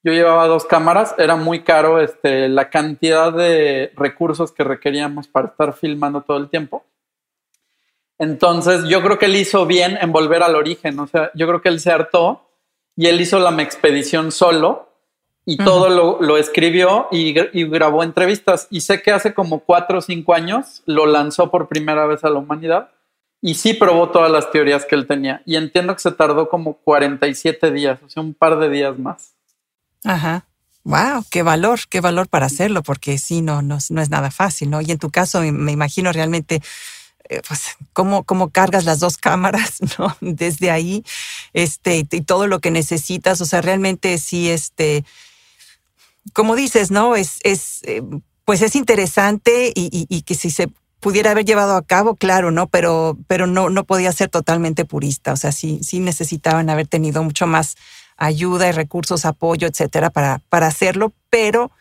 yo 0.03 0.12
llevaba 0.12 0.46
dos 0.46 0.64
cámaras, 0.64 1.14
era 1.18 1.36
muy 1.36 1.62
caro 1.62 2.01
este, 2.01 2.48
la 2.48 2.70
cantidad 2.70 3.32
de 3.32 3.92
recursos 3.96 4.53
que 4.53 4.64
requeríamos 4.64 5.28
para 5.28 5.48
estar 5.48 5.74
filmando 5.74 6.22
todo 6.22 6.38
el 6.38 6.48
tiempo. 6.48 6.84
Entonces, 8.18 8.84
yo 8.84 9.03
creo 9.03 9.18
que 9.18 9.26
él 9.26 9.36
hizo 9.36 9.66
bien 9.66 9.98
en 10.01 10.12
volver 10.12 10.42
al 10.42 10.55
origen. 10.55 10.98
O 11.01 11.07
sea, 11.07 11.30
yo 11.34 11.46
creo 11.46 11.62
que 11.62 11.70
él 11.70 11.80
se 11.80 11.90
hartó 11.90 12.51
y 12.94 13.07
él 13.07 13.20
hizo 13.20 13.38
la 13.38 13.51
expedición 13.62 14.30
solo 14.30 14.90
y 15.46 15.57
todo 15.57 15.88
lo, 16.20 16.36
escribió 16.36 17.09
y, 17.11 17.32
grabó 17.32 18.03
entrevistas. 18.03 18.68
Y 18.70 18.82
sé 18.82 19.03
que 19.03 19.11
hace 19.11 19.32
como 19.32 19.61
cuatro 19.61 19.98
o 19.98 20.03
cinco 20.03 20.34
años 20.34 20.82
lo 20.84 21.07
lanzó 21.07 21.51
por 21.51 21.68
primera 21.68 22.07
vez 22.07 22.22
a 22.24 22.30
la 22.30 22.38
humanidad 22.38 22.90
y 23.40 23.55
sí 23.55 23.72
probó 23.72 24.11
todas 24.11 24.30
las 24.30 24.51
teorías 24.51 24.84
que 24.84 24.96
él 24.96 25.07
tenía. 25.07 25.42
Y 25.46 25.57
entiendo 25.57 25.94
que 25.94 26.01
se 26.01 26.12
tardó 26.12 26.48
como 26.48 26.74
47 26.74 27.70
días, 27.70 28.01
o 28.05 28.09
sea, 28.09 28.22
un 28.22 28.34
par 28.34 28.59
de 28.59 28.68
días 28.68 28.98
más. 28.98 29.34
Ajá. 30.05 30.46
Wow, 30.84 31.24
qué 31.30 31.42
valor, 31.42 31.80
qué 31.90 32.01
valor 32.01 32.28
para 32.28 32.46
hacerlo, 32.46 32.82
porque 32.82 33.18
sí, 33.18 33.42
no, 33.42 33.61
no, 33.61 33.78
no 33.90 34.01
es 34.01 34.11
nada 34.11 34.30
fácil, 34.30 34.70
¿no? 34.70 34.80
Y 34.80 34.90
en 34.90 34.98
tu 34.98 35.11
caso, 35.11 35.42
me 35.42 35.72
imagino 35.72 36.11
realmente 36.11 36.62
eh, 37.30 37.42
pues, 37.46 37.76
cómo, 37.92 38.24
cómo 38.24 38.51
cargas 38.51 38.84
las 38.84 38.98
dos 38.98 39.16
cámaras, 39.16 39.78
¿no? 39.98 40.16
Desde 40.20 40.70
ahí, 40.70 41.05
este, 41.53 42.07
y 42.11 42.20
todo 42.22 42.48
lo 42.48 42.61
que 42.61 42.72
necesitas, 42.72 43.40
o 43.40 43.46
sea, 43.46 43.61
realmente 43.62 44.18
sí, 44.18 44.51
este, 44.51 45.05
como 46.32 46.57
dices, 46.57 46.90
¿no? 46.90 47.14
Es, 47.14 47.38
es 47.44 47.80
eh, 47.84 48.03
pues 48.44 48.62
es 48.62 48.74
interesante 48.74 49.72
y, 49.76 50.22
que 50.22 50.34
si 50.34 50.51
se 50.51 50.68
pudiera 50.98 51.30
haber 51.30 51.44
llevado 51.44 51.76
a 51.76 51.82
cabo, 51.82 52.16
claro, 52.16 52.51
¿no? 52.51 52.66
Pero, 52.66 53.16
pero 53.28 53.46
no, 53.46 53.70
no 53.70 53.84
podía 53.84 54.11
ser 54.11 54.28
totalmente 54.28 54.84
purista, 54.84 55.32
o 55.32 55.36
sea, 55.36 55.53
sí, 55.53 55.78
sí 55.84 56.01
necesitaban 56.01 56.68
haber 56.68 56.88
tenido 56.88 57.22
mucho 57.22 57.46
más 57.46 57.76
ayuda 58.20 58.68
y 58.68 58.72
recursos, 58.72 59.24
apoyo, 59.24 59.66
etcétera, 59.66 60.10
para, 60.10 60.40
para 60.48 60.68
hacerlo, 60.68 61.12
pero 61.30 61.72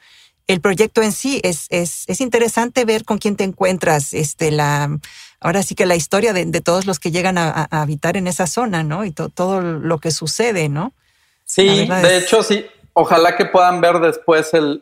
el 0.47 0.61
proyecto 0.61 1.03
en 1.03 1.11
sí 1.11 1.39
es, 1.43 1.67
es, 1.69 2.05
es 2.07 2.21
interesante 2.21 2.83
ver 2.85 3.05
con 3.05 3.19
quién 3.19 3.35
te 3.35 3.43
encuentras, 3.43 4.15
este, 4.15 4.49
la, 4.49 4.89
ahora 5.39 5.61
sí 5.61 5.75
que 5.75 5.85
la 5.85 5.95
historia 5.95 6.33
de, 6.33 6.45
todos 6.61 6.87
los 6.87 6.99
que 6.99 7.11
llegan 7.11 7.37
a, 7.37 7.65
habitar 7.65 8.17
en 8.17 8.25
esa 8.25 8.47
zona, 8.47 8.83
¿no? 8.83 9.05
Y 9.05 9.11
todo 9.11 9.61
lo 9.61 9.99
que 9.99 10.09
sucede, 10.09 10.69
¿no? 10.69 10.93
Sí, 11.45 11.87
de 11.87 12.17
hecho, 12.17 12.41
sí. 12.41 12.65
Ojalá 12.93 13.35
que 13.35 13.45
puedan 13.45 13.79
ver 13.79 13.99
después 13.99 14.53
el, 14.53 14.81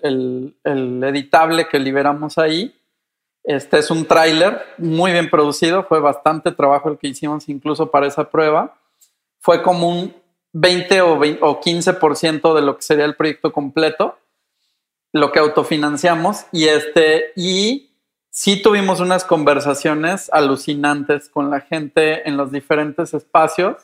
el, 0.63 1.03
editable 1.03 1.67
que 1.67 1.79
liberamos 1.79 2.37
ahí. 2.37 2.73
Este 3.43 3.79
es 3.79 3.91
un 3.91 4.05
tráiler 4.05 4.61
muy 4.77 5.11
bien 5.11 5.29
producido, 5.29 5.83
fue 5.83 5.99
bastante 5.99 6.51
trabajo 6.51 6.89
el 6.89 6.97
que 6.97 7.07
hicimos 7.07 7.47
incluso 7.47 7.91
para 7.91 8.07
esa 8.07 8.29
prueba. 8.29 8.77
Fue 9.39 9.61
como 9.61 9.89
un 9.89 10.15
20 10.53 11.01
o, 11.01 11.19
20 11.19 11.39
o 11.43 11.61
15% 11.61 12.55
de 12.55 12.61
lo 12.61 12.77
que 12.77 12.83
sería 12.83 13.05
el 13.05 13.15
proyecto 13.15 13.51
completo 13.51 14.17
lo 15.13 15.31
que 15.31 15.39
autofinanciamos 15.39 16.45
y 16.51 16.65
este 16.65 17.31
y 17.35 17.91
sí 18.29 18.61
tuvimos 18.61 18.99
unas 18.99 19.23
conversaciones 19.23 20.29
alucinantes 20.31 21.29
con 21.29 21.49
la 21.49 21.61
gente 21.61 22.27
en 22.27 22.37
los 22.37 22.51
diferentes 22.51 23.13
espacios 23.13 23.77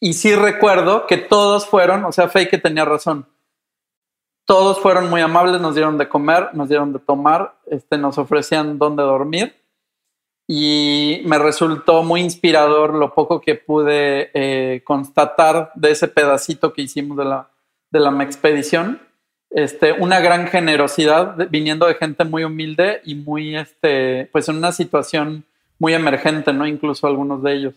y 0.00 0.14
sí 0.14 0.34
recuerdo 0.34 1.06
que 1.06 1.16
todos 1.16 1.66
fueron, 1.66 2.04
o 2.04 2.10
sea, 2.10 2.28
Fake 2.28 2.60
tenía 2.60 2.84
razón. 2.84 3.28
Todos 4.44 4.80
fueron 4.80 5.08
muy 5.08 5.20
amables, 5.20 5.60
nos 5.60 5.76
dieron 5.76 5.96
de 5.96 6.08
comer, 6.08 6.52
nos 6.54 6.68
dieron 6.68 6.92
de 6.92 6.98
tomar, 6.98 7.54
este, 7.66 7.96
nos 7.98 8.18
ofrecían 8.18 8.78
dónde 8.78 9.04
dormir 9.04 9.61
y 10.46 11.22
me 11.24 11.38
resultó 11.38 12.02
muy 12.02 12.20
inspirador 12.20 12.94
lo 12.94 13.14
poco 13.14 13.40
que 13.40 13.54
pude 13.54 14.30
eh, 14.34 14.82
constatar 14.84 15.70
de 15.74 15.92
ese 15.92 16.08
pedacito 16.08 16.72
que 16.72 16.82
hicimos 16.82 17.16
de 17.16 17.24
la, 17.24 17.48
de 17.90 18.00
la 18.00 18.22
expedición 18.22 19.00
este, 19.54 19.92
una 19.92 20.20
gran 20.20 20.46
generosidad 20.46 21.36
viniendo 21.50 21.86
de 21.86 21.94
gente 21.94 22.24
muy 22.24 22.44
humilde 22.44 23.02
y 23.04 23.14
muy, 23.14 23.54
este, 23.54 24.28
pues 24.32 24.48
en 24.48 24.56
una 24.56 24.72
situación 24.72 25.44
muy 25.78 25.92
emergente, 25.92 26.52
¿no? 26.54 26.66
Incluso 26.66 27.06
algunos 27.06 27.42
de 27.42 27.52
ellos. 27.54 27.74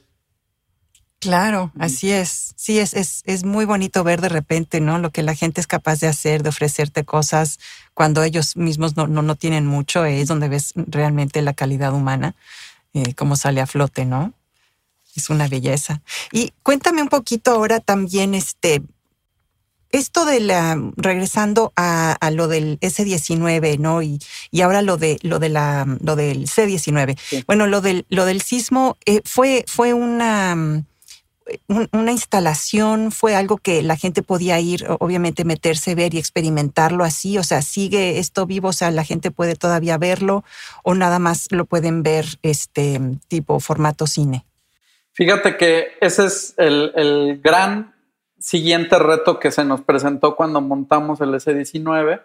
Claro, 1.20 1.72
así 1.80 2.12
es. 2.12 2.54
Sí, 2.56 2.80
es, 2.80 2.94
es, 2.94 3.24
es, 3.26 3.44
muy 3.44 3.66
bonito 3.66 4.04
ver 4.04 4.22
de 4.22 4.30
repente, 4.30 4.80
¿no? 4.80 5.00
Lo 5.00 5.10
que 5.10 5.24
la 5.24 5.34
gente 5.34 5.60
es 5.60 5.68
capaz 5.68 6.00
de 6.00 6.08
hacer, 6.08 6.44
de 6.44 6.50
ofrecerte 6.50 7.04
cosas 7.04 7.60
cuando 7.94 8.22
ellos 8.24 8.56
mismos 8.58 8.96
no, 8.96 9.08
no, 9.08 9.22
no 9.22 9.36
tienen 9.36 9.66
mucho, 9.66 10.06
es 10.06 10.28
donde 10.28 10.50
ves 10.50 10.74
realmente 10.76 11.42
la 11.42 11.54
calidad 11.54 11.94
humana, 11.94 12.36
eh, 12.94 13.16
cómo 13.16 13.36
sale 13.36 13.62
a 13.62 13.68
flote, 13.68 14.06
¿no? 14.06 14.34
Es 15.16 15.30
una 15.30 15.48
belleza. 15.48 16.02
Y 16.32 16.54
cuéntame 16.62 17.02
un 17.02 17.08
poquito 17.08 17.52
ahora 17.52 17.80
también, 17.80 18.36
este, 18.36 18.84
esto 19.92 20.26
de 20.26 20.42
la, 20.42 20.78
regresando 20.98 21.72
a, 21.76 22.18
lo 22.32 22.48
del 22.48 22.80
S19, 22.82 23.80
¿no? 23.80 24.02
Y, 24.02 24.20
y, 24.52 24.62
ahora 24.62 24.82
lo 24.82 24.98
de 24.98 25.18
lo 25.22 25.40
de 25.40 25.50
la 25.50 25.86
lo 26.02 26.16
del 26.16 26.48
C19. 26.48 27.18
Bueno, 27.48 27.66
lo 27.66 27.82
del 27.82 28.06
lo 28.10 28.26
del 28.26 28.42
sismo 28.42 28.98
eh, 29.06 29.22
fue, 29.24 29.64
fue 29.68 29.94
una 29.94 30.84
una 31.68 32.12
instalación, 32.12 33.12
fue 33.12 33.36
algo 33.36 33.58
que 33.58 33.82
la 33.84 33.98
gente 33.98 34.24
podía 34.24 34.60
ir, 34.60 34.86
obviamente 35.00 35.46
meterse, 35.46 35.96
ver 35.96 36.14
y 36.14 36.18
experimentarlo 36.18 37.04
así, 37.04 37.38
o 37.38 37.44
sea, 37.44 37.62
sigue 37.62 38.20
esto 38.20 38.46
vivo, 38.46 38.70
o 38.70 38.74
sea, 38.74 38.92
la 38.92 39.04
gente 39.04 39.32
puede 39.32 39.56
todavía 39.56 39.98
verlo 39.98 40.44
o 40.84 40.96
nada 40.96 41.20
más 41.20 41.48
lo 41.52 41.66
pueden 41.66 42.04
ver 42.04 42.26
este 42.42 43.00
tipo 43.28 43.60
formato 43.60 44.08
cine. 44.08 44.46
Fíjate 45.12 45.56
que 45.58 45.94
ese 46.02 46.26
es 46.26 46.54
el, 46.58 46.92
el 46.96 47.42
gran 47.42 47.96
siguiente 48.40 49.00
reto 49.00 49.40
que 49.40 49.52
se 49.52 49.64
nos 49.64 49.82
presentó 49.82 50.36
cuando 50.36 50.62
montamos 50.62 51.22
el 51.22 51.30
S19. 51.30 52.22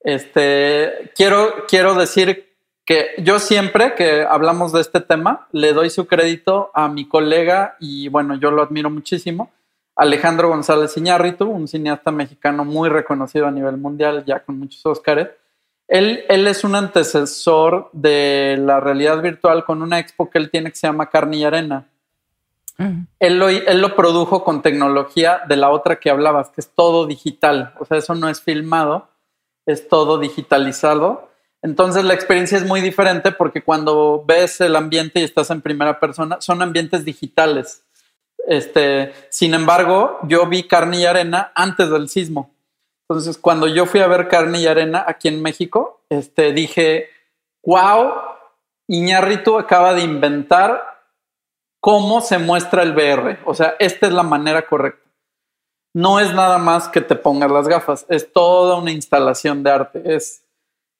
Este, 0.00 1.12
quiero, 1.14 1.66
quiero 1.68 1.94
decir 1.94 2.49
que 2.90 3.22
yo 3.22 3.38
siempre 3.38 3.94
que 3.94 4.22
hablamos 4.22 4.72
de 4.72 4.80
este 4.80 5.00
tema 5.00 5.46
le 5.52 5.72
doy 5.72 5.90
su 5.90 6.08
crédito 6.08 6.72
a 6.74 6.88
mi 6.88 7.06
colega 7.06 7.76
y 7.78 8.08
bueno, 8.08 8.34
yo 8.34 8.50
lo 8.50 8.62
admiro 8.62 8.90
muchísimo, 8.90 9.52
Alejandro 9.94 10.48
González 10.48 10.96
Iñárritu, 10.96 11.44
un 11.48 11.68
cineasta 11.68 12.10
mexicano 12.10 12.64
muy 12.64 12.88
reconocido 12.88 13.46
a 13.46 13.52
nivel 13.52 13.76
mundial, 13.76 14.24
ya 14.26 14.40
con 14.40 14.58
muchos 14.58 14.84
Óscares. 14.84 15.28
Él, 15.86 16.24
él, 16.28 16.48
es 16.48 16.64
un 16.64 16.74
antecesor 16.74 17.90
de 17.92 18.56
la 18.58 18.80
realidad 18.80 19.22
virtual 19.22 19.64
con 19.64 19.82
una 19.82 20.00
expo 20.00 20.28
que 20.28 20.38
él 20.38 20.50
tiene 20.50 20.70
que 20.70 20.76
se 20.76 20.88
llama 20.88 21.10
Carne 21.10 21.36
y 21.36 21.44
Arena 21.44 21.86
él, 23.18 23.38
lo, 23.38 23.48
él 23.48 23.80
lo 23.80 23.94
produjo 23.94 24.42
con 24.42 24.62
tecnología 24.62 25.42
de 25.48 25.56
la 25.56 25.70
otra 25.70 26.00
que 26.00 26.10
hablabas, 26.10 26.48
que 26.50 26.60
es 26.60 26.70
todo 26.70 27.06
digital. 27.06 27.74
O 27.78 27.84
sea, 27.84 27.98
eso 27.98 28.14
no 28.14 28.28
es 28.28 28.40
filmado, 28.40 29.08
es 29.66 29.88
todo 29.88 30.18
digitalizado. 30.18 31.29
Entonces 31.62 32.04
la 32.04 32.14
experiencia 32.14 32.56
es 32.56 32.64
muy 32.64 32.80
diferente 32.80 33.32
porque 33.32 33.62
cuando 33.62 34.24
ves 34.26 34.60
el 34.60 34.76
ambiente 34.76 35.20
y 35.20 35.24
estás 35.24 35.50
en 35.50 35.60
primera 35.60 36.00
persona, 36.00 36.40
son 36.40 36.62
ambientes 36.62 37.04
digitales. 37.04 37.84
Este, 38.46 39.12
sin 39.28 39.54
embargo, 39.54 40.18
yo 40.24 40.46
vi 40.46 40.66
carne 40.66 41.00
y 41.00 41.06
arena 41.06 41.52
antes 41.54 41.90
del 41.90 42.08
sismo. 42.08 42.50
Entonces, 43.08 43.38
cuando 43.38 43.66
yo 43.66 43.86
fui 43.86 44.00
a 44.00 44.06
ver 44.06 44.28
carne 44.28 44.60
y 44.60 44.66
arena 44.66 45.04
aquí 45.06 45.28
en 45.28 45.42
México, 45.42 46.00
este, 46.08 46.52
dije, 46.52 47.08
wow, 47.64 48.12
Iñárritu 48.88 49.58
acaba 49.58 49.94
de 49.94 50.02
inventar 50.02 50.82
cómo 51.80 52.20
se 52.20 52.38
muestra 52.38 52.82
el 52.82 52.92
VR. 52.92 53.38
O 53.44 53.54
sea, 53.54 53.74
esta 53.78 54.06
es 54.06 54.12
la 54.12 54.22
manera 54.22 54.66
correcta. 54.66 55.00
no 55.92 56.20
es 56.20 56.32
nada 56.32 56.58
más 56.58 56.88
que 56.88 57.00
te 57.00 57.16
pongas 57.16 57.50
las 57.50 57.66
gafas, 57.66 58.06
es 58.08 58.32
toda 58.32 58.76
una 58.76 58.92
instalación 58.92 59.64
de 59.64 59.70
arte, 59.72 60.02
es, 60.04 60.44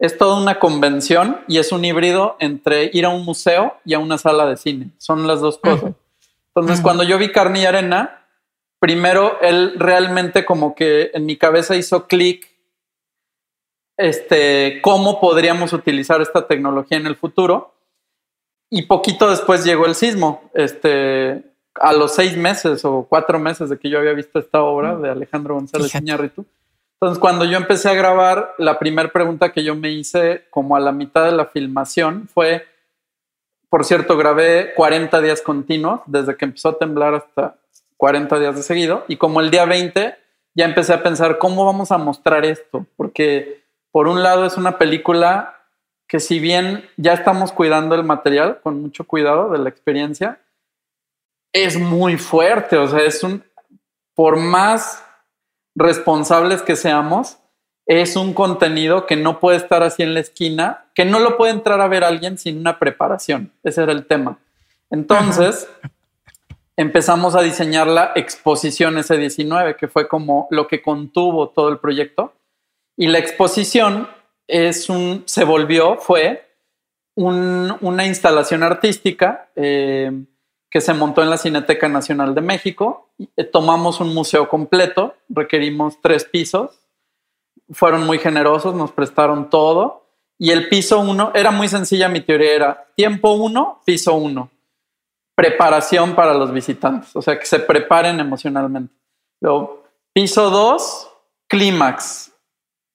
es 0.00 0.18
toda 0.18 0.40
una 0.40 0.58
convención 0.58 1.40
y 1.46 1.58
es 1.58 1.70
un 1.70 1.84
híbrido 1.84 2.36
entre 2.40 2.90
ir 2.92 3.04
a 3.04 3.10
un 3.10 3.24
museo 3.24 3.76
y 3.84 3.94
a 3.94 3.98
una 3.98 4.18
sala 4.18 4.46
de 4.46 4.56
cine, 4.56 4.90
son 4.98 5.26
las 5.26 5.40
dos 5.40 5.58
cosas. 5.58 5.92
Entonces, 6.54 6.80
cuando 6.80 7.04
yo 7.04 7.16
vi 7.18 7.30
Carne 7.30 7.60
y 7.60 7.66
Arena, 7.66 8.26
primero 8.80 9.38
él 9.40 9.74
realmente 9.76 10.44
como 10.44 10.74
que 10.74 11.10
en 11.14 11.26
mi 11.26 11.36
cabeza 11.36 11.76
hizo 11.76 12.08
clic 12.08 12.48
este, 13.96 14.80
cómo 14.82 15.20
podríamos 15.20 15.74
utilizar 15.74 16.22
esta 16.22 16.46
tecnología 16.48 16.96
en 16.96 17.06
el 17.06 17.16
futuro. 17.16 17.74
Y 18.70 18.82
poquito 18.82 19.28
después 19.28 19.64
llegó 19.64 19.84
el 19.84 19.94
sismo. 19.94 20.50
Este, 20.54 21.44
a 21.74 21.92
los 21.92 22.14
seis 22.14 22.36
meses 22.36 22.84
o 22.84 23.06
cuatro 23.08 23.38
meses 23.38 23.68
de 23.68 23.78
que 23.78 23.90
yo 23.90 23.98
había 23.98 24.12
visto 24.12 24.38
esta 24.38 24.62
obra 24.62 24.96
de 24.96 25.10
Alejandro 25.10 25.54
González 25.54 25.94
Iñárritu. 25.94 26.46
Entonces, 27.00 27.18
cuando 27.18 27.46
yo 27.46 27.56
empecé 27.56 27.88
a 27.88 27.94
grabar, 27.94 28.54
la 28.58 28.78
primera 28.78 29.10
pregunta 29.10 29.52
que 29.52 29.64
yo 29.64 29.74
me 29.74 29.90
hice 29.90 30.44
como 30.50 30.76
a 30.76 30.80
la 30.80 30.92
mitad 30.92 31.24
de 31.24 31.32
la 31.32 31.46
filmación 31.46 32.28
fue, 32.28 32.66
por 33.70 33.86
cierto, 33.86 34.18
grabé 34.18 34.74
40 34.74 35.18
días 35.22 35.40
continuos, 35.40 36.02
desde 36.04 36.36
que 36.36 36.44
empezó 36.44 36.68
a 36.68 36.78
temblar 36.78 37.14
hasta 37.14 37.56
40 37.96 38.38
días 38.38 38.54
de 38.54 38.62
seguido, 38.62 39.06
y 39.08 39.16
como 39.16 39.40
el 39.40 39.50
día 39.50 39.64
20 39.64 40.14
ya 40.54 40.64
empecé 40.66 40.92
a 40.92 41.02
pensar, 41.02 41.38
¿cómo 41.38 41.64
vamos 41.64 41.90
a 41.90 41.96
mostrar 41.96 42.44
esto? 42.44 42.84
Porque 42.96 43.64
por 43.92 44.06
un 44.06 44.22
lado 44.22 44.44
es 44.44 44.58
una 44.58 44.76
película 44.76 45.56
que 46.06 46.20
si 46.20 46.38
bien 46.38 46.86
ya 46.98 47.14
estamos 47.14 47.50
cuidando 47.50 47.94
el 47.94 48.04
material 48.04 48.60
con 48.62 48.82
mucho 48.82 49.04
cuidado 49.04 49.48
de 49.50 49.58
la 49.58 49.70
experiencia, 49.70 50.38
es 51.50 51.78
muy 51.78 52.18
fuerte, 52.18 52.76
o 52.76 52.86
sea, 52.86 53.00
es 53.00 53.22
un, 53.22 53.42
por 54.14 54.36
más 54.36 55.02
responsables 55.80 56.62
que 56.62 56.76
seamos, 56.76 57.38
es 57.86 58.14
un 58.14 58.34
contenido 58.34 59.06
que 59.06 59.16
no 59.16 59.40
puede 59.40 59.56
estar 59.56 59.82
así 59.82 60.04
en 60.04 60.14
la 60.14 60.20
esquina, 60.20 60.86
que 60.94 61.04
no 61.04 61.18
lo 61.18 61.36
puede 61.36 61.52
entrar 61.52 61.80
a 61.80 61.88
ver 61.88 62.04
alguien 62.04 62.38
sin 62.38 62.58
una 62.58 62.78
preparación. 62.78 63.52
Ese 63.64 63.82
era 63.82 63.90
el 63.90 64.06
tema. 64.06 64.38
Entonces, 64.90 65.68
empezamos 66.76 67.34
a 67.34 67.42
diseñar 67.42 67.88
la 67.88 68.12
exposición 68.14 68.94
S19, 68.94 69.76
que 69.76 69.88
fue 69.88 70.06
como 70.06 70.46
lo 70.50 70.68
que 70.68 70.82
contuvo 70.82 71.48
todo 71.48 71.68
el 71.68 71.78
proyecto. 71.78 72.32
Y 72.96 73.08
la 73.08 73.18
exposición 73.18 74.08
es 74.46 74.88
un, 74.88 75.24
se 75.26 75.44
volvió, 75.44 75.96
fue 75.96 76.48
una 77.16 78.06
instalación 78.06 78.62
artística. 78.62 79.50
Eh, 79.56 80.12
que 80.70 80.80
se 80.80 80.94
montó 80.94 81.22
en 81.22 81.30
la 81.30 81.36
Cineteca 81.36 81.88
Nacional 81.88 82.34
de 82.34 82.40
México. 82.40 83.08
Eh, 83.36 83.44
tomamos 83.44 84.00
un 84.00 84.14
museo 84.14 84.48
completo, 84.48 85.14
requerimos 85.28 86.00
tres 86.00 86.24
pisos, 86.24 86.70
fueron 87.72 88.06
muy 88.06 88.18
generosos, 88.18 88.74
nos 88.74 88.92
prestaron 88.92 89.50
todo. 89.50 90.06
Y 90.38 90.52
el 90.52 90.68
piso 90.68 91.00
uno, 91.00 91.32
era 91.34 91.50
muy 91.50 91.68
sencilla 91.68 92.08
mi 92.08 92.22
teoría, 92.22 92.54
era 92.54 92.88
tiempo 92.94 93.32
uno, 93.32 93.82
piso 93.84 94.14
uno. 94.14 94.50
Preparación 95.34 96.14
para 96.14 96.34
los 96.34 96.52
visitantes, 96.52 97.14
o 97.14 97.20
sea, 97.20 97.38
que 97.38 97.46
se 97.46 97.58
preparen 97.58 98.20
emocionalmente. 98.20 98.94
Luego, 99.40 99.84
piso 100.14 100.50
dos, 100.50 101.10
clímax, 101.48 102.32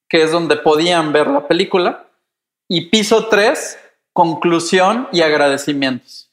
que 0.09 0.23
es 0.23 0.32
donde 0.32 0.57
podían 0.57 1.11
ver 1.11 1.28
la 1.28 1.47
película. 1.47 2.07
Y 2.67 2.89
piso 2.89 3.28
tres, 3.28 3.78
conclusión 4.13 5.07
y 5.11 5.21
agradecimientos. 5.21 6.32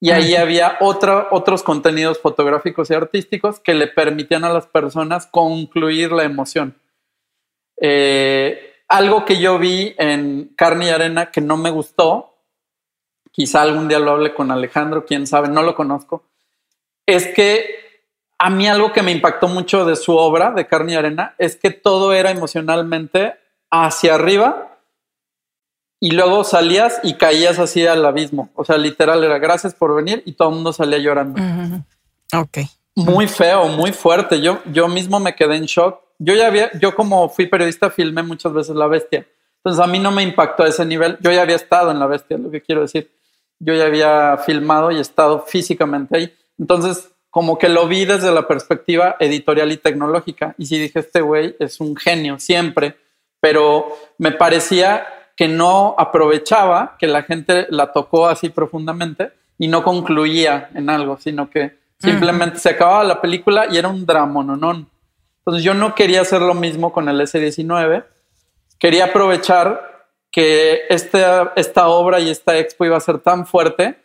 Y 0.00 0.10
ahí 0.10 0.36
había 0.36 0.78
otros 0.80 1.62
contenidos 1.64 2.20
fotográficos 2.20 2.90
y 2.90 2.94
artísticos 2.94 3.58
que 3.58 3.74
le 3.74 3.88
permitían 3.88 4.44
a 4.44 4.52
las 4.52 4.66
personas 4.66 5.26
concluir 5.26 6.12
la 6.12 6.22
emoción. 6.22 6.76
Eh, 7.80 8.74
algo 8.88 9.24
que 9.24 9.38
yo 9.38 9.58
vi 9.58 9.94
en 9.98 10.52
Carne 10.56 10.86
y 10.86 10.90
Arena 10.90 11.30
que 11.30 11.40
no 11.40 11.56
me 11.56 11.70
gustó, 11.70 12.36
quizá 13.32 13.62
algún 13.62 13.88
día 13.88 13.98
lo 13.98 14.12
hable 14.12 14.34
con 14.34 14.50
Alejandro, 14.50 15.04
quién 15.04 15.26
sabe, 15.26 15.48
no 15.48 15.62
lo 15.62 15.74
conozco, 15.74 16.24
es 17.04 17.26
que 17.28 17.78
a 18.38 18.50
mí 18.50 18.68
algo 18.68 18.92
que 18.92 19.02
me 19.02 19.12
impactó 19.12 19.48
mucho 19.48 19.84
de 19.84 19.96
su 19.96 20.16
obra, 20.16 20.52
de 20.52 20.66
Carne 20.66 20.92
y 20.92 20.96
Arena, 20.96 21.34
es 21.38 21.56
que 21.56 21.70
todo 21.70 22.14
era 22.14 22.30
emocionalmente 22.30 23.34
hacia 23.70 24.14
arriba 24.14 24.77
y 26.00 26.12
luego 26.12 26.44
salías 26.44 27.00
y 27.02 27.14
caías 27.14 27.58
así 27.58 27.86
al 27.86 28.04
abismo. 28.04 28.50
O 28.54 28.64
sea, 28.64 28.78
literal 28.78 29.22
era 29.24 29.38
gracias 29.38 29.74
por 29.74 29.94
venir 29.94 30.22
y 30.26 30.32
todo 30.32 30.50
el 30.50 30.54
mundo 30.54 30.72
salía 30.72 30.98
llorando. 30.98 31.40
Ok. 32.34 32.58
Muy 32.94 33.26
feo, 33.26 33.68
muy 33.68 33.92
fuerte. 33.92 34.40
Yo, 34.40 34.60
yo 34.72 34.88
mismo 34.88 35.20
me 35.20 35.34
quedé 35.34 35.56
en 35.56 35.64
shock. 35.64 36.00
Yo 36.18 36.34
ya 36.34 36.46
había, 36.46 36.70
yo 36.80 36.94
como 36.94 37.28
fui 37.28 37.46
periodista, 37.46 37.90
filmé 37.90 38.22
muchas 38.22 38.52
veces 38.52 38.74
La 38.74 38.86
Bestia. 38.86 39.26
Entonces 39.56 39.84
a 39.84 39.86
mí 39.86 39.98
no 39.98 40.10
me 40.10 40.22
impactó 40.22 40.64
a 40.64 40.68
ese 40.68 40.84
nivel. 40.84 41.18
Yo 41.20 41.32
ya 41.32 41.42
había 41.42 41.56
estado 41.56 41.90
en 41.90 41.98
La 41.98 42.06
Bestia, 42.06 42.38
lo 42.38 42.50
que 42.50 42.60
quiero 42.60 42.82
decir. 42.82 43.10
Yo 43.58 43.74
ya 43.74 43.86
había 43.86 44.36
filmado 44.38 44.90
y 44.92 44.98
estado 44.98 45.44
físicamente 45.46 46.16
ahí. 46.16 46.32
Entonces, 46.58 47.10
como 47.30 47.58
que 47.58 47.68
lo 47.68 47.86
vi 47.88 48.04
desde 48.04 48.32
la 48.32 48.46
perspectiva 48.46 49.16
editorial 49.18 49.70
y 49.72 49.76
tecnológica. 49.76 50.54
Y 50.58 50.66
sí 50.66 50.78
dije, 50.78 51.00
este 51.00 51.20
güey 51.20 51.56
es 51.58 51.80
un 51.80 51.96
genio 51.96 52.38
siempre, 52.38 52.96
pero 53.40 53.96
me 54.16 54.32
parecía 54.32 55.06
que 55.38 55.46
no 55.46 55.94
aprovechaba 55.96 56.96
que 56.98 57.06
la 57.06 57.22
gente 57.22 57.68
la 57.70 57.92
tocó 57.92 58.26
así 58.26 58.48
profundamente 58.48 59.30
y 59.56 59.68
no 59.68 59.84
concluía 59.84 60.68
en 60.74 60.90
algo, 60.90 61.16
sino 61.16 61.48
que 61.48 61.78
simplemente 62.00 62.58
se 62.58 62.70
acababa 62.70 63.04
la 63.04 63.20
película 63.20 63.66
y 63.70 63.78
era 63.78 63.86
un 63.86 64.04
drama, 64.04 64.42
no, 64.42 64.56
no. 64.56 64.84
Entonces 65.38 65.62
yo 65.62 65.74
no 65.74 65.94
quería 65.94 66.22
hacer 66.22 66.42
lo 66.42 66.54
mismo 66.54 66.92
con 66.92 67.08
el 67.08 67.20
S19, 67.20 68.04
quería 68.80 69.04
aprovechar 69.04 70.08
que 70.32 70.80
este, 70.88 71.24
esta 71.54 71.86
obra 71.86 72.18
y 72.18 72.30
esta 72.30 72.58
expo 72.58 72.86
iba 72.86 72.96
a 72.96 73.00
ser 73.00 73.20
tan 73.20 73.46
fuerte 73.46 73.96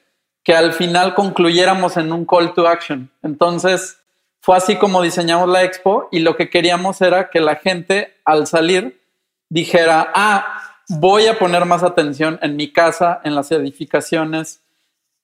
que 0.44 0.54
al 0.54 0.72
final 0.72 1.16
concluyéramos 1.16 1.98
en 1.98 2.14
un 2.14 2.28
call 2.28 2.54
to 2.54 2.68
action. 2.68 3.10
Entonces 3.24 3.98
fue 4.40 4.56
así 4.56 4.76
como 4.76 5.02
diseñamos 5.02 5.50
la 5.50 5.64
expo 5.64 6.10
y 6.12 6.20
lo 6.20 6.36
que 6.36 6.52
queríamos 6.52 7.02
era 7.02 7.32
que 7.32 7.40
la 7.40 7.56
gente 7.56 8.14
al 8.24 8.46
salir 8.46 9.02
dijera, 9.50 10.12
ah, 10.14 10.73
voy 10.90 11.28
a 11.28 11.38
poner 11.38 11.66
más 11.66 11.84
atención 11.84 12.40
en 12.42 12.56
mi 12.56 12.72
casa, 12.72 13.22
en 13.24 13.36
las 13.36 13.52
edificaciones. 13.52 14.62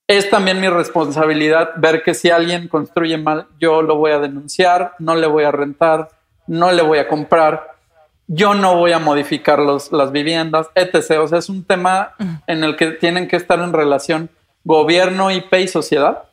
Es 0.08 0.30
también 0.30 0.60
mi 0.60 0.70
responsabilidad 0.70 1.72
ver 1.78 2.02
que 2.04 2.14
si 2.14 2.30
alguien 2.30 2.68
construye 2.68 3.18
mal, 3.18 3.48
yo 3.60 3.82
lo 3.82 3.96
voy 3.96 4.12
a 4.12 4.20
denunciar, 4.20 4.96
no 5.00 5.16
le 5.16 5.28
voy 5.28 5.44
a 5.44 5.52
rentar, 5.52 6.10
no 6.48 6.72
le 6.72 6.82
voy 6.82 6.98
a 6.98 7.08
comprar, 7.08 7.76
yo 8.28 8.54
no 8.54 8.76
voy 8.76 8.92
a 8.92 9.00
modificar 9.00 9.60
los, 9.60 9.92
las 9.92 10.12
viviendas, 10.12 10.68
etc. 10.76 11.20
O 11.20 11.28
sea, 11.28 11.40
es 11.40 11.50
un 11.50 11.64
tema 11.64 12.16
en 12.48 12.64
el 12.64 12.76
que 12.76 12.92
tienen 12.92 13.28
que 13.28 13.36
estar 13.36 13.60
en 13.60 13.74
relación 13.74 14.30
gobierno, 14.64 15.32
IP 15.32 15.54
y 15.56 15.68
sociedad. 15.68 16.24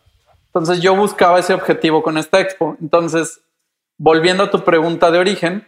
Entonces 0.47 0.81
yo 0.81 0.95
buscaba 0.97 1.39
ese 1.39 1.55
objetivo 1.55 2.03
con 2.03 2.19
esta 2.19 2.41
expo. 2.41 2.77
Entonces, 2.81 3.41
volviendo 3.99 4.45
a 4.45 4.51
tu 4.51 4.65
pregunta 4.65 5.11
de 5.11 5.19
origen, 5.19 5.67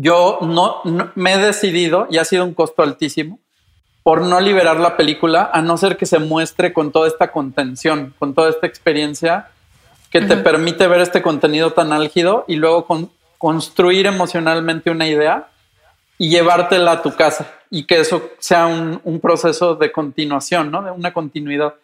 yo 0.00 0.38
no, 0.40 0.80
me 1.14 1.34
he 1.34 1.38
decidido, 1.38 2.06
y 2.10 2.16
ha 2.16 2.24
sido 2.24 2.44
un 2.44 2.54
costo 2.54 2.82
altísimo, 2.82 3.38
por 4.02 4.22
no 4.22 4.40
liberar 4.40 4.80
la 4.80 4.96
película, 4.96 5.50
a 5.52 5.60
no 5.60 5.76
ser 5.76 5.98
que 5.98 6.06
se 6.06 6.18
muestre 6.18 6.72
con 6.72 6.90
toda 6.90 7.06
esta 7.06 7.30
contención, 7.30 8.14
con 8.18 8.32
toda 8.34 8.48
esta 8.48 8.66
experiencia 8.66 9.50
que 10.10 10.22
te 10.22 10.38
permite 10.38 10.88
ver 10.88 11.02
este 11.02 11.20
contenido 11.20 11.72
tan 11.72 11.92
álgido 11.92 12.46
y 12.48 12.56
luego 12.56 12.86
construir 13.36 14.06
emocionalmente 14.06 14.90
una 14.90 15.06
idea 15.06 15.48
y 16.16 16.30
llevártela 16.30 16.92
a 16.92 17.02
tu 17.02 17.14
casa 17.14 17.52
y 17.70 17.84
que 17.84 18.00
eso 18.00 18.30
sea 18.38 18.66
un, 18.66 19.02
un, 19.04 19.20
proceso 19.20 19.74
de 19.74 19.92
continuación, 19.92 20.70
¿no? 20.70 20.82
De 20.82 20.90
una 20.90 21.12
continuidad. 21.12 21.74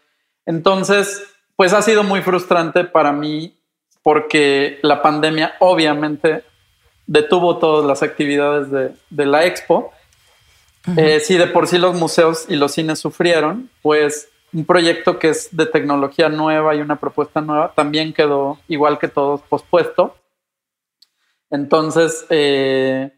Entonces, 0.46 1.22
pues 1.54 1.74
ha 1.74 1.82
sido 1.82 2.02
muy 2.02 2.22
frustrante 2.22 2.84
para 2.84 3.12
mí 3.12 3.54
porque 4.02 4.78
la 4.82 5.02
pandemia 5.02 5.54
obviamente 5.60 6.44
detuvo 7.06 7.58
todas 7.58 7.86
las 7.86 8.02
actividades 8.02 8.70
de, 8.70 9.26
la 9.26 9.46
expo. 9.46 9.92
Eh, 10.96 11.20
si 11.20 11.36
de 11.36 11.46
por 11.46 11.66
sí 11.66 11.78
los 11.78 11.96
museos 11.96 12.46
y 12.48 12.56
los 12.56 12.72
cines 12.72 12.98
sufrieron, 12.98 13.70
pues 13.82 14.28
un 14.52 14.64
proyecto 14.64 15.18
que 15.18 15.30
es 15.30 15.54
de 15.56 15.66
tecnología 15.66 16.28
nueva 16.28 16.74
y 16.74 16.80
una 16.80 16.96
propuesta 16.96 17.40
nueva 17.40 17.72
también 17.74 18.12
quedó, 18.12 18.58
igual 18.68 18.98
que 18.98 19.08
todos, 19.08 19.42
pospuesto. 19.42 20.16
Entonces, 21.50 22.26
eh, 22.30 23.10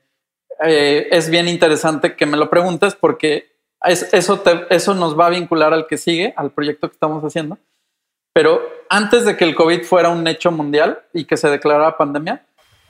eh, 0.64 1.08
es 1.10 1.30
bien 1.30 1.48
interesante 1.48 2.16
que 2.16 2.26
me 2.26 2.36
lo 2.36 2.50
preguntes 2.50 2.94
porque 2.94 3.52
eso, 3.84 4.42
eso 4.70 4.94
nos 4.94 5.18
va 5.18 5.26
a 5.26 5.30
vincular 5.30 5.72
al 5.72 5.86
que 5.86 5.96
sigue, 5.96 6.34
al 6.36 6.50
proyecto 6.50 6.88
que 6.88 6.94
estamos 6.94 7.22
haciendo. 7.22 7.58
Pero 8.32 8.60
antes 8.88 9.24
de 9.24 9.36
que 9.36 9.44
el 9.44 9.54
COVID 9.54 9.82
fuera 9.82 10.08
un 10.10 10.26
hecho 10.26 10.50
mundial 10.50 11.00
y 11.12 11.24
que 11.24 11.36
se 11.36 11.48
declarara 11.48 11.96
pandemia, 11.96 12.44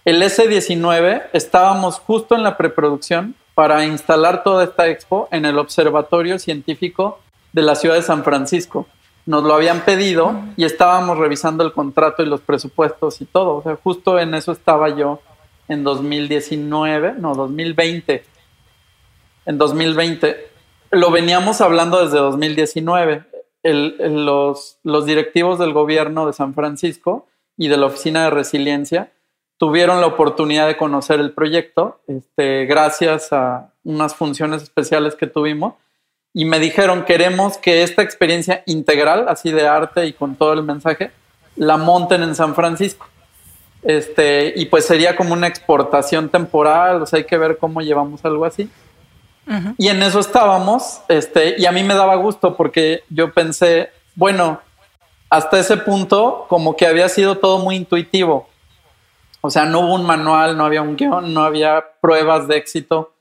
el 0.09 0.23
S19 0.23 1.25
estábamos 1.35 1.99
justo 1.99 2.35
en 2.35 2.43
la 2.43 2.57
preproducción 2.57 3.35
para 3.55 3.85
instalar 3.85 4.43
toda 4.43 4.65
esta 4.65 4.89
expo 4.89 5.29
en 5.31 5.45
el 5.45 5.59
Observatorio 5.59 6.39
Científico 6.39 7.21
de 7.53 7.61
la 7.61 7.75
ciudad 7.75 7.97
de 7.97 8.03
San 8.03 8.25
Francisco. 8.25 8.87
nos 9.27 9.45
lo 9.45 9.53
habían 9.53 9.83
pedido 9.83 10.33
y 10.57 10.65
estábamos 10.65 11.19
revisando 11.19 11.63
el 11.63 11.75
contrato 11.75 12.23
y 12.23 12.27
los 12.27 12.41
presupuestos 12.41 13.21
y 13.21 13.27
todo. 13.27 13.57
O 13.57 13.63
sea, 13.63 13.77
justo 13.77 14.19
en 14.19 14.33
eso 14.33 14.51
estaba 14.51 14.97
yo 14.97 15.21
en 15.69 15.85
2019, 15.85 17.17
no, 17.19 17.35
2020. 17.35 18.25
En 19.45 19.59
2020. 19.59 20.49
Lo 20.93 21.11
veníamos 21.11 21.61
hablando 21.61 22.03
desde 22.03 22.17
2019. 22.17 23.25
los, 23.63 24.79
directivos 25.05 25.59
del 25.59 25.75
gobierno 25.75 26.27
de 26.27 26.33
San 26.33 26.55
Francisco 26.55 27.27
y 27.59 27.69
de 27.69 27.77
la 27.77 27.85
Oficina 27.85 28.25
de 28.25 28.31
Resiliencia 28.31 29.13
tuvieron 29.59 30.01
la 30.01 30.07
oportunidad 30.07 30.67
de 30.67 30.77
conocer 30.77 31.21
el 31.21 31.33
proyecto 31.33 32.01
este, 32.07 32.65
gracias 32.67 33.33
a 33.33 33.71
unas 33.85 34.15
funciones 34.15 34.63
especiales 34.63 35.15
que 35.15 35.27
tuvimos 35.27 35.75
y 36.33 36.45
me 36.45 36.61
dijeron, 36.61 37.05
queremos 37.05 37.59
que 37.59 37.83
esta 37.83 38.03
experiencia 38.03 38.63
integral, 38.67 39.27
así 39.29 39.51
de 39.51 39.67
arte 39.67 40.07
y 40.07 40.13
con 40.13 40.37
todo 40.37 40.53
el 40.53 40.63
mensaje, 40.63 41.11
la 41.57 41.77
monten 41.77 42.23
en 42.23 42.35
San 42.35 42.55
Francisco. 42.55 43.07
Este, 43.83 44.53
y 44.57 44.67
pues 44.67 44.85
sería 44.85 45.17
como 45.17 45.33
una 45.33 45.47
exportación 45.47 46.29
temporal, 46.29 47.03
o 47.03 47.07
sea, 47.07 47.19
hay 47.19 47.25
que 47.25 47.39
ver 47.39 47.59
cómo 47.59 47.81
llevamos 47.81 48.25
algo 48.25 48.45
así. 48.45 48.71
Y 49.79 49.89
en 49.89 50.03
eso 50.03 50.21
estábamos, 50.21 51.01
este, 51.09 51.55
y 51.59 51.65
a 51.65 51.73
mí 51.73 51.83
me 51.83 51.95
daba 51.95 52.17
gusto 52.17 52.55
porque 52.55 53.03
yo 53.09 53.33
pensé, 53.33 53.91
bueno, 54.15 54.61
hasta 55.31 55.59
ese 55.59 55.79
punto 55.79 56.45
como 56.51 56.77
que 56.77 56.87
había 56.87 57.09
sido 57.09 57.39
todo 57.39 57.59
muy 57.59 57.77
intuitivo. 57.77 58.47
O 59.41 59.51
sea, 59.51 59.64
no 59.64 59.80
hubo 59.80 59.95
un 59.95 60.07
manual, 60.07 60.57
no 60.57 60.64
había 60.64 60.82
un 60.82 60.97
guion, 60.97 61.32
no 61.32 61.43
había 61.43 61.84
pruebas 62.01 62.49
de 62.49 62.57
éxito 62.57 63.14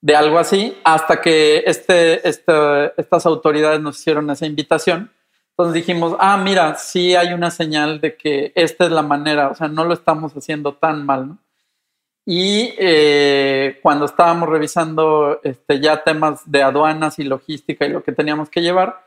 de 0.00 0.14
algo 0.14 0.38
así, 0.38 0.76
hasta 0.84 1.20
que 1.20 1.64
este, 1.66 2.28
este, 2.28 2.52
estas 3.00 3.26
autoridades 3.26 3.80
nos 3.80 3.98
hicieron 3.98 4.30
esa 4.30 4.46
invitación. 4.46 5.10
Entonces 5.50 5.74
dijimos, 5.74 6.14
ah, 6.20 6.36
mira, 6.36 6.74
sí 6.76 7.14
hay 7.14 7.32
una 7.32 7.50
señal 7.50 8.00
de 8.00 8.16
que 8.16 8.52
esta 8.54 8.84
es 8.84 8.90
la 8.92 9.02
manera, 9.02 9.48
o 9.48 9.54
sea, 9.54 9.68
no 9.68 9.84
lo 9.84 9.94
estamos 9.94 10.32
haciendo 10.36 10.74
tan 10.74 11.04
mal, 11.06 11.28
¿no? 11.28 11.38
Y 12.28 12.74
eh, 12.76 13.78
cuando 13.82 14.04
estábamos 14.04 14.48
revisando 14.48 15.40
este, 15.44 15.80
ya 15.80 16.02
temas 16.02 16.42
de 16.50 16.62
aduanas 16.62 17.20
y 17.20 17.24
logística 17.24 17.86
y 17.86 17.90
lo 17.90 18.02
que 18.02 18.10
teníamos 18.10 18.50
que 18.50 18.62
llevar, 18.62 19.06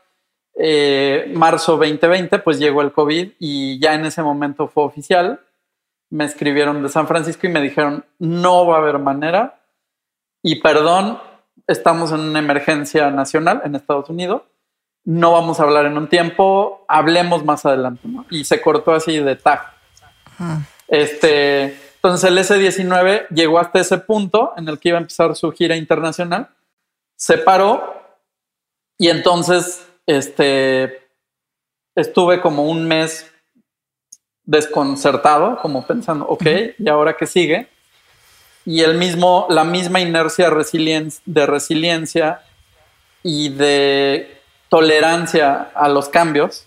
eh, 0.58 1.30
marzo 1.34 1.76
2020, 1.76 2.38
pues 2.40 2.58
llegó 2.58 2.80
el 2.80 2.92
COVID 2.92 3.32
y 3.38 3.78
ya 3.78 3.94
en 3.94 4.06
ese 4.06 4.22
momento 4.22 4.68
fue 4.68 4.84
oficial. 4.84 5.40
Me 6.10 6.24
escribieron 6.24 6.82
de 6.82 6.88
San 6.88 7.06
Francisco 7.06 7.46
y 7.46 7.50
me 7.50 7.60
dijeron, 7.60 8.04
no 8.18 8.66
va 8.66 8.76
a 8.76 8.78
haber 8.80 8.98
manera, 8.98 9.60
y 10.42 10.60
perdón, 10.60 11.18
estamos 11.66 12.12
en 12.12 12.20
una 12.20 12.38
emergencia 12.38 13.10
nacional 13.10 13.62
en 13.64 13.74
Estados 13.74 14.08
Unidos, 14.10 14.42
no 15.04 15.32
vamos 15.32 15.60
a 15.60 15.62
hablar 15.62 15.86
en 15.86 15.96
un 15.96 16.08
tiempo, 16.08 16.84
hablemos 16.88 17.44
más 17.44 17.64
adelante, 17.64 18.08
Y 18.30 18.44
se 18.44 18.60
cortó 18.60 18.92
así 18.92 19.18
de 19.18 19.36
tag. 19.36 19.72
Ah. 20.38 20.60
Este, 20.88 21.76
entonces 21.94 22.30
el 22.30 22.38
S-19 22.38 23.28
llegó 23.28 23.58
hasta 23.58 23.80
ese 23.80 23.98
punto 23.98 24.52
en 24.56 24.68
el 24.68 24.78
que 24.78 24.90
iba 24.90 24.98
a 24.98 25.02
empezar 25.02 25.36
su 25.36 25.52
gira 25.52 25.76
internacional, 25.76 26.48
se 27.16 27.38
paró 27.38 27.94
y 28.98 29.08
entonces 29.08 29.86
este, 30.06 31.08
estuve 31.94 32.40
como 32.40 32.64
un 32.64 32.86
mes 32.86 33.30
desconcertado, 34.50 35.58
como 35.62 35.86
pensando, 35.86 36.26
ok, 36.26 36.46
¿y 36.78 36.88
ahora 36.88 37.16
qué 37.16 37.26
sigue? 37.26 37.68
y 38.64 38.82
el 38.82 38.98
mismo, 38.98 39.46
la 39.48 39.64
misma 39.64 40.00
inercia 40.00 40.50
de 41.24 41.46
resiliencia 41.46 42.42
y 43.22 43.48
de 43.48 44.40
tolerancia 44.68 45.70
a 45.74 45.88
los 45.88 46.08
cambios, 46.08 46.66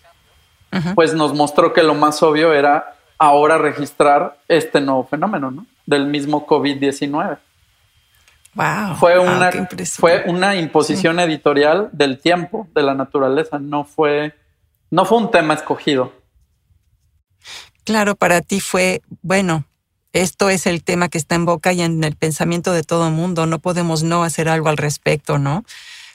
pues 0.95 1.13
nos 1.13 1.33
mostró 1.35 1.71
que 1.71 1.83
lo 1.83 1.93
más 1.93 2.23
obvio 2.23 2.51
era 2.51 2.95
ahora 3.19 3.57
registrar 3.57 4.37
este 4.47 4.81
nuevo 4.81 5.05
fenómeno, 5.05 5.51
¿no? 5.51 5.65
Del 5.85 6.07
mismo 6.07 6.47
COVID-19. 6.47 7.37
Wow. 8.55 8.95
Fue 8.95 9.19
una, 9.19 9.51
fue 9.97 10.23
una 10.25 10.55
imposición 10.55 11.19
editorial 11.19 11.89
del 11.91 12.19
tiempo, 12.19 12.67
de 12.73 12.83
la 12.83 12.95
naturaleza, 12.95 13.59
no 13.59 13.83
fue, 13.83 14.33
no 14.89 15.05
fue 15.05 15.19
un 15.19 15.31
tema 15.31 15.53
escogido. 15.53 16.11
Claro, 17.83 18.15
para 18.15 18.41
ti 18.41 18.59
fue, 18.59 19.01
bueno, 19.21 19.65
esto 20.13 20.49
es 20.49 20.67
el 20.67 20.83
tema 20.83 21.09
que 21.09 21.17
está 21.17 21.35
en 21.35 21.45
boca 21.45 21.73
y 21.73 21.81
en 21.81 22.03
el 22.03 22.15
pensamiento 22.15 22.71
de 22.71 22.83
todo 22.83 23.07
el 23.07 23.13
mundo. 23.13 23.45
No 23.45 23.59
podemos 23.59 24.03
no 24.03 24.23
hacer 24.23 24.47
algo 24.47 24.69
al 24.69 24.77
respecto, 24.77 25.39
¿no? 25.39 25.65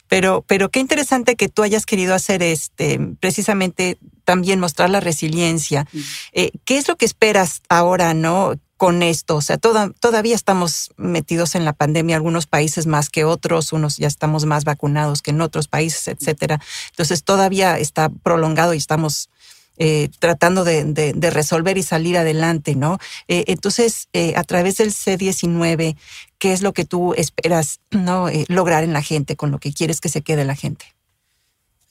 Pero, 0.09 0.43
pero 0.47 0.71
qué 0.71 0.81
interesante 0.81 1.37
que 1.37 1.49
tú 1.49 1.63
hayas 1.63 1.85
querido 1.85 2.15
hacer 2.15 2.43
este, 2.43 2.99
precisamente 3.21 3.99
también 4.25 4.61
mostrar 4.61 4.89
la 4.89 5.01
resiliencia. 5.01 5.87
Eh, 6.33 6.53
¿Qué 6.65 6.79
es 6.79 6.89
lo 6.89 6.97
que 6.97 7.05
esperas 7.05 7.61
ahora, 7.69 8.15
no? 8.15 8.55
Con 8.79 9.03
esto, 9.03 9.35
o 9.35 9.41
sea, 9.41 9.59
todavía 9.59 10.37
estamos 10.37 10.93
metidos 10.97 11.57
en 11.57 11.65
la 11.65 11.73
pandemia, 11.73 12.15
algunos 12.15 12.47
países 12.47 12.87
más 12.87 13.11
que 13.11 13.25
otros, 13.25 13.73
unos 13.73 13.97
ya 13.97 14.07
estamos 14.07 14.45
más 14.45 14.63
vacunados 14.63 15.21
que 15.21 15.33
en 15.33 15.41
otros 15.41 15.67
países, 15.67 16.07
etcétera. 16.07 16.61
Entonces, 16.91 17.25
todavía 17.25 17.77
está 17.77 18.09
prolongado 18.09 18.75
y 18.75 18.77
estamos 18.77 19.31
eh, 19.79 20.09
tratando 20.19 20.65
de, 20.65 21.15
resolver 21.31 21.79
y 21.79 21.83
salir 21.83 22.19
adelante, 22.19 22.75
¿no? 22.75 22.99
Eh, 23.29 23.45
entonces, 23.47 24.09
eh, 24.13 24.35
a 24.37 24.43
través 24.43 24.79
del 24.79 24.91
C19, 24.91 25.97
¿qué 26.39 26.53
es 26.53 26.63
lo 26.63 26.73
que 26.73 26.85
tú 26.85 27.15
esperas 27.15 27.79
¿no? 27.93 28.27
lograr 28.49 28.83
en 28.83 28.93
la 28.93 29.03
gente, 29.03 29.37
con 29.37 29.53
lo 29.53 29.59
que 29.59 29.73
quieres 29.73 30.01
que 30.01 30.09
se 30.09 30.23
quede 30.23 30.45
la 30.45 30.57
gente? 30.57 30.97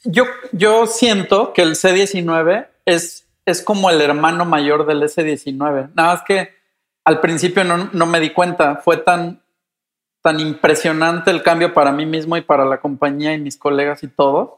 Yo, 0.03 0.25
yo 0.51 0.85
siento 0.85 1.53
que 1.53 1.61
el 1.61 1.75
C19 1.75 2.67
es, 2.85 3.25
es 3.45 3.61
como 3.61 3.89
el 3.89 4.01
hermano 4.01 4.43
mayor 4.43 4.85
del 4.85 5.01
S19. 5.03 5.91
Nada 5.95 6.13
más 6.13 6.23
que 6.23 6.49
al 7.05 7.21
principio 7.21 7.63
no, 7.63 7.89
no 7.93 8.05
me 8.05 8.19
di 8.19 8.31
cuenta, 8.31 8.81
fue 8.83 8.97
tan, 8.97 9.41
tan 10.21 10.41
impresionante 10.41 11.31
el 11.31 11.41
cambio 11.41 11.73
para 11.73 11.93
mí 11.93 12.05
mismo 12.05 12.35
y 12.35 12.41
para 12.41 12.65
la 12.65 12.81
compañía 12.81 13.33
y 13.33 13.39
mis 13.39 13.55
colegas 13.57 14.03
y 14.03 14.07
todos 14.07 14.56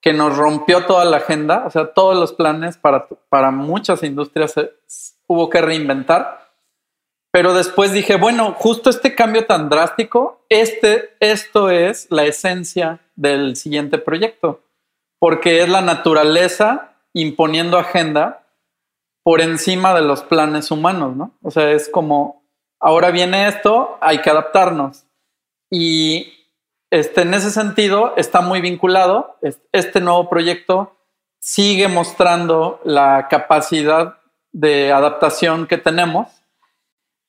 que 0.00 0.12
nos 0.12 0.36
rompió 0.36 0.84
toda 0.86 1.04
la 1.04 1.18
agenda, 1.18 1.64
o 1.66 1.70
sea, 1.70 1.92
todos 1.92 2.16
los 2.16 2.32
planes 2.32 2.76
para, 2.76 3.08
para 3.28 3.50
muchas 3.50 4.02
industrias 4.02 4.54
hubo 5.26 5.50
que 5.50 5.60
reinventar. 5.60 6.46
Pero 7.32 7.52
después 7.52 7.92
dije, 7.92 8.16
bueno, 8.16 8.54
justo 8.56 8.88
este 8.88 9.14
cambio 9.14 9.44
tan 9.46 9.68
drástico, 9.68 10.44
este, 10.48 11.10
esto 11.20 11.70
es 11.70 12.06
la 12.10 12.24
esencia 12.24 13.00
del 13.14 13.56
siguiente 13.56 13.98
proyecto, 13.98 14.62
porque 15.18 15.60
es 15.62 15.68
la 15.68 15.82
naturaleza 15.82 16.92
imponiendo 17.12 17.78
agenda 17.78 18.46
por 19.22 19.40
encima 19.40 19.92
de 19.92 20.02
los 20.02 20.22
planes 20.22 20.70
humanos, 20.70 21.16
¿no? 21.16 21.32
O 21.42 21.50
sea, 21.50 21.72
es 21.72 21.88
como, 21.88 22.44
ahora 22.80 23.10
viene 23.10 23.48
esto, 23.48 23.98
hay 24.00 24.22
que 24.22 24.30
adaptarnos. 24.30 25.04
Y 25.70 26.35
este, 26.96 27.20
en 27.20 27.34
ese 27.34 27.50
sentido, 27.50 28.14
está 28.16 28.40
muy 28.40 28.62
vinculado. 28.62 29.36
Este 29.70 30.00
nuevo 30.00 30.30
proyecto 30.30 30.96
sigue 31.38 31.88
mostrando 31.88 32.80
la 32.84 33.28
capacidad 33.28 34.16
de 34.50 34.92
adaptación 34.92 35.66
que 35.66 35.76
tenemos 35.76 36.28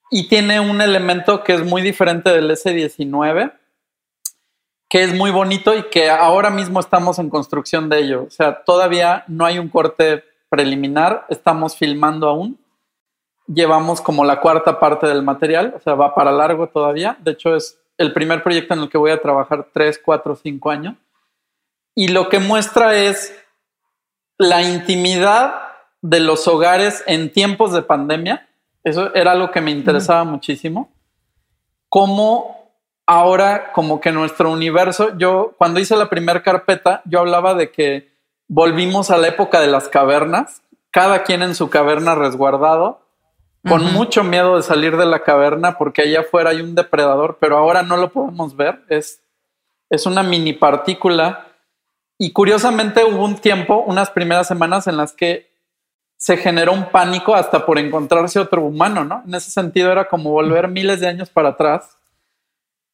y 0.09 0.30
tiene 0.30 0.61
un 0.61 0.80
elemento 0.80 1.43
que 1.43 1.53
es 1.53 1.65
muy 1.65 1.82
diferente 1.82 2.30
del 2.30 2.49
S19, 2.49 3.51
que 4.88 5.03
es 5.03 5.13
muy 5.13 5.32
bonito 5.32 5.76
y 5.76 5.84
que 5.89 6.09
ahora 6.09 6.49
mismo 6.49 6.80
estamos 6.80 7.20
en 7.20 7.30
construcción 7.30 7.89
de 7.89 7.99
ello. 7.99 8.24
O 8.26 8.30
sea, 8.30 8.63
todavía 8.63 9.26
no 9.28 9.45
hay 9.45 9.59
un 9.59 9.68
corte 9.68 10.24
preliminar, 10.47 11.26
estamos 11.28 11.76
filmando 11.76 12.30
aún. 12.30 12.57
Llevamos 13.47 13.99
como 13.99 14.24
la 14.24 14.39
cuarta 14.39 14.80
parte 14.80 15.07
del 15.07 15.24
material, 15.24 15.74
o 15.76 15.82
sea, 15.82 15.95
va 15.95 16.15
para 16.15 16.32
largo 16.32 16.68
todavía. 16.68 17.18
De 17.20 17.32
hecho, 17.32 17.53
es 17.53 17.78
el 17.97 18.13
primer 18.13 18.43
proyecto 18.43 18.73
en 18.73 18.81
el 18.81 18.89
que 18.89 18.97
voy 18.97 19.11
a 19.11 19.21
trabajar 19.21 19.67
tres, 19.73 19.99
cuatro, 20.03 20.35
cinco 20.35 20.69
años. 20.69 20.95
Y 21.95 22.09
lo 22.09 22.29
que 22.29 22.39
muestra 22.39 22.95
es 22.95 23.35
la 24.37 24.61
intimidad 24.61 25.55
de 26.01 26.19
los 26.19 26.47
hogares 26.47 27.03
en 27.07 27.31
tiempos 27.31 27.73
de 27.73 27.81
pandemia. 27.81 28.47
Eso 28.83 29.13
era 29.15 29.31
algo 29.31 29.51
que 29.51 29.61
me 29.61 29.71
interesaba 29.71 30.23
muchísimo. 30.23 30.91
Cómo 31.89 32.71
ahora, 33.07 33.71
como 33.71 33.99
que 33.99 34.11
nuestro 34.11 34.51
universo, 34.51 35.17
yo 35.17 35.55
cuando 35.57 35.79
hice 35.79 35.95
la 35.95 36.09
primera 36.09 36.43
carpeta, 36.43 37.01
yo 37.05 37.19
hablaba 37.19 37.55
de 37.55 37.71
que 37.71 38.11
volvimos 38.47 39.09
a 39.09 39.17
la 39.17 39.29
época 39.29 39.59
de 39.59 39.67
las 39.67 39.89
cavernas, 39.89 40.61
cada 40.91 41.23
quien 41.23 41.41
en 41.41 41.55
su 41.55 41.69
caverna 41.69 42.15
resguardado, 42.15 43.01
con 43.68 43.93
mucho 43.93 44.24
miedo 44.24 44.55
de 44.55 44.63
salir 44.63 44.97
de 44.97 45.05
la 45.05 45.24
caverna 45.24 45.78
porque 45.78 46.03
allá 46.03 46.22
afuera 46.22 46.51
hay 46.51 46.61
un 46.61 46.76
depredador, 46.76 47.38
pero 47.39 47.57
ahora 47.57 47.84
no 47.84 47.97
lo 47.97 48.11
podemos 48.11 48.55
ver. 48.55 48.84
Es, 48.89 49.22
es 49.89 50.05
una 50.05 50.24
mini 50.24 50.53
partícula. 50.53 51.47
Y 52.18 52.32
curiosamente 52.32 53.03
hubo 53.03 53.24
un 53.24 53.36
tiempo, 53.36 53.84
unas 53.86 54.09
primeras 54.09 54.47
semanas 54.47 54.88
en 54.88 54.97
las 54.97 55.13
que 55.13 55.47
se 56.18 56.38
generó 56.38 56.74
un 56.74 56.89
pánico 56.89 57.36
hasta 57.36 57.65
por 57.65 57.78
encontrarse 57.78 58.39
otro 58.39 58.63
humano, 58.63 59.03
¿no? 59.03 59.24
En 59.26 59.36
ese 59.36 59.51
sentido 59.51 59.91
era 59.91 60.07
como 60.07 60.32
volver 60.32 60.68
miles 60.68 60.99
de 60.99 61.07
años 61.07 61.30
para 61.30 61.49
atrás, 61.49 61.95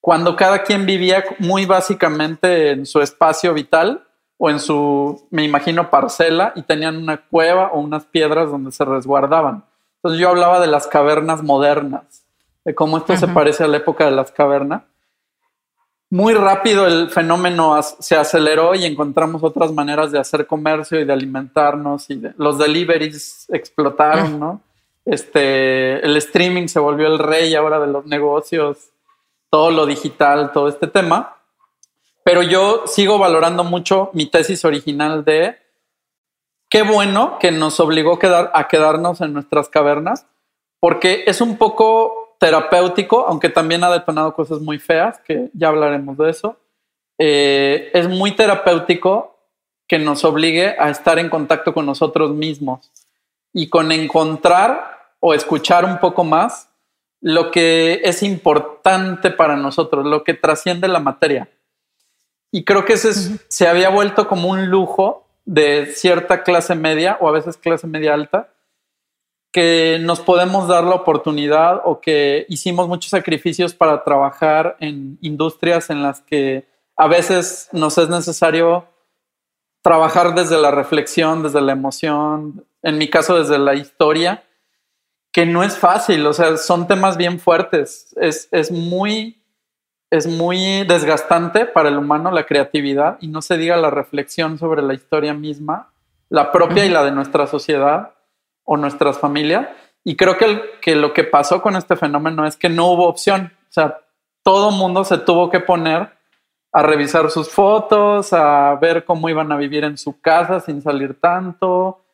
cuando 0.02 0.36
cada 0.36 0.64
quien 0.64 0.86
vivía 0.86 1.24
muy 1.40 1.66
básicamente 1.66 2.72
en 2.72 2.86
su 2.86 3.00
espacio 3.00 3.54
vital 3.54 4.06
o 4.38 4.50
en 4.50 4.60
su, 4.60 5.26
me 5.30 5.46
imagino, 5.46 5.90
parcela 5.90 6.52
y 6.58 6.64
tenían 6.64 6.98
una 6.98 7.16
cueva 7.16 7.70
o 7.72 7.80
unas 7.80 8.04
piedras 8.04 8.52
donde 8.52 8.74
se 8.74 8.84
resguardaban. 8.84 9.64
Entonces 10.04 10.20
yo 10.20 10.28
hablaba 10.28 10.60
de 10.60 10.68
las 10.68 10.86
cavernas 10.88 11.44
modernas, 11.44 12.26
de 12.66 12.76
cómo 12.76 12.98
esto 12.98 13.16
se 13.16 13.30
parece 13.30 13.64
a 13.64 13.68
la 13.68 13.78
época 13.78 14.04
de 14.04 14.12
las 14.12 14.34
cavernas. 14.34 14.84
Muy 16.10 16.34
rápido 16.34 16.86
el 16.86 17.10
fenómeno 17.10 17.82
se 17.82 18.18
aceleró 18.18 18.76
y 18.76 18.84
encontramos 18.84 19.42
otras 19.44 19.72
maneras 19.72 20.12
de 20.12 20.20
hacer 20.20 20.46
comercio 20.46 21.00
y 21.00 21.06
de 21.06 21.14
alimentarnos 21.14 22.10
y 22.10 22.22
los 22.36 22.58
deliveries 22.58 23.46
explotaron, 23.50 24.38
¿no? 24.42 24.62
Este, 25.06 26.06
el 26.06 26.18
streaming 26.18 26.68
se 26.68 26.80
volvió 26.80 27.08
el 27.08 27.20
rey 27.20 27.56
ahora 27.56 27.80
de 27.80 27.88
los 27.88 28.06
negocios, 28.06 28.90
todo 29.50 29.72
lo 29.72 29.86
digital, 29.86 30.52
todo 30.52 30.68
este 30.68 30.88
tema. 30.88 31.38
Pero 32.26 32.44
yo 32.44 32.84
sigo 32.88 33.18
valorando 33.18 33.64
mucho 33.64 34.10
mi 34.12 34.26
tesis 34.26 34.66
original 34.66 35.24
de 35.24 35.63
qué 36.74 36.82
bueno 36.82 37.38
que 37.38 37.52
nos 37.52 37.80
obligó 37.80 38.18
a 38.24 38.68
quedarnos 38.68 39.22
en 39.22 39.32
nuestras 39.32 39.70
cavernas, 39.70 40.26
porque 40.80 41.24
es 41.28 41.40
un 41.40 41.58
poco 41.58 42.36
terapéutico, 42.40 43.28
aunque 43.28 43.50
también 43.50 43.84
ha 43.84 43.92
detonado 43.92 44.34
cosas 44.34 44.60
muy 44.60 44.80
feas, 44.80 45.20
que 45.20 45.52
ya 45.54 45.68
hablaremos 45.68 46.18
de 46.18 46.32
eso. 46.32 46.58
Eh, 47.20 47.92
es 47.94 48.10
muy 48.10 48.32
terapéutico 48.32 49.38
que 49.88 50.00
nos 50.00 50.26
obligue 50.26 50.76
a 50.80 50.90
estar 50.90 51.20
en 51.20 51.30
contacto 51.30 51.76
con 51.76 51.86
nosotros 51.86 52.32
mismos 52.32 52.92
y 53.54 53.70
con 53.70 53.92
encontrar 53.92 55.14
o 55.20 55.36
escuchar 55.36 55.86
un 55.86 56.00
poco 56.00 56.24
más 56.24 56.70
lo 57.22 57.52
que 57.52 58.02
es 58.04 58.24
importante 58.24 59.30
para 59.30 59.56
nosotros, 59.56 60.08
lo 60.08 60.24
que 60.24 60.34
trasciende 60.34 60.88
la 60.88 61.00
materia. 61.00 61.52
Y 62.52 62.64
creo 62.64 62.84
que 62.84 62.94
ese 62.94 63.38
se 63.48 63.68
había 63.68 63.90
vuelto 63.90 64.28
como 64.28 64.50
un 64.50 64.72
lujo 64.72 65.23
de 65.46 65.88
cierta 65.88 66.44
clase 66.44 66.76
media 66.76 67.18
o 67.20 67.28
a 67.28 67.32
veces 67.32 67.58
clase 67.58 67.88
media 67.88 68.14
alta, 68.14 68.50
que 69.52 70.00
nos 70.02 70.20
podemos 70.20 70.68
dar 70.68 70.84
la 70.84 70.96
oportunidad 70.96 71.82
o 71.86 72.02
que 72.02 72.46
hicimos 72.50 72.88
muchos 72.88 73.12
sacrificios 73.12 73.74
para 73.74 74.04
trabajar 74.04 74.78
en 74.80 75.20
industrias 75.22 75.90
en 75.92 76.02
las 76.02 76.22
que 76.22 76.66
a 76.96 77.08
veces 77.08 77.70
nos 77.72 77.98
es 77.98 78.10
necesario 78.10 78.88
trabajar 79.84 80.34
desde 80.34 80.60
la 80.60 80.72
reflexión, 80.72 81.44
desde 81.44 81.62
la 81.62 81.74
emoción, 81.74 82.66
en 82.82 82.98
mi 82.98 83.10
caso 83.10 83.38
desde 83.38 83.60
la 83.60 83.76
historia, 83.76 84.44
que 85.32 85.46
no 85.46 85.64
es 85.64 85.78
fácil, 85.78 86.26
o 86.26 86.34
sea, 86.34 86.58
son 86.58 86.88
temas 86.88 87.18
bien 87.18 87.40
fuertes, 87.40 88.16
es, 88.20 88.48
es 88.52 88.72
muy 88.72 89.43
es 90.14 90.28
muy 90.28 90.84
desgastante 90.84 91.66
para 91.66 91.90
el 91.90 91.98
humano 91.98 92.30
la 92.30 92.46
creatividad 92.46 93.18
y 93.20 93.30
no 93.30 93.42
se 93.42 93.58
diga 93.58 93.78
la 93.78 93.90
reflexión 93.90 94.60
sobre 94.60 94.84
la 94.84 94.94
historia 94.94 95.34
misma, 95.34 95.92
la 96.30 96.52
propia 96.52 96.86
y 96.86 96.90
la 96.90 97.04
de 97.04 97.10
nuestra 97.10 97.48
sociedad 97.48 98.14
o 98.64 98.78
nuestras 98.78 99.18
familias. 99.18 99.70
Y 100.04 100.16
creo 100.16 100.38
que, 100.38 100.62
que 100.84 100.96
lo 100.96 101.14
que 101.14 101.24
pasó 101.24 101.64
con 101.64 101.76
este 101.76 101.96
fenómeno 101.96 102.46
es 102.46 102.56
que 102.56 102.70
no 102.70 102.92
hubo 102.92 103.08
opción. 103.08 103.54
O 103.64 103.72
sea, 103.72 104.02
todo 104.44 104.70
mundo 104.70 105.04
se 105.04 105.18
tuvo 105.18 105.50
que 105.50 105.62
poner 105.62 106.12
a 106.72 106.84
revisar 106.84 107.32
sus 107.32 107.50
fotos, 107.50 108.34
a 108.34 108.76
ver 108.76 109.06
cómo 109.06 109.30
iban 109.30 109.52
a 109.52 109.58
vivir 109.58 109.84
en 109.84 109.98
su 109.98 110.22
casa 110.22 110.60
sin 110.60 110.84
salir 110.84 111.20
tanto, 111.20 112.06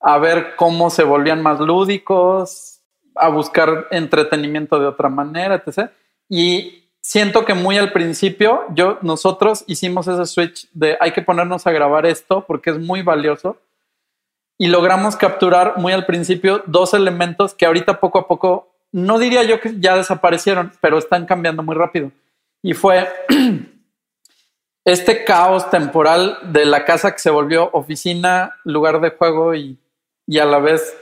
a 0.00 0.18
ver 0.18 0.54
cómo 0.54 0.90
se 0.90 1.02
volvían 1.02 1.42
más 1.42 1.60
lúdicos, 1.60 2.82
a 3.14 3.30
buscar 3.30 3.86
entretenimiento 3.90 4.78
de 4.78 4.86
otra 4.86 5.08
manera, 5.08 5.54
etc. 5.54 5.90
Y 6.28 6.87
siento 7.00 7.44
que 7.44 7.54
muy 7.54 7.78
al 7.78 7.92
principio, 7.92 8.64
yo, 8.74 8.98
nosotros 9.02 9.64
hicimos 9.66 10.08
ese 10.08 10.26
switch 10.26 10.68
de 10.72 10.96
hay 11.00 11.12
que 11.12 11.22
ponernos 11.22 11.66
a 11.66 11.72
grabar 11.72 12.06
esto 12.06 12.44
porque 12.46 12.70
es 12.70 12.78
muy 12.78 13.02
valioso 13.02 13.58
y 14.58 14.66
logramos 14.66 15.16
capturar 15.16 15.78
muy 15.78 15.92
al 15.92 16.04
principio 16.04 16.62
dos 16.66 16.92
elementos 16.92 17.54
que 17.54 17.64
ahorita 17.64 18.00
poco 18.00 18.18
a 18.18 18.26
poco, 18.26 18.74
no 18.90 19.18
diría 19.18 19.44
yo 19.44 19.60
que 19.60 19.78
ya 19.78 19.96
desaparecieron, 19.96 20.72
pero 20.80 20.98
están 20.98 21.26
cambiando 21.26 21.62
muy 21.62 21.76
rápido. 21.76 22.10
Y 22.62 22.74
fue 22.74 23.08
este 24.84 25.24
caos 25.24 25.70
temporal 25.70 26.38
de 26.52 26.64
la 26.64 26.84
casa 26.84 27.12
que 27.12 27.20
se 27.20 27.30
volvió 27.30 27.70
oficina, 27.72 28.56
lugar 28.64 29.00
de 29.00 29.10
juego 29.10 29.54
y, 29.54 29.78
y 30.26 30.38
a 30.38 30.44
la 30.44 30.58
vez 30.58 30.96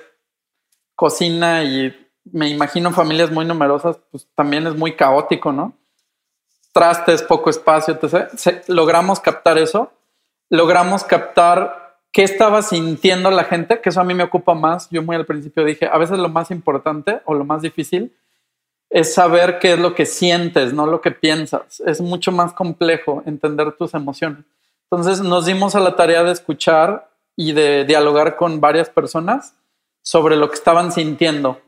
cocina 0.95 1.65
y 1.65 1.95
me 2.25 2.49
imagino 2.49 2.91
familias 2.91 3.31
muy 3.31 3.45
numerosas, 3.45 3.99
pues 4.11 4.29
también 4.35 4.67
es 4.67 4.75
muy 4.75 4.97
caótico, 4.97 5.53
¿no? 5.53 5.73
Trastes, 6.77 7.23
poco 7.23 7.49
espacio, 7.49 7.99
logramos 8.67 9.19
captar 9.19 9.57
eso, 9.57 9.91
logramos 10.51 11.05
captar 11.05 11.97
qué 12.13 12.23
estaba 12.23 12.61
sintiendo 12.61 13.31
la 13.31 13.45
gente, 13.45 13.81
que 13.81 13.89
eso 13.89 14.03
a 14.03 14.05
mí 14.05 14.13
me 14.13 14.25
ocupa 14.25 14.53
más. 14.53 14.91
Yo 14.91 15.03
muy 15.03 15.17
al 15.17 15.25
principio 15.25 15.65
dije, 15.65 15.89
a 15.91 15.97
veces 15.97 16.19
lo 16.19 16.29
más 16.29 16.51
importante 16.51 17.23
o 17.25 17.33
lo 17.33 17.47
más 17.47 17.63
difícil 17.63 18.15
es 18.91 19.15
saber 19.15 19.59
qué 19.59 19.73
es 19.73 19.79
lo 19.79 19.95
que 19.95 20.05
sientes, 20.05 20.75
no 20.75 20.85
lo 20.85 21.01
que 21.01 21.13
piensas. 21.13 21.81
Es 21.81 22.03
mucho 22.03 22.31
más 22.31 22.53
complejo 22.53 23.23
entender 23.25 23.73
tus 23.73 23.95
emociones. 23.95 24.45
Entonces 24.91 25.23
nos 25.23 25.47
dimos 25.47 25.75
a 25.77 25.81
la 25.81 25.97
tarea 25.97 26.25
de 26.25 26.33
escuchar 26.33 27.09
y 27.37 27.53
de 27.53 27.87
dialogar 27.87 28.37
con 28.37 28.61
varias 28.61 28.91
personas 28.91 29.55
sobre 30.03 30.37
lo 30.37 30.51
que 30.51 30.57
estaban 30.57 30.93
sintiendo. 30.93 31.59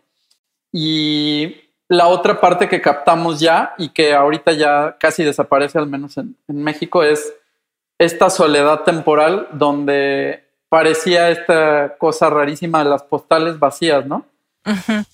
Y 0.70 1.67
la 1.88 2.06
otra 2.08 2.40
parte 2.40 2.68
que 2.68 2.82
captamos 2.82 3.40
ya 3.40 3.74
y 3.78 3.88
que 3.88 4.14
ahorita 4.14 4.52
ya 4.52 4.96
casi 5.00 5.24
desaparece, 5.24 5.78
al 5.78 5.86
menos 5.86 6.18
en, 6.18 6.36
México, 6.48 7.02
es 7.02 7.34
esta 7.98 8.30
soledad 8.30 8.82
temporal 8.84 9.48
donde 9.52 10.44
parecía 10.68 11.30
esta 11.30 11.96
cosa 11.96 12.28
rarísima 12.28 12.84
de 12.84 12.90
las 12.90 13.02
postales 13.02 13.58
vacías, 13.58 14.06
¿no? 14.06 14.26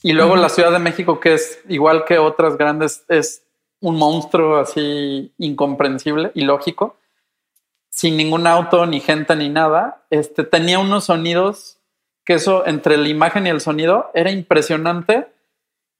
y 0.03 0.13
luego 0.13 0.35
la 0.35 0.49
Ciudad 0.49 0.73
de 0.73 0.81
México, 0.81 1.21
que 1.21 1.35
es 1.35 1.61
igual 1.69 2.05
que 2.05 2.19
otras 2.19 2.59
grandes, 2.59 3.05
es 3.09 3.45
un 3.81 3.97
monstruo 3.97 4.57
así 4.57 5.33
incomprensible 5.39 6.33
y 6.35 6.43
lógico, 6.43 6.97
sin 7.89 8.17
ningún 8.17 8.49
auto, 8.49 8.85
ni 8.87 8.99
gente, 8.99 9.37
ni 9.37 9.49
nada. 9.49 10.03
Este, 10.11 10.43
tenía 10.43 10.81
unos 10.81 11.05
sonidos 11.05 11.79
que 12.25 12.35
eso, 12.35 12.67
entre 12.67 12.97
la 12.97 13.09
imagen 13.09 13.47
y 13.47 13.51
el 13.51 13.61
sonido, 13.61 14.11
era 14.15 14.33
impresionante 14.33 15.29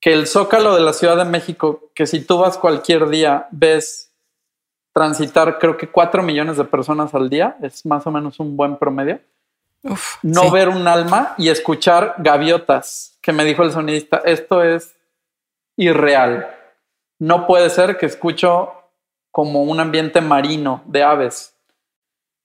que 0.05 0.13
el 0.13 0.27
zócalo 0.27 0.75
de 0.75 0.83
la 0.83 0.93
Ciudad 0.93 1.17
de 1.17 1.25
México, 1.25 1.89
que 1.95 2.07
si 2.07 2.21
tú 2.21 2.37
vas 2.37 2.59
cualquier 2.59 3.09
día, 3.09 3.49
ves 3.51 4.13
transitar 4.93 5.59
creo 5.59 5.79
que 5.79 5.89
cuatro 5.89 6.23
millones 6.23 6.59
de 6.59 6.65
personas 6.65 7.15
al 7.15 7.31
día, 7.31 7.57
es 7.63 7.87
más 7.87 8.07
o 8.07 8.11
menos 8.11 8.39
un 8.39 8.55
buen 8.55 8.77
promedio. 8.77 9.19
no 10.23 10.51
ver 10.51 10.69
un 10.69 10.87
alma 10.89 11.35
y 11.39 11.49
escuchar 11.49 12.17
gaviotas, 12.19 13.17
que 13.23 13.33
me 13.33 13.47
dijo 13.47 13.63
el 13.63 13.73
sonidista, 13.73 14.21
esto 14.27 14.63
es 14.63 14.95
irreal. 15.79 16.55
No 17.19 17.47
puede 17.47 17.71
ser 17.71 17.97
que 17.97 18.05
escucho 18.05 18.75
como 19.31 19.63
un 19.63 19.81
ambiente 19.81 20.21
marino 20.21 20.83
de 20.85 21.03
aves. 21.03 21.55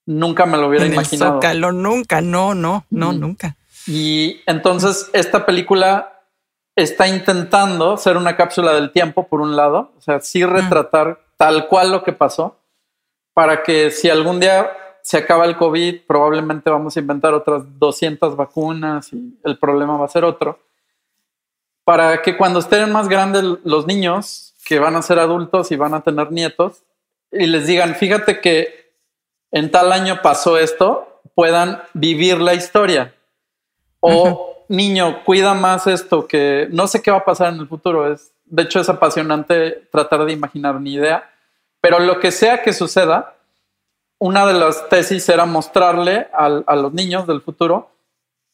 Nunca 0.05 0.45
me 0.45 0.57
lo 0.57 0.69
hubiera 0.69 0.85
en 0.85 0.93
imaginado. 0.93 1.35
El 1.35 1.41
zócalo, 1.41 1.73
nunca, 1.73 2.21
no, 2.21 2.55
no, 2.55 2.85
no, 2.89 3.11
nunca. 3.11 3.57
Y 3.85 4.39
entonces 4.45 5.09
esta 5.11 5.45
película 5.45 6.18
está 6.81 7.07
intentando 7.07 7.97
ser 7.97 8.17
una 8.17 8.35
cápsula 8.35 8.73
del 8.73 8.91
tiempo, 8.91 9.27
por 9.27 9.41
un 9.41 9.55
lado, 9.55 9.91
o 9.97 10.01
sea, 10.01 10.19
sí 10.19 10.45
retratar 10.45 11.19
tal 11.37 11.67
cual 11.67 11.91
lo 11.91 12.03
que 12.03 12.13
pasó, 12.13 12.57
para 13.33 13.63
que 13.63 13.91
si 13.91 14.09
algún 14.09 14.39
día 14.39 14.71
se 15.01 15.17
acaba 15.17 15.45
el 15.45 15.57
COVID, 15.57 16.01
probablemente 16.07 16.69
vamos 16.69 16.95
a 16.95 16.99
inventar 16.99 17.33
otras 17.33 17.63
200 17.79 18.35
vacunas 18.35 19.11
y 19.13 19.39
el 19.43 19.57
problema 19.57 19.97
va 19.97 20.05
a 20.05 20.09
ser 20.09 20.25
otro, 20.25 20.59
para 21.83 22.21
que 22.21 22.37
cuando 22.37 22.59
estén 22.59 22.91
más 22.91 23.07
grandes 23.07 23.43
los 23.63 23.87
niños, 23.87 24.53
que 24.65 24.79
van 24.79 24.95
a 24.95 25.01
ser 25.01 25.19
adultos 25.19 25.71
y 25.71 25.75
van 25.75 25.93
a 25.93 26.01
tener 26.01 26.31
nietos, 26.31 26.83
y 27.31 27.47
les 27.47 27.65
digan, 27.67 27.95
fíjate 27.95 28.41
que 28.41 28.93
en 29.51 29.71
tal 29.71 29.91
año 29.91 30.21
pasó 30.21 30.57
esto, 30.57 31.21
puedan 31.33 31.81
vivir 31.93 32.39
la 32.39 32.53
historia. 32.53 33.15
O 34.01 34.58
niño, 34.69 35.23
cuida 35.25 35.53
más 35.53 35.85
esto, 35.87 36.25
que 36.27 36.69
no 36.71 36.87
sé 36.87 37.01
qué 37.01 37.11
va 37.11 37.17
a 37.17 37.25
pasar 37.25 37.53
en 37.53 37.59
el 37.59 37.67
futuro. 37.67 38.11
Es, 38.11 38.31
de 38.45 38.63
hecho, 38.63 38.79
es 38.79 38.87
apasionante 38.87 39.87
tratar 39.91 40.23
de 40.23 40.31
imaginar 40.31 40.79
ni 40.79 40.93
idea. 40.93 41.29
Pero 41.81 41.99
lo 41.99 42.19
que 42.19 42.31
sea 42.31 42.61
que 42.61 42.71
suceda, 42.71 43.35
una 44.17 44.45
de 44.45 44.53
las 44.53 44.87
tesis 44.87 45.27
era 45.27 45.45
mostrarle 45.45 46.27
a 46.33 46.75
los 46.75 46.93
niños 46.93 47.27
del 47.27 47.41
futuro 47.41 47.89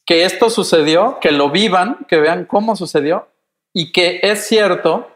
que 0.06 0.24
esto 0.24 0.50
sucedió, 0.50 1.18
que 1.20 1.32
lo 1.32 1.50
vivan, 1.50 2.06
que 2.08 2.20
vean 2.20 2.46
cómo 2.46 2.76
sucedió 2.76 3.28
y 3.74 3.92
que 3.92 4.20
es 4.22 4.48
cierto 4.48 5.10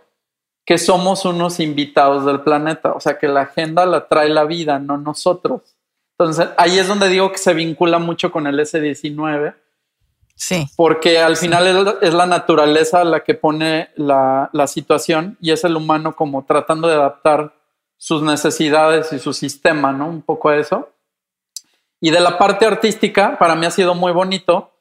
que 0.65 0.77
somos 0.77 1.25
unos 1.25 1.59
invitados 1.59 2.25
del 2.25 2.41
planeta, 2.41 2.93
o 2.93 2.99
sea 2.99 3.17
que 3.17 3.27
la 3.27 3.41
agenda 3.41 3.85
la 3.85 4.07
trae 4.07 4.29
la 4.29 4.45
vida, 4.45 4.79
no 4.79 4.97
nosotros. 4.97 5.61
Entonces 6.17 6.49
ahí 6.57 6.77
es 6.77 6.87
donde 6.87 7.07
digo 7.07 7.31
que 7.31 7.37
se 7.37 7.53
vincula 7.53 7.99
mucho 7.99 8.31
con 8.31 8.47
el 8.47 8.59
S19, 8.59 9.55
Sí. 10.39 10.67
Porque 10.77 11.19
al 11.19 11.35
final 11.35 11.97
es, 12.01 12.13
la 12.13 12.25
naturaleza 12.25 13.03
la 13.03 13.25
que 13.25 13.33
pone 13.33 13.89
la, 13.97 14.49
situación 14.67 15.37
y 15.41 15.51
es 15.51 15.65
el 15.65 15.75
humano 15.75 16.15
como 16.15 16.45
tratando 16.45 16.87
de 16.87 16.95
adaptar 16.95 17.53
sus 17.97 18.23
necesidades 18.23 19.11
y 19.11 19.19
su 19.19 19.33
sistema, 19.33 19.91
¿no? 19.91 20.07
Un 20.07 20.21
poco 20.21 20.47
a 20.47 20.55
eso. 20.55 20.93
Y 21.99 22.11
de 22.11 22.21
la 22.21 22.37
parte 22.37 22.65
artística, 22.65 23.37
para 23.37 23.55
mí 23.55 23.65
ha 23.65 23.71
sido 23.71 23.95
muy 23.95 24.13
bonito 24.13 24.71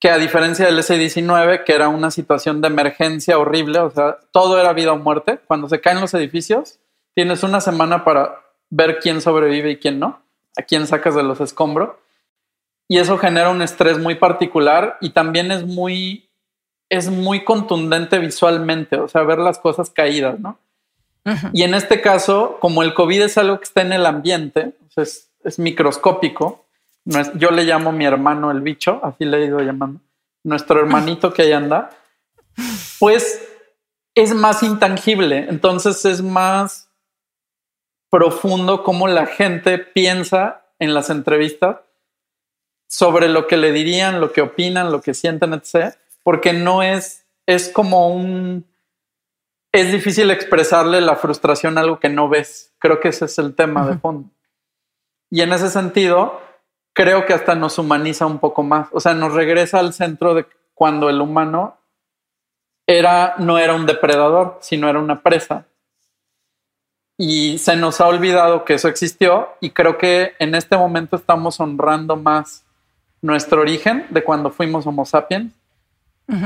que 0.00 0.10
a 0.10 0.18
diferencia 0.18 0.66
del 0.66 0.80
S-19, 0.80 1.62
que 1.62 1.72
era 1.72 1.88
una 1.88 2.10
situación 2.10 2.60
de 2.60 2.66
emergencia 2.66 3.38
horrible, 3.38 3.78
o 3.78 3.90
sea, 3.92 4.18
todo 4.32 4.60
era 4.60 4.72
vida 4.72 4.92
o 4.92 4.98
muerte, 4.98 5.38
cuando 5.46 5.68
se 5.68 5.80
caen 5.80 6.00
los 6.00 6.14
edificios, 6.14 6.80
tienes 7.14 7.44
una 7.44 7.60
semana 7.60 8.04
para 8.04 8.40
ver 8.70 8.98
quién 8.98 9.20
sobrevive 9.20 9.70
y 9.70 9.76
quién 9.76 10.00
no, 10.00 10.20
a 10.56 10.62
quién 10.62 10.88
sacas 10.88 11.14
de 11.14 11.22
los 11.22 11.40
escombros. 11.40 11.90
Y 12.88 12.98
eso 12.98 13.18
genera 13.18 13.50
un 13.50 13.60
estrés 13.60 13.98
muy 13.98 14.14
particular 14.14 14.96
y 15.02 15.10
también 15.10 15.52
es 15.52 15.64
muy, 15.64 16.30
es 16.88 17.10
muy 17.10 17.44
contundente 17.44 18.18
visualmente, 18.18 18.96
o 18.96 19.08
sea, 19.08 19.22
ver 19.22 19.38
las 19.38 19.58
cosas 19.58 19.90
caídas, 19.90 20.40
¿no? 20.40 20.58
Y 21.52 21.62
en 21.62 21.74
este 21.74 22.00
caso, 22.00 22.56
como 22.58 22.82
el 22.82 22.94
COVID 22.94 23.20
es 23.20 23.36
algo 23.36 23.58
que 23.58 23.64
está 23.64 23.82
en 23.82 23.92
el 23.92 24.06
ambiente, 24.06 24.72
es, 24.96 25.30
es 25.44 25.58
microscópico, 25.58 26.64
no 27.04 27.20
es, 27.20 27.30
yo 27.34 27.50
le 27.50 27.64
llamo 27.64 27.92
mi 27.92 28.06
hermano 28.06 28.50
el 28.50 28.62
bicho, 28.62 28.98
así 29.02 29.26
le 29.26 29.36
he 29.36 29.46
ido 29.46 29.60
llamando, 29.60 30.00
nuestro 30.42 30.80
hermanito 30.80 31.34
que 31.34 31.42
ahí 31.42 31.52
anda, 31.52 31.90
pues 32.98 33.46
es 34.14 34.34
más 34.34 34.62
intangible, 34.62 35.46
entonces 35.50 36.02
es 36.06 36.22
más 36.22 36.90
profundo 38.10 38.82
cómo 38.82 39.06
la 39.06 39.26
gente 39.26 39.78
piensa 39.78 40.64
en 40.78 40.94
las 40.94 41.10
entrevistas 41.10 41.76
sobre 42.88 43.28
lo 43.28 43.46
que 43.46 43.56
le 43.56 43.70
dirían, 43.70 44.20
lo 44.20 44.32
que 44.32 44.40
opinan, 44.40 44.90
lo 44.90 45.00
que 45.00 45.14
sienten, 45.14 45.52
etc. 45.52 45.94
Porque 46.24 46.52
no 46.52 46.82
es, 46.82 47.26
es 47.46 47.68
como 47.68 48.08
un, 48.08 48.64
es 49.72 49.92
difícil 49.92 50.30
expresarle 50.30 51.00
la 51.00 51.16
frustración 51.16 51.76
a 51.76 51.82
algo 51.82 52.00
que 52.00 52.08
no 52.08 52.28
ves. 52.28 52.72
Creo 52.78 52.98
que 52.98 53.08
ese 53.08 53.26
es 53.26 53.38
el 53.38 53.54
tema 53.54 53.86
de 53.86 53.98
fondo. 53.98 54.28
Y 55.30 55.42
en 55.42 55.52
ese 55.52 55.68
sentido, 55.68 56.40
creo 56.94 57.26
que 57.26 57.34
hasta 57.34 57.54
nos 57.54 57.78
humaniza 57.78 58.26
un 58.26 58.38
poco 58.38 58.62
más. 58.62 58.88
O 58.92 59.00
sea, 59.00 59.14
nos 59.14 59.34
regresa 59.34 59.78
al 59.78 59.92
centro 59.92 60.34
de 60.34 60.46
cuando 60.74 61.10
el 61.10 61.20
humano 61.20 61.76
era, 62.86 63.34
no 63.38 63.58
era 63.58 63.74
un 63.74 63.84
depredador, 63.84 64.58
sino 64.62 64.88
era 64.88 64.98
una 64.98 65.22
presa. 65.22 65.66
Y 67.18 67.58
se 67.58 67.76
nos 67.76 68.00
ha 68.00 68.06
olvidado 68.06 68.64
que 68.64 68.74
eso 68.74 68.88
existió 68.88 69.48
y 69.60 69.70
creo 69.70 69.98
que 69.98 70.34
en 70.38 70.54
este 70.54 70.76
momento 70.76 71.16
estamos 71.16 71.60
honrando 71.60 72.16
más 72.16 72.64
nuestro 73.22 73.60
origen 73.60 74.06
de 74.10 74.22
cuando 74.22 74.50
fuimos 74.50 74.86
Homo 74.86 75.04
sapiens 75.04 75.52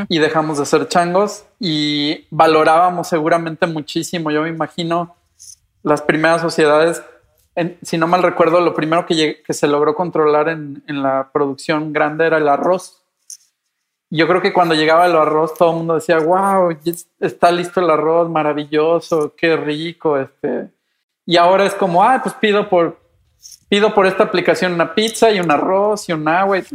y 0.08 0.18
dejamos 0.18 0.58
de 0.58 0.66
ser 0.66 0.86
changos 0.86 1.44
y 1.58 2.26
valorábamos 2.30 3.08
seguramente 3.08 3.66
muchísimo. 3.66 4.30
Yo 4.30 4.42
me 4.42 4.48
imagino 4.48 5.16
las 5.82 6.02
primeras 6.02 6.40
sociedades, 6.40 7.02
si 7.82 7.98
no 7.98 8.06
mal 8.06 8.22
recuerdo, 8.22 8.60
lo 8.60 8.74
primero 8.74 9.06
que, 9.06 9.42
se 9.48 9.66
logró 9.66 9.94
controlar 9.94 10.48
en, 10.48 10.82
la 10.86 11.30
producción 11.32 11.92
grande 11.92 12.26
era 12.26 12.38
el 12.38 12.48
arroz. 12.48 13.02
Yo 14.08 14.28
creo 14.28 14.40
que 14.40 14.52
cuando 14.52 14.74
llegaba 14.74 15.06
el 15.06 15.16
arroz 15.16 15.54
todo 15.54 15.70
el 15.70 15.78
mundo 15.78 15.94
decía, 15.94 16.20
wow, 16.20 16.76
está 17.18 17.50
listo 17.50 17.80
el 17.80 17.90
arroz, 17.90 18.30
maravilloso, 18.30 19.34
qué 19.36 19.56
rico. 19.56 20.18
Este. 20.18 20.70
Y 21.26 21.38
ahora 21.38 21.64
es 21.64 21.74
como, 21.74 22.04
ah, 22.04 22.20
pues 22.22 22.34
pido 22.36 22.68
por, 22.68 23.01
pido 23.72 23.94
por 23.94 24.04
esta 24.04 24.24
aplicación 24.24 24.74
una 24.74 24.94
pizza 24.94 25.30
y 25.30 25.40
un 25.40 25.50
arroz 25.50 26.06
y 26.06 26.12
un 26.12 26.28
agua. 26.28 26.58
en 26.58 26.66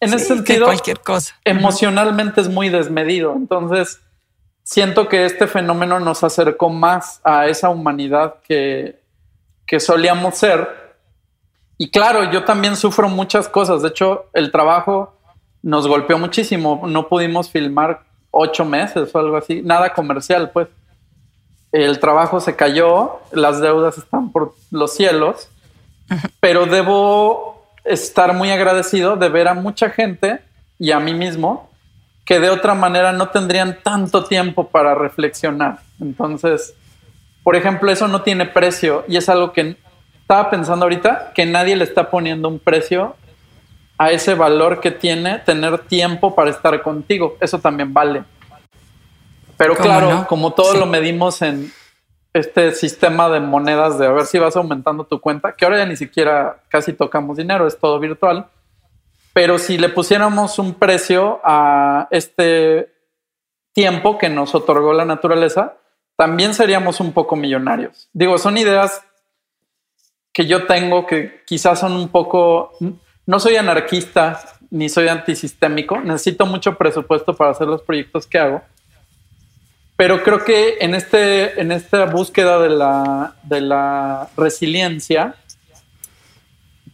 ese 0.00 0.20
sentido, 0.20 0.64
cualquier 0.64 1.00
cosa. 1.00 1.34
Emocionalmente 1.44 2.40
es 2.40 2.48
muy 2.48 2.70
desmedido. 2.70 3.34
Entonces, 3.36 4.00
siento 4.62 5.06
que 5.06 5.26
este 5.26 5.46
fenómeno 5.46 6.00
nos 6.00 6.24
acercó 6.24 6.70
más 6.70 7.20
a 7.24 7.46
esa 7.48 7.68
humanidad 7.68 8.36
que, 8.48 9.02
que 9.66 9.80
solíamos 9.80 10.36
ser. 10.36 10.94
Y 11.76 11.90
claro, 11.90 12.32
yo 12.32 12.42
también 12.44 12.74
sufro 12.76 13.06
muchas 13.10 13.46
cosas. 13.46 13.82
De 13.82 13.88
hecho, 13.88 14.30
el 14.32 14.50
trabajo 14.50 15.18
nos 15.60 15.86
golpeó 15.86 16.18
muchísimo. 16.18 16.84
No 16.86 17.06
pudimos 17.06 17.50
filmar 17.50 18.02
ocho 18.30 18.64
meses 18.64 19.14
o 19.14 19.18
algo 19.18 19.36
así. 19.36 19.60
Nada 19.60 19.92
comercial, 19.92 20.52
pues. 20.52 20.68
El 21.70 21.98
trabajo 21.98 22.40
se 22.40 22.56
cayó, 22.56 23.18
las 23.30 23.60
deudas 23.60 23.98
están 23.98 24.32
por 24.32 24.54
los 24.70 24.94
cielos 24.94 25.50
pero 26.40 26.66
debo 26.66 27.66
estar 27.84 28.34
muy 28.34 28.50
agradecido 28.50 29.16
de 29.16 29.28
ver 29.28 29.48
a 29.48 29.54
mucha 29.54 29.90
gente 29.90 30.40
y 30.78 30.90
a 30.90 31.00
mí 31.00 31.14
mismo 31.14 31.70
que 32.24 32.40
de 32.40 32.50
otra 32.50 32.74
manera 32.74 33.12
no 33.12 33.28
tendrían 33.28 33.78
tanto 33.82 34.24
tiempo 34.24 34.68
para 34.68 34.94
reflexionar. 34.94 35.80
Entonces, 36.00 36.74
por 37.42 37.56
ejemplo, 37.56 37.90
eso 37.92 38.08
no 38.08 38.22
tiene 38.22 38.46
precio 38.46 39.04
y 39.06 39.18
es 39.18 39.28
algo 39.28 39.52
que 39.52 39.76
estaba 40.22 40.48
pensando 40.48 40.86
ahorita, 40.86 41.32
que 41.34 41.44
nadie 41.44 41.76
le 41.76 41.84
está 41.84 42.10
poniendo 42.10 42.48
un 42.48 42.58
precio 42.58 43.14
a 43.98 44.10
ese 44.10 44.34
valor 44.34 44.80
que 44.80 44.90
tiene 44.90 45.38
tener 45.40 45.78
tiempo 45.80 46.34
para 46.34 46.50
estar 46.50 46.80
contigo. 46.82 47.36
Eso 47.40 47.58
también 47.58 47.92
vale. 47.92 48.24
Pero 49.56 49.76
claro, 49.76 50.26
como 50.26 50.52
todo 50.52 50.74
lo 50.74 50.86
medimos 50.86 51.42
en, 51.42 51.70
este 52.34 52.72
sistema 52.72 53.30
de 53.30 53.38
monedas 53.38 53.96
de 53.96 54.06
a 54.06 54.12
ver 54.12 54.26
si 54.26 54.40
vas 54.40 54.56
aumentando 54.56 55.04
tu 55.04 55.20
cuenta, 55.20 55.54
que 55.54 55.64
ahora 55.64 55.78
ya 55.78 55.86
ni 55.86 55.96
siquiera 55.96 56.62
casi 56.68 56.92
tocamos 56.92 57.36
dinero, 57.36 57.66
es 57.66 57.78
todo 57.78 57.98
virtual. 58.00 58.48
Pero 59.32 59.58
si 59.58 59.78
le 59.78 59.88
pusiéramos 59.88 60.58
un 60.58 60.74
precio 60.74 61.40
a 61.44 62.08
este 62.10 62.92
tiempo 63.72 64.18
que 64.18 64.28
nos 64.28 64.54
otorgó 64.54 64.92
la 64.92 65.04
naturaleza, 65.04 65.76
también 66.16 66.54
seríamos 66.54 67.00
un 67.00 67.12
poco 67.12 67.36
millonarios. 67.36 68.08
Digo, 68.12 68.36
son 68.38 68.58
ideas 68.58 69.04
que 70.32 70.46
yo 70.46 70.66
tengo 70.66 71.06
que 71.06 71.42
quizás 71.46 71.80
son 71.80 71.92
un 71.92 72.08
poco... 72.08 72.72
No 73.26 73.40
soy 73.40 73.56
anarquista 73.56 74.40
ni 74.70 74.88
soy 74.88 75.06
antisistémico, 75.08 76.00
necesito 76.00 76.46
mucho 76.46 76.76
presupuesto 76.76 77.34
para 77.34 77.52
hacer 77.52 77.68
los 77.68 77.82
proyectos 77.82 78.26
que 78.26 78.38
hago 78.38 78.62
pero 79.96 80.22
creo 80.22 80.44
que 80.44 80.78
en, 80.80 80.94
este, 80.94 81.60
en 81.60 81.70
esta 81.70 82.06
búsqueda 82.06 82.58
de 82.58 82.70
la, 82.70 83.36
de 83.42 83.60
la 83.60 84.28
resiliencia, 84.36 85.36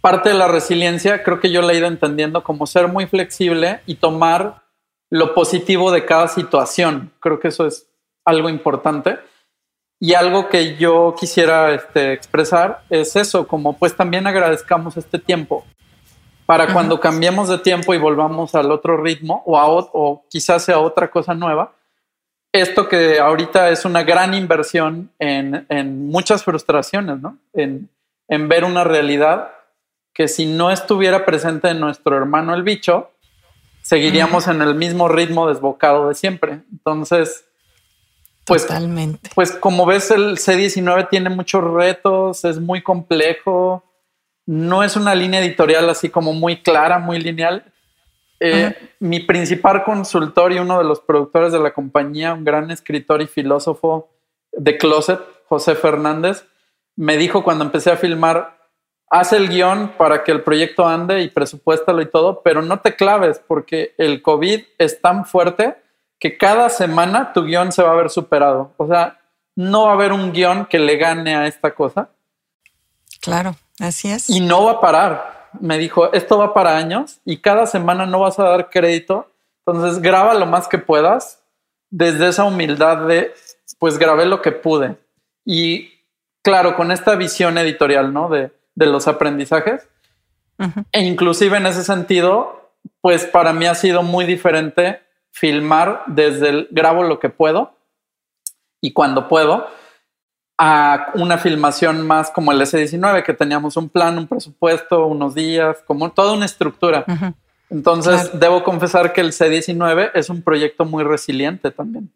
parte 0.01 0.31
de 0.31 0.35
la 0.35 0.49
resiliencia 0.49 1.23
creo 1.23 1.41
que 1.41 1.51
yo 1.51 1.63
la 1.63 1.73
he 1.73 1.79
ido 1.79 1.87
entendiendo 1.87 2.43
como 2.43 2.67
ser 2.67 2.89
muy 2.89 3.07
flexible 3.07 3.81
y 3.87 3.95
tomar 3.95 4.63
lo 5.11 5.35
positivo 5.35 5.91
de 5.91 6.05
cada 6.05 6.29
situación. 6.29 7.13
Creo 7.21 7.41
que 7.41 7.49
eso 7.49 7.67
es 7.67 7.89
algo 8.25 8.49
importante. 8.49 9.19
Y 10.03 10.15
algo 10.15 10.49
que 10.49 10.77
yo 10.77 11.15
quisiera 11.19 11.75
este, 11.75 12.15
expresar 12.15 12.85
es 12.89 13.17
eso, 13.17 13.47
como 13.47 13.77
pues 13.77 13.95
también 13.95 14.27
agradezcamos 14.27 14.97
este 14.97 15.19
tiempo 15.19 15.67
para 16.47 16.73
cuando 16.73 16.99
cambiemos 16.99 17.49
de 17.49 17.59
tiempo 17.59 17.95
y 17.95 17.99
volvamos 17.99 18.55
al 18.55 18.73
otro 18.73 18.97
ritmo 18.97 19.43
o, 19.47 19.59
a, 19.59 19.69
o 19.69 20.25
quizás 20.29 20.65
sea 20.65 20.81
otra 20.81 21.11
cosa 21.11 21.35
nueva, 21.35 21.75
esto 22.53 22.89
que 22.89 23.21
ahorita 23.21 23.71
es 23.71 23.85
una 23.85 24.03
gran 24.03 24.35
inversión 24.35 25.11
en, 25.19 25.67
muchas 26.09 26.45
frustraciones, 26.45 27.21
¿no? 27.21 27.39
En, 27.53 27.89
ver 28.49 28.65
una 28.65 28.85
realidad 28.85 29.51
que 30.13 30.29
si 30.29 30.47
no 30.47 30.71
estuviera 30.71 31.25
presente 31.25 31.69
en 31.69 31.81
nuestro 31.81 32.17
hermano 32.17 32.55
el 32.55 32.63
bicho, 32.63 33.11
seguiríamos 33.83 34.47
en 34.49 34.63
el 34.63 34.75
mismo 34.75 35.09
ritmo 35.09 35.49
desbocado 35.49 36.09
de 36.09 36.15
siempre. 36.15 36.61
Entonces, 36.71 37.45
pues, 38.45 38.67
Totalmente. 38.67 39.31
pues 39.35 39.53
como 39.53 39.87
ves, 39.87 40.11
el 40.11 40.37
C19 40.39 41.09
tiene 41.09 41.31
muchos 41.31 41.63
retos, 41.63 42.45
es 42.45 42.61
muy 42.61 42.83
complejo, 42.83 43.85
no 44.47 44.83
es 44.83 44.97
una 44.97 45.15
línea 45.15 45.41
editorial 45.41 45.89
así 45.89 46.09
como 46.09 46.33
muy 46.33 46.63
clara, 46.63 46.99
muy 46.99 47.21
lineal. 47.21 47.65
Eh, 48.43 48.75
mi 49.01 49.21
principal 49.21 49.85
consultor 49.85 50.53
y 50.53 50.59
uno 50.59 50.79
de 50.79 50.85
los 50.85 51.01
productores 51.01 51.53
de 51.53 51.61
la 51.61 51.75
compañía, 51.75 52.33
un 52.33 52.45
gran 52.45 52.71
escritor 52.71 53.21
y 53.21 53.27
filósofo 53.27 54.09
de 54.53 54.79
Closet, 54.79 55.21
José 55.47 55.75
Fernández, 55.75 56.47
me 56.97 57.19
dijo 57.19 57.45
cuando 57.45 57.65
empecé 57.65 57.91
a 57.91 57.99
filmar, 57.99 58.59
haz 59.11 59.35
el 59.35 59.51
guion 59.51 59.93
para 59.99 60.25
que 60.25 60.33
el 60.33 60.43
proyecto 60.43 60.87
ande 60.87 61.21
y 61.21 61.29
presupuéstalo 61.29 62.01
y 62.01 62.07
todo, 62.07 62.41
pero 62.43 62.63
no 62.63 62.81
te 62.81 62.97
claves 62.97 63.43
porque 63.47 63.95
el 63.99 64.23
COVID 64.23 64.63
es 64.79 65.01
tan 65.03 65.27
fuerte 65.27 65.77
que 66.19 66.39
cada 66.39 66.71
semana 66.71 67.33
tu 67.35 67.45
guion 67.45 67.73
se 67.73 67.83
va 67.83 67.93
a 67.93 67.97
ver 67.97 68.09
superado. 68.09 68.73
O 68.79 68.87
sea, 68.87 69.21
no 69.55 69.85
va 69.85 69.91
a 69.91 69.95
haber 69.95 70.13
un 70.13 70.33
guion 70.33 70.65
que 70.67 70.79
le 70.79 70.97
gane 70.97 71.35
a 71.37 71.47
esta 71.47 71.75
cosa. 71.75 72.09
Claro, 73.21 73.57
así 73.81 74.11
es. 74.11 74.31
Y 74.31 74.41
no 74.41 74.65
va 74.65 74.73
a 74.73 74.81
parar 74.81 75.40
me 75.59 75.79
dijo, 75.79 76.13
esto 76.13 76.39
va 76.39 76.55
para 76.55 76.77
años 76.77 77.21
y 77.25 77.39
cada 77.39 77.67
semana 77.67 78.07
no 78.07 78.21
vas 78.21 78.39
a 78.39 78.45
dar 78.45 78.71
crédito, 78.71 79.31
entonces 79.67 80.01
graba 80.01 80.35
lo 80.35 80.47
más 80.47 80.69
que 80.69 80.79
puedas 80.79 81.43
desde 81.91 82.29
esa 82.29 82.45
humildad 82.45 83.07
de, 83.07 83.35
pues 83.79 83.99
grabé 83.99 84.27
lo 84.27 84.43
que 84.43 84.53
pude. 84.53 84.97
Y 85.45 85.91
claro, 86.43 86.77
con 86.77 86.93
esta 86.93 87.17
visión 87.17 87.59
editorial, 87.59 88.13
¿no? 88.13 88.29
De, 88.29 88.53
los 88.77 89.09
aprendizajes. 89.09 89.87
E 90.93 91.03
inclusive 91.03 91.59
en 91.59 91.67
ese 91.67 91.85
sentido, 91.85 92.71
pues 93.03 93.27
para 93.27 93.53
mí 93.53 93.67
ha 93.67 93.75
sido 93.75 94.03
muy 94.03 94.25
diferente 94.25 95.03
filmar 95.33 96.03
desde 96.07 96.49
el 96.49 96.69
grabo 96.71 97.03
lo 97.03 97.19
que 97.19 97.29
puedo 97.29 97.75
y 98.81 98.93
cuando 98.93 99.29
puedo, 99.29 99.69
a 100.63 101.11
una 101.15 101.39
filmación 101.39 102.07
más 102.07 102.31
como 102.31 102.53
el 102.53 102.61
S19, 102.61 103.25
que 103.25 103.33
teníamos 103.33 103.79
un 103.79 103.89
plan, 103.89 104.19
un 104.19 104.27
presupuesto, 104.27 105.07
unos 105.07 105.35
días, 105.35 105.79
como 105.87 106.11
toda 106.11 106.35
una 106.35 106.45
estructura. 106.45 107.07
Entonces, 107.71 108.39
debo 108.39 108.63
confesar 108.63 109.15
que 109.15 109.23
el 109.23 109.33
C19 109.33 110.11
es 110.13 110.29
un 110.29 110.43
proyecto 110.43 110.85
muy 110.85 111.03
resiliente 111.03 111.71
también. 111.71 112.13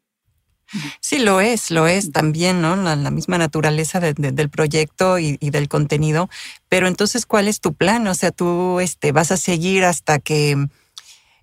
Sí, 1.00 1.20
lo 1.20 1.40
es, 1.40 1.70
lo 1.70 1.86
es 1.86 2.12
también, 2.12 2.60
¿no? 2.60 2.76
La, 2.76 3.10
misma 3.10 3.38
naturaleza 3.38 3.98
del 3.98 4.50
proyecto 4.50 5.18
y, 5.18 5.38
del 5.38 5.68
contenido. 5.70 6.28
Pero 6.68 6.86
entonces, 6.86 7.24
¿cuál 7.24 7.48
es 7.48 7.60
tu 7.60 7.72
plan? 7.72 8.06
O 8.08 8.14
sea, 8.14 8.30
tú 8.30 8.78
este, 8.78 9.12
vas 9.12 9.32
a 9.32 9.38
seguir 9.38 9.86
hasta 9.86 10.18
que, 10.18 10.66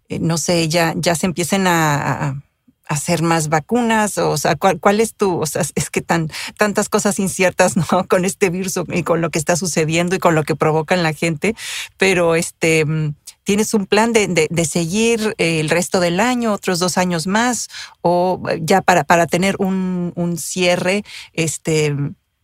eh, 0.10 0.20
no 0.20 0.38
sé, 0.38 0.70
ya, 0.70 0.94
ya 0.96 1.16
se 1.16 1.26
empiecen 1.26 1.66
a 1.66 2.44
hacer 2.92 3.22
más 3.22 3.50
vacunas? 3.50 4.18
O 4.18 4.38
sea, 4.38 4.56
¿cuál, 4.56 5.00
es 5.00 5.16
tu, 5.16 5.40
o 5.40 5.46
sea, 5.46 5.64
es 5.76 5.90
que 5.90 6.02
tan, 6.02 6.30
tantas 6.58 6.90
cosas 6.90 7.20
inciertas, 7.20 7.76
¿no? 7.92 8.08
Con 8.08 8.26
este 8.26 8.50
virus 8.50 8.80
y 8.90 9.04
con 9.04 9.22
lo 9.22 9.30
que 9.30 9.40
está 9.40 9.56
sucediendo 9.56 10.16
y 10.16 10.20
con 10.20 10.36
lo 10.36 10.44
que 10.44 10.56
provoca 10.56 10.96
en 10.96 11.04
la 11.04 11.14
gente, 11.14 11.56
pero 11.98 12.36
este, 12.36 12.86
mm, 12.86 13.16
¿tienes 13.44 13.74
un 13.74 13.86
plan 13.86 14.14
de, 14.14 14.50
seguir 14.70 15.34
el 15.38 15.70
resto 15.70 16.00
del 16.00 16.20
año, 16.20 16.54
otros 16.54 16.80
dos 16.80 16.98
años 16.98 17.28
más, 17.28 17.70
o 18.02 18.42
ya 18.62 18.82
para, 18.82 19.04
para 19.04 19.26
tener 19.26 19.56
un, 19.60 20.14
un 20.16 20.38
cierre, 20.38 21.04
este, 21.34 21.96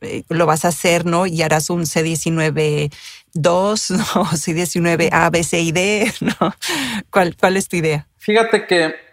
eh, 0.01 0.23
lo 0.29 0.45
vas 0.45 0.65
a 0.65 0.69
hacer, 0.69 1.05
¿no? 1.05 1.25
Y 1.25 1.41
harás 1.41 1.69
un 1.69 1.83
C19 1.83 2.91
2, 3.33 3.91
¿no? 3.91 4.05
C19 4.05 5.09
A, 5.11 5.29
B, 5.29 5.43
C 5.43 5.61
y 5.61 5.71
D, 5.71 6.11
¿no? 6.21 6.55
¿Cuál, 7.09 7.35
¿Cuál 7.37 7.57
es 7.57 7.67
tu 7.67 7.77
idea? 7.77 8.07
Fíjate 8.17 8.67
que 8.67 9.06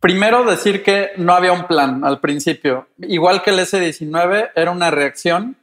Primero 0.00 0.44
decir 0.44 0.82
que 0.82 1.10
no 1.16 1.34
había 1.34 1.52
un 1.52 1.66
plan 1.66 2.04
al 2.04 2.20
principio. 2.20 2.86
Igual 2.98 3.42
que 3.42 3.50
el 3.50 3.58
S-19 3.58 4.50
era 4.54 4.70
una 4.70 4.90
reacción 4.90 5.56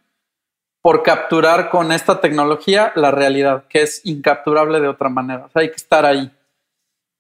por 0.81 1.03
capturar 1.03 1.69
con 1.69 1.91
esta 1.91 2.19
tecnología 2.19 2.91
la 2.95 3.11
realidad, 3.11 3.65
que 3.69 3.81
es 3.81 4.05
incapturable 4.05 4.79
de 4.81 4.87
otra 4.87 5.09
manera. 5.09 5.49
Hay 5.53 5.69
que 5.69 5.77
estar 5.77 6.05
ahí. 6.05 6.29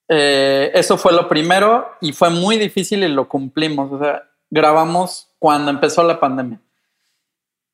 Eh, 0.07 0.71
eso 0.75 0.97
fue 0.97 1.13
lo 1.13 1.27
primero 1.27 1.89
y 2.01 2.11
fue 2.11 2.29
muy 2.29 2.57
difícil 2.57 3.03
y 3.03 3.07
lo 3.07 3.27
cumplimos. 3.27 3.91
O 3.91 3.97
sea, 3.97 4.29
grabamos 4.49 5.29
cuando 5.39 5.71
empezó 5.71 6.03
la 6.03 6.19
pandemia. 6.19 6.59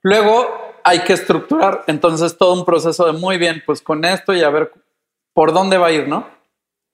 Luego 0.04 0.48
hay 0.84 1.00
que 1.00 1.14
estructurar, 1.14 1.84
entonces 1.88 2.38
todo 2.38 2.54
un 2.54 2.66
proceso 2.66 3.06
de 3.06 3.14
muy 3.14 3.38
bien, 3.38 3.62
pues 3.66 3.82
con 3.82 4.06
esto 4.06 4.34
y 4.34 4.44
a 4.44 4.50
ver 4.50 4.72
por 5.34 5.54
dónde 5.54 5.78
va 5.78 5.88
a 5.88 5.92
ir, 5.92 6.08
¿no? 6.08 6.26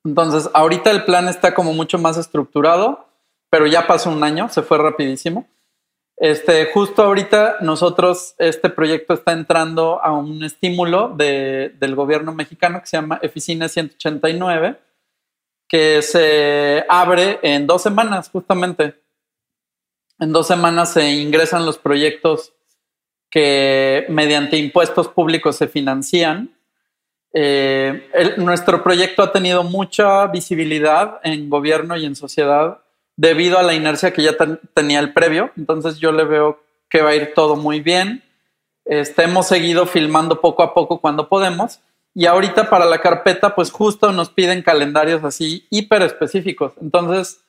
Entonces, 0.08 0.50
ahorita 0.54 0.90
el 0.90 1.04
plan 1.04 1.28
está 1.28 1.54
como 1.54 1.74
mucho 1.74 1.98
más 1.98 2.18
estructurado, 2.18 3.10
pero 3.50 3.68
ya 3.68 3.88
pasó 3.88 4.10
un 4.10 4.24
año, 4.24 4.48
se 4.48 4.62
fue 4.62 4.78
rapidísimo. 4.78 5.50
Este, 6.16 6.72
justo 6.72 7.04
ahorita 7.04 7.58
nosotros, 7.60 8.34
este 8.38 8.70
proyecto 8.70 9.14
está 9.14 9.34
entrando 9.34 10.02
a 10.02 10.14
un 10.14 10.46
estímulo 10.46 11.10
del 11.10 11.96
gobierno 11.96 12.34
mexicano 12.34 12.80
que 12.80 12.88
se 12.88 12.96
llama 12.96 13.20
Eficina 13.22 13.68
189, 13.68 14.80
que 15.68 16.02
se 16.02 16.86
abre 16.88 17.40
en 17.44 17.68
dos 17.68 17.82
semanas, 17.82 18.30
justamente. 18.30 18.96
En 20.20 20.32
dos 20.32 20.48
semanas 20.48 20.94
se 20.94 21.12
ingresan 21.12 21.66
los 21.66 21.78
proyectos 21.78 22.54
que 23.30 24.06
mediante 24.08 24.56
impuestos 24.56 25.10
públicos 25.10 25.58
se 25.58 25.68
financian 25.68 26.57
eh, 27.40 28.34
nuestro 28.38 28.82
proyecto 28.82 29.22
ha 29.22 29.32
tenido 29.32 29.64
mucha 29.64 30.26
visibilidad 30.26 31.20
en 31.22 31.52
gobierno 31.52 31.96
y 31.96 32.04
en 32.04 32.16
sociedad 32.16 32.80
debido 33.16 33.60
a 33.60 33.62
la 33.62 33.76
inercia 33.76 34.12
que 34.12 34.24
ya 34.24 34.36
tenía 34.74 35.00
el 35.00 35.14
previo. 35.14 35.52
Entonces 35.56 36.00
yo 36.00 36.12
le 36.12 36.24
veo 36.24 36.60
que 36.90 37.04
va 37.04 37.12
a 37.12 37.16
ir 37.16 37.36
todo 37.36 37.56
muy 37.56 37.80
bien. 37.80 38.24
Este, 38.86 39.26
hemos 39.26 39.46
seguido 39.46 39.86
filmando 39.86 40.42
poco 40.42 40.64
a 40.64 40.74
poco 40.74 41.00
cuando 41.00 41.30
podemos. 41.30 41.80
Y 42.16 42.26
ahorita 42.26 42.72
para 42.72 42.86
la 42.86 43.02
carpeta, 43.02 43.54
pues 43.54 43.70
justo 43.70 44.12
nos 44.12 44.32
piden 44.32 44.64
calendarios 44.64 45.24
así 45.24 45.68
hiper 45.70 46.02
específicos. 46.02 46.74
Entonces, 46.82 47.42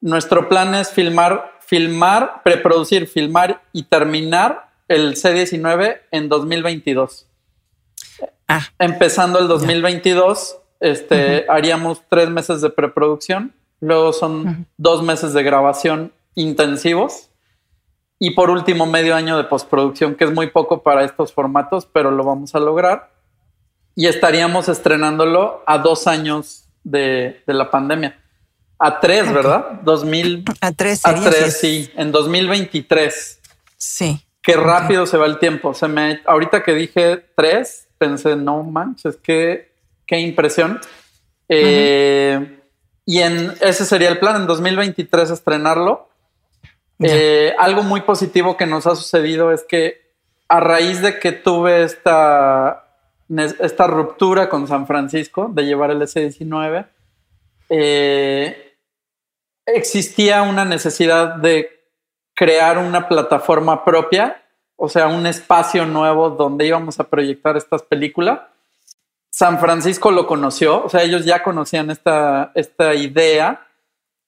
nuestro 0.00 0.48
plan 0.48 0.76
es 0.76 0.92
filmar, 0.92 1.58
filmar, 1.58 2.42
preproducir, 2.44 3.08
filmar 3.08 3.62
y 3.72 3.82
terminar 3.82 4.70
el 4.86 5.16
C19 5.16 6.02
en 6.12 6.28
2022. 6.28 7.28
Ah. 8.48 8.62
Empezando 8.78 9.38
el 9.38 9.46
2022, 9.46 10.58
este, 10.80 11.44
haríamos 11.48 12.02
tres 12.08 12.30
meses 12.30 12.60
de 12.62 12.70
preproducción, 12.70 13.54
luego 13.80 14.12
son 14.12 14.66
dos 14.76 15.02
meses 15.02 15.32
de 15.34 15.42
grabación 15.42 16.12
intensivos 16.34 17.28
y 18.18 18.30
por 18.32 18.50
último 18.50 18.86
medio 18.86 19.14
año 19.14 19.36
de 19.36 19.44
postproducción, 19.44 20.14
que 20.14 20.24
es 20.24 20.32
muy 20.32 20.48
poco 20.48 20.82
para 20.82 21.04
estos 21.04 21.32
formatos, 21.32 21.86
pero 21.86 22.10
lo 22.10 22.24
vamos 22.24 22.54
a 22.54 22.58
lograr. 22.58 23.12
Y 23.94 24.06
estaríamos 24.06 24.68
estrenándolo 24.68 25.62
a 25.66 25.78
dos 25.78 26.06
años 26.06 26.68
de, 26.84 27.42
la 27.46 27.70
pandemia. 27.70 28.20
A 28.78 29.00
tres, 29.00 29.32
¿verdad? 29.32 29.80
2000. 29.82 30.44
A 30.60 30.72
tres. 30.72 31.04
A 31.04 31.14
tres, 31.14 31.58
sí. 31.58 31.90
En 31.96 32.12
2023. 32.12 33.40
Sí. 33.76 34.24
Qué 34.40 34.56
rápido 34.56 35.06
se 35.06 35.16
va 35.16 35.26
el 35.26 35.38
tiempo. 35.38 35.74
Se 35.74 35.88
me, 35.88 36.20
ahorita 36.26 36.62
que 36.62 36.74
dije 36.74 37.24
tres, 37.36 37.87
pensé, 37.98 38.36
no 38.36 38.62
manches, 38.62 39.16
qué, 39.16 39.72
qué 40.06 40.18
impresión. 40.18 40.80
Eh, 41.48 42.60
y 43.04 43.18
en, 43.20 43.54
ese 43.60 43.84
sería 43.84 44.08
el 44.08 44.18
plan, 44.18 44.36
en 44.36 44.46
2023 44.46 45.30
estrenarlo. 45.30 46.08
Eh, 47.00 47.54
algo 47.58 47.82
muy 47.82 48.00
positivo 48.00 48.56
que 48.56 48.66
nos 48.66 48.86
ha 48.86 48.96
sucedido 48.96 49.52
es 49.52 49.62
que 49.62 50.08
a 50.48 50.60
raíz 50.60 51.00
de 51.00 51.18
que 51.18 51.32
tuve 51.32 51.84
esta, 51.84 52.88
esta 53.60 53.86
ruptura 53.86 54.48
con 54.48 54.66
San 54.66 54.86
Francisco 54.86 55.50
de 55.52 55.64
llevar 55.64 55.90
el 55.90 56.02
S-19, 56.02 56.86
eh, 57.70 58.74
existía 59.66 60.42
una 60.42 60.64
necesidad 60.64 61.36
de 61.36 61.84
crear 62.34 62.78
una 62.78 63.08
plataforma 63.08 63.84
propia 63.84 64.42
o 64.80 64.88
sea, 64.88 65.08
un 65.08 65.26
espacio 65.26 65.84
nuevo 65.84 66.30
donde 66.30 66.66
íbamos 66.66 67.00
a 67.00 67.04
proyectar 67.04 67.56
estas 67.56 67.82
películas. 67.82 68.40
San 69.28 69.58
Francisco 69.58 70.12
lo 70.12 70.26
conoció, 70.26 70.84
o 70.84 70.88
sea, 70.88 71.02
ellos 71.02 71.24
ya 71.24 71.42
conocían 71.42 71.90
esta, 71.90 72.52
esta 72.54 72.94
idea 72.94 73.66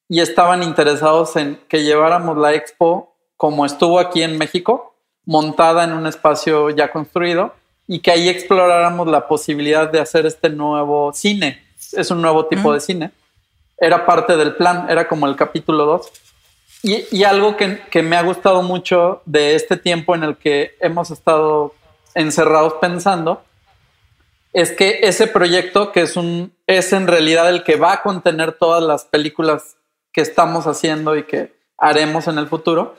y 0.08 0.20
estaban 0.20 0.64
interesados 0.64 1.36
en 1.36 1.60
que 1.68 1.84
lleváramos 1.84 2.36
la 2.36 2.52
expo 2.52 3.14
como 3.36 3.64
estuvo 3.64 4.00
aquí 4.00 4.22
en 4.22 4.36
México, 4.36 4.94
montada 5.24 5.84
en 5.84 5.92
un 5.92 6.06
espacio 6.06 6.68
ya 6.70 6.90
construido 6.90 7.54
y 7.86 8.00
que 8.00 8.10
ahí 8.10 8.28
exploráramos 8.28 9.06
la 9.06 9.28
posibilidad 9.28 9.88
de 9.88 10.00
hacer 10.00 10.26
este 10.26 10.50
nuevo 10.50 11.12
cine. 11.12 11.64
Es 11.92 12.10
un 12.10 12.20
nuevo 12.20 12.46
tipo 12.46 12.72
de 12.72 12.80
cine. 12.80 13.12
Era 13.78 14.04
parte 14.04 14.36
del 14.36 14.56
plan, 14.56 14.86
era 14.90 15.06
como 15.06 15.26
el 15.26 15.36
capítulo 15.36 15.86
2. 15.86 16.10
Y, 16.82 17.24
algo 17.24 17.56
que, 17.56 18.02
me 18.02 18.16
ha 18.16 18.22
gustado 18.22 18.62
mucho 18.62 19.22
de 19.26 19.54
este 19.54 19.76
tiempo 19.76 20.14
en 20.14 20.22
el 20.22 20.36
que 20.36 20.76
hemos 20.80 21.10
estado 21.10 21.74
encerrados 22.14 22.74
pensando 22.80 23.42
es 24.52 24.72
que 24.72 25.00
ese 25.02 25.26
proyecto, 25.26 25.92
que 25.92 26.00
es, 26.02 26.16
un, 26.16 26.52
es 26.66 26.92
en 26.92 27.06
realidad 27.06 27.50
el 27.50 27.62
que 27.64 27.76
va 27.76 27.92
a 27.92 28.02
contener 28.02 28.52
todas 28.52 28.82
las 28.82 29.04
películas 29.04 29.76
que 30.12 30.22
estamos 30.22 30.66
haciendo 30.66 31.16
y 31.16 31.24
que 31.24 31.54
haremos 31.76 32.26
en 32.28 32.38
el 32.38 32.48
futuro, 32.48 32.96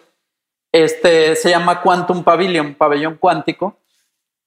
este, 0.71 1.35
se 1.35 1.49
llama 1.49 1.81
Quantum 1.81 2.23
Pavilion, 2.23 2.75
pabellón 2.75 3.15
cuántico. 3.15 3.77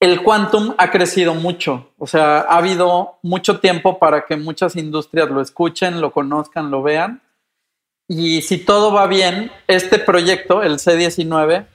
El 0.01 0.23
quantum 0.23 0.75
ha 0.79 0.91
crecido 0.91 1.35
mucho, 1.35 1.91
o 1.99 2.07
sea, 2.07 2.41
ha 2.41 2.57
habido 2.57 3.19
mucho 3.23 3.61
tiempo 3.61 3.99
para 3.99 4.27
que 4.27 4.37
muchas 4.37 4.77
industrias 4.77 5.29
lo 5.29 5.41
escuchen, 5.41 6.01
lo 6.01 6.13
conozcan, 6.13 6.71
lo 6.71 6.83
vean 6.83 7.24
y 8.09 8.43
si 8.43 8.59
todo 8.59 8.93
va 8.93 9.07
bien, 9.07 9.51
este 9.67 9.99
proyecto, 9.99 10.63
el 10.63 10.75
C19, 10.75 11.67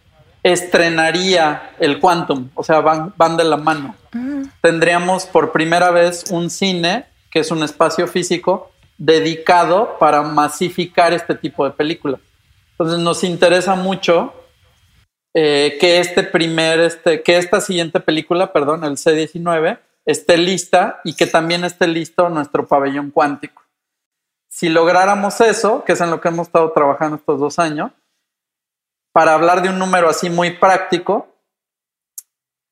estrenaría 0.43 1.71
el 1.79 1.99
Quantum, 1.99 2.49
o 2.55 2.63
sea, 2.63 2.81
van, 2.81 3.13
van 3.17 3.37
de 3.37 3.43
la 3.43 3.57
mano. 3.57 3.95
Mm. 4.13 4.43
Tendríamos 4.61 5.25
por 5.25 5.51
primera 5.51 5.91
vez 5.91 6.25
un 6.31 6.49
cine, 6.49 7.05
que 7.29 7.39
es 7.39 7.51
un 7.51 7.63
espacio 7.63 8.07
físico, 8.07 8.71
dedicado 8.97 9.97
para 9.99 10.21
masificar 10.21 11.13
este 11.13 11.35
tipo 11.35 11.65
de 11.65 11.71
películas. 11.71 12.19
Entonces 12.71 12.99
nos 12.99 13.23
interesa 13.23 13.75
mucho 13.75 14.33
eh, 15.33 15.77
que 15.79 15.99
este 15.99 16.23
primer, 16.23 16.79
este, 16.79 17.23
que 17.23 17.37
esta 17.37 17.61
siguiente 17.61 17.99
película, 17.99 18.53
perdón, 18.53 18.83
el 18.83 18.93
C19, 18.93 19.79
esté 20.05 20.37
lista 20.37 21.01
y 21.03 21.13
que 21.13 21.27
también 21.27 21.63
esté 21.63 21.87
listo 21.87 22.29
nuestro 22.29 22.67
pabellón 22.67 23.11
cuántico. 23.11 23.61
Si 24.59 24.67
lográramos 24.67 25.39
eso, 25.39 25.85
que 25.85 25.93
es 25.93 26.01
en 26.01 26.11
lo 26.11 26.19
que 26.19 26.27
hemos 26.27 26.47
estado 26.47 26.73
trabajando 26.73 27.15
estos 27.15 27.39
dos 27.39 27.59
años, 27.59 27.93
para 29.13 29.33
hablar 29.33 29.61
de 29.61 29.69
un 29.69 29.79
número 29.79 30.09
así 30.09 30.29
muy 30.29 30.51
práctico, 30.51 31.29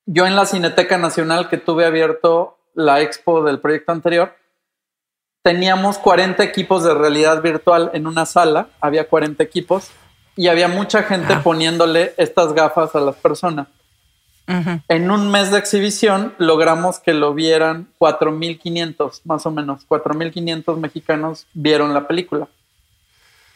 yo 0.06 0.28
en 0.28 0.36
la 0.36 0.46
Cineteca 0.46 0.98
Nacional 0.98 1.48
que 1.48 1.56
tuve 1.56 1.86
abierto 1.86 2.58
la 2.74 3.00
expo 3.00 3.42
del 3.42 3.62
proyecto 3.62 3.94
anterior, 3.94 4.36
teníamos 5.42 5.98
40 5.98 6.44
equipos 6.44 6.84
de 6.84 6.94
realidad 6.94 7.42
virtual 7.42 7.90
en 7.94 8.06
una 8.06 8.26
sala, 8.26 8.68
había 8.82 9.08
40 9.08 9.42
equipos, 9.42 9.90
y 10.36 10.50
había 10.50 10.68
mucha 10.68 11.04
gente 11.04 11.36
Ah. 11.36 11.42
poniéndole 11.42 12.14
estas 12.18 12.52
gafas 12.52 12.98
a 12.98 13.00
las 13.00 13.16
personas. 13.16 13.70
Ujú. 14.48 14.82
En 14.88 15.12
un 15.12 15.30
mes 15.30 15.52
de 15.52 15.58
exhibición 15.58 16.34
logramos 16.38 17.00
que 17.00 17.14
lo 17.14 17.34
vieran 17.34 17.88
4.500, 18.00 19.22
más 19.26 19.46
o 19.46 19.52
menos. 19.52 19.86
4.500 19.88 20.78
mexicanos 20.78 21.48
vieron 21.54 21.94
la 21.94 22.08
película. 22.08 22.48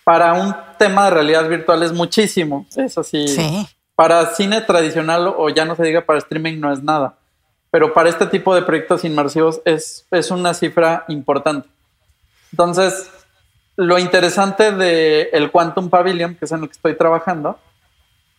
Para 0.04 0.34
un 0.34 0.54
tema 0.78 1.06
de 1.06 1.12
realidad 1.12 1.48
virtual 1.48 1.84
es 1.84 1.94
muchísimo. 1.94 2.66
Es 2.76 2.98
así. 2.98 3.28
Sí. 3.28 3.68
Para 3.96 4.26
cine 4.36 4.62
tradicional 4.62 5.34
o 5.38 5.50
ya 5.50 5.64
no 5.64 5.76
se 5.76 5.84
diga 5.84 6.02
para 6.02 6.20
streaming 6.20 6.60
no 6.60 6.74
es 6.74 6.84
nada. 6.84 7.16
Pero 7.70 7.94
para 7.94 8.10
este 8.10 8.26
tipo 8.26 8.54
de 8.54 8.64
proyectos 8.64 9.06
inmersivos 9.06 9.62
es, 9.64 10.06
es 10.12 10.30
una 10.30 10.54
cifra 10.54 11.06
importante. 11.08 11.70
Entonces, 12.52 13.10
lo 13.78 13.98
interesante 13.98 14.74
del 14.74 15.30
el 15.32 15.52
Quantum 15.52 15.90
Pavilion, 15.90 16.36
que 16.36 16.46
es 16.46 16.52
en 16.52 16.64
el 16.64 16.68
que 16.68 16.74
estoy 16.74 16.98
trabajando, 16.98 17.58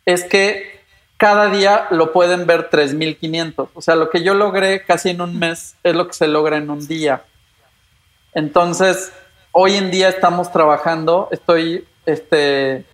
es 0.05 0.25
que 0.25 0.82
cada 1.23 1.47
día 1.51 1.87
lo 1.93 2.13
pueden 2.13 2.49
ver 2.49 2.69
3.500. 2.69 3.69
O 3.75 3.81
sea, 3.81 3.95
lo 3.95 4.11
que 4.11 4.25
yo 4.25 4.35
logré 4.35 4.85
casi 4.85 5.11
en 5.11 5.21
un 5.21 5.39
mes 5.39 5.77
es 5.85 5.95
lo 5.95 6.09
que 6.09 6.15
se 6.15 6.27
logra 6.27 6.57
en 6.57 6.69
un 6.69 6.85
día. 6.85 7.23
Entonces, 8.35 9.13
hoy 9.53 9.77
en 9.77 9.93
día 9.93 10.09
estamos 10.09 10.51
trabajando, 10.51 11.29
estoy 11.31 11.87
este, 12.07 12.85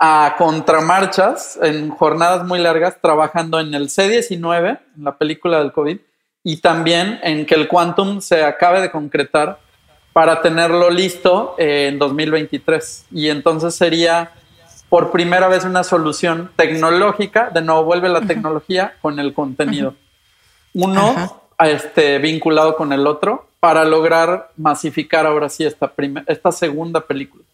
a 0.00 0.34
contramarchas, 0.36 1.56
en 1.62 1.90
jornadas 1.90 2.44
muy 2.44 2.58
largas, 2.58 3.00
trabajando 3.00 3.60
en 3.60 3.72
el 3.72 3.88
C19, 3.88 4.80
en 4.96 5.04
la 5.04 5.16
película 5.16 5.60
del 5.60 5.70
COVID, 5.70 5.98
y 6.42 6.56
también 6.56 7.20
en 7.22 7.46
que 7.46 7.54
el 7.54 7.68
Quantum 7.68 8.20
se 8.20 8.42
acabe 8.42 8.80
de 8.80 8.90
concretar 8.90 9.60
para 10.12 10.42
tenerlo 10.42 10.90
listo 10.90 11.54
en 11.56 12.00
2023. 12.00 13.06
Y 13.12 13.28
entonces 13.28 13.76
sería 13.76 14.32
por 14.88 15.10
primera 15.10 15.48
vez 15.48 15.64
una 15.64 15.84
solución 15.84 16.50
tecnológica, 16.56 17.50
de 17.50 17.62
nuevo 17.62 17.84
vuelve 17.84 18.08
la 18.08 18.22
tecnología 18.22 18.94
con 19.02 19.18
el 19.18 19.34
contenido. 19.34 19.94
Uno 20.72 21.42
este, 21.58 22.18
vinculado 22.18 22.76
con 22.76 22.92
el 22.92 23.06
otro 23.06 23.48
para 23.60 23.84
lograr 23.84 24.50
masificar 24.56 25.26
ahora 25.26 25.48
sí 25.48 25.64
esta, 25.64 25.92
esta 26.26 26.52
segunda 26.52 27.00
película. 27.00 27.44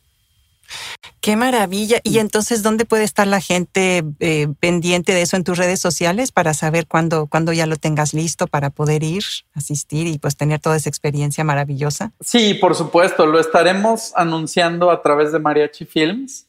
Qué 1.21 1.37
maravilla. 1.37 2.01
Y 2.03 2.19
entonces, 2.19 2.63
¿dónde 2.63 2.87
puede 2.87 3.05
estar 3.05 3.27
la 3.27 3.41
gente 3.41 4.03
eh, 4.21 4.49
pendiente 4.59 5.13
de 5.13 5.23
eso 5.23 5.37
en 5.37 5.45
tus 5.45 5.59
redes 5.59 5.79
sociales 5.79 6.33
para 6.33 6.55
saber 6.55 6.87
cuándo, 6.87 7.27
cuándo 7.27 7.53
ya 7.53 7.67
lo 7.67 7.77
tengas 7.77 8.15
listo 8.15 8.47
para 8.47 8.71
poder 8.71 9.03
ir, 9.03 9.23
asistir 9.55 10.07
y 10.07 10.19
pues 10.19 10.37
tener 10.37 10.61
toda 10.61 10.77
esa 10.77 10.89
experiencia 10.89 11.45
maravillosa? 11.45 12.13
Sí, 12.21 12.55
por 12.55 12.75
supuesto, 12.75 13.27
lo 13.27 13.39
estaremos 13.39 14.13
anunciando 14.17 14.91
a 14.91 15.03
través 15.03 15.31
de 15.31 15.39
Mariachi 15.39 15.85
Films, 15.85 16.47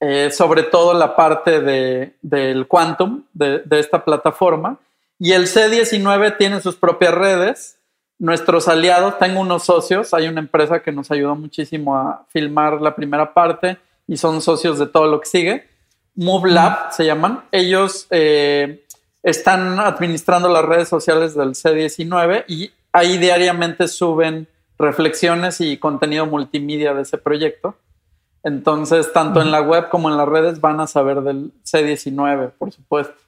eh, 0.00 0.30
sobre 0.30 0.62
todo 0.62 0.94
la 0.94 1.16
parte 1.16 1.60
de, 1.60 2.14
del 2.22 2.66
Quantum, 2.66 3.24
de, 3.32 3.60
de 3.60 3.78
esta 3.78 4.04
plataforma. 4.04 4.78
Y 5.18 5.32
el 5.32 5.46
C19 5.46 6.36
tiene 6.36 6.60
sus 6.60 6.76
propias 6.76 7.14
redes. 7.14 7.78
Nuestros 8.18 8.68
aliados, 8.68 9.18
tengo 9.18 9.40
unos 9.40 9.64
socios, 9.64 10.14
hay 10.14 10.26
una 10.26 10.40
empresa 10.40 10.82
que 10.82 10.92
nos 10.92 11.10
ayudó 11.10 11.34
muchísimo 11.34 11.96
a 11.96 12.24
filmar 12.28 12.80
la 12.80 12.94
primera 12.94 13.34
parte 13.34 13.78
y 14.06 14.16
son 14.16 14.40
socios 14.40 14.78
de 14.78 14.86
todo 14.86 15.06
lo 15.06 15.20
que 15.20 15.28
sigue. 15.28 15.68
Move 16.14 16.50
Lab 16.50 16.92
se 16.92 17.04
llaman. 17.04 17.44
Ellos 17.52 18.06
eh, 18.10 18.84
están 19.22 19.78
administrando 19.80 20.48
las 20.48 20.64
redes 20.64 20.88
sociales 20.88 21.34
del 21.34 21.50
C19 21.50 22.44
y 22.48 22.70
ahí 22.92 23.18
diariamente 23.18 23.88
suben 23.88 24.48
reflexiones 24.78 25.60
y 25.60 25.76
contenido 25.76 26.26
multimedia 26.26 26.94
de 26.94 27.02
ese 27.02 27.18
proyecto. 27.18 27.76
Entonces, 28.46 29.12
tanto 29.12 29.42
en 29.42 29.50
la 29.50 29.60
web 29.60 29.88
como 29.88 30.08
en 30.08 30.16
las 30.16 30.28
redes 30.28 30.60
van 30.60 30.78
a 30.78 30.86
saber 30.86 31.22
del 31.22 31.52
C19, 31.64 32.52
por 32.56 32.70
supuesto. 32.70 33.25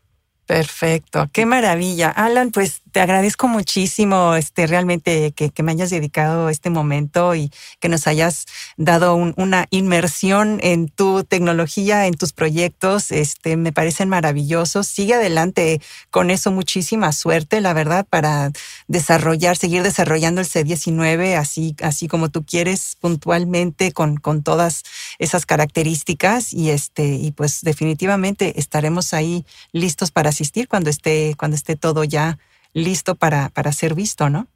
Perfecto, 0.48 1.28
qué 1.30 1.44
maravilla. 1.44 2.08
Alan, 2.08 2.50
pues 2.52 2.80
te 2.90 3.00
agradezco 3.02 3.48
muchísimo 3.48 4.34
este, 4.34 4.66
realmente 4.66 5.32
que, 5.32 5.50
que 5.50 5.62
me 5.62 5.72
hayas 5.72 5.90
dedicado 5.90 6.48
este 6.48 6.70
momento 6.70 7.34
y 7.34 7.50
que 7.80 7.90
nos 7.90 8.06
hayas 8.06 8.46
dado 8.78 9.14
un- 9.14 9.34
una 9.36 9.66
inmersión 9.68 10.58
en 10.62 10.88
tu 10.88 11.22
tecnología, 11.24 12.06
en 12.06 12.14
tus 12.14 12.32
proyectos. 12.32 13.12
Este, 13.12 13.58
me 13.58 13.72
parecen 13.74 14.08
maravillosos. 14.08 14.86
Sigue 14.88 15.12
adelante 15.16 15.82
con 16.10 16.30
eso, 16.30 16.50
muchísima 16.50 17.12
suerte, 17.12 17.60
la 17.60 17.74
verdad, 17.74 18.06
para 18.08 18.50
desarrollar, 18.86 19.58
seguir 19.58 19.82
desarrollando 19.82 20.40
el 20.40 20.46
C19 20.46 21.36
así, 21.36 21.76
así 21.82 22.08
como 22.08 22.30
tú 22.30 22.46
quieres, 22.46 22.96
puntualmente, 23.00 23.92
con, 23.92 24.16
con 24.16 24.42
todas 24.42 24.82
esas 25.18 25.44
características. 25.44 26.54
Y 26.54 26.70
este, 26.70 27.04
y 27.16 27.32
pues 27.32 27.60
definitivamente 27.60 28.58
estaremos 28.58 29.12
ahí 29.12 29.44
listos 29.72 30.10
para 30.10 30.32
asistir 30.38 30.68
cuando 30.68 30.88
esté, 30.88 31.34
cuando 31.36 31.56
esté 31.56 31.74
todo 31.74 32.04
ya 32.04 32.38
listo 32.72 33.16
para, 33.16 33.48
para 33.48 33.72
ser 33.72 33.94
visto, 33.94 34.30
¿no? 34.30 34.46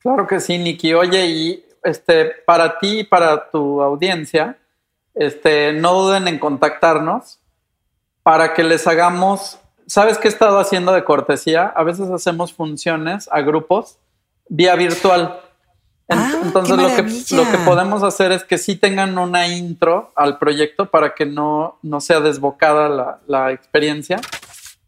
Claro 0.00 0.26
que 0.26 0.40
sí, 0.40 0.58
Nikki. 0.58 0.92
Oye, 0.92 1.26
y 1.26 1.64
este, 1.84 2.26
para 2.44 2.78
ti 2.78 3.00
y 3.00 3.04
para 3.04 3.50
tu 3.50 3.80
audiencia, 3.80 4.58
este, 5.14 5.72
no 5.72 5.94
duden 5.94 6.26
en 6.26 6.38
contactarnos 6.40 7.38
para 8.24 8.54
que 8.54 8.64
les 8.64 8.86
hagamos. 8.88 9.58
¿Sabes 9.86 10.18
qué 10.18 10.28
he 10.28 10.30
estado 10.30 10.58
haciendo 10.58 10.92
de 10.92 11.04
cortesía? 11.04 11.66
A 11.66 11.84
veces 11.84 12.10
hacemos 12.10 12.52
funciones 12.52 13.28
a 13.30 13.40
grupos 13.40 13.98
vía 14.48 14.74
virtual. 14.74 15.40
Ah, 16.08 16.32
Entonces 16.42 16.76
lo 16.76 16.88
que, 16.88 17.34
lo 17.36 17.50
que 17.50 17.58
podemos 17.64 18.02
hacer 18.02 18.32
es 18.32 18.44
que 18.44 18.58
sí 18.58 18.76
tengan 18.76 19.16
una 19.16 19.48
intro 19.48 20.12
al 20.16 20.38
proyecto 20.38 20.90
para 20.90 21.14
que 21.14 21.24
no, 21.24 21.78
no 21.82 22.00
sea 22.00 22.20
desbocada 22.20 22.88
la, 22.88 23.20
la 23.26 23.52
experiencia. 23.52 24.20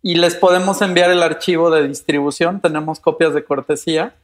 Y 0.02 0.16
les 0.16 0.34
podemos 0.34 0.82
enviar 0.82 1.10
el 1.10 1.22
archivo 1.22 1.70
de 1.70 1.86
distribución. 1.88 2.60
Tenemos 2.60 3.00
copias 3.00 3.34
de 3.34 3.44
cortesía. 3.44 4.14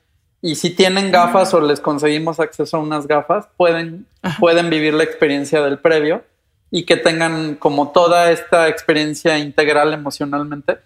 Y 0.41 0.57
si 0.57 0.71
tienen 0.71 1.13
gafas 1.13 1.55
o 1.55 1.61
les 1.61 1.81
conseguimos 1.81 2.41
acceso 2.41 2.77
a 2.77 2.81
unas 2.81 3.07
gafas, 3.07 3.49
pueden, 3.57 4.07
Ajá. 4.23 4.39
pueden 4.41 4.71
vivir 4.71 4.95
la 4.95 5.05
experiencia 5.05 5.63
del 5.63 5.79
previo 5.79 6.25
y 6.71 6.85
que 6.85 6.97
tengan 6.97 7.55
como 7.57 7.93
toda 7.93 8.33
esta 8.33 8.69
experiencia 8.69 9.39
integral 9.39 9.93
emocionalmente 9.93 10.79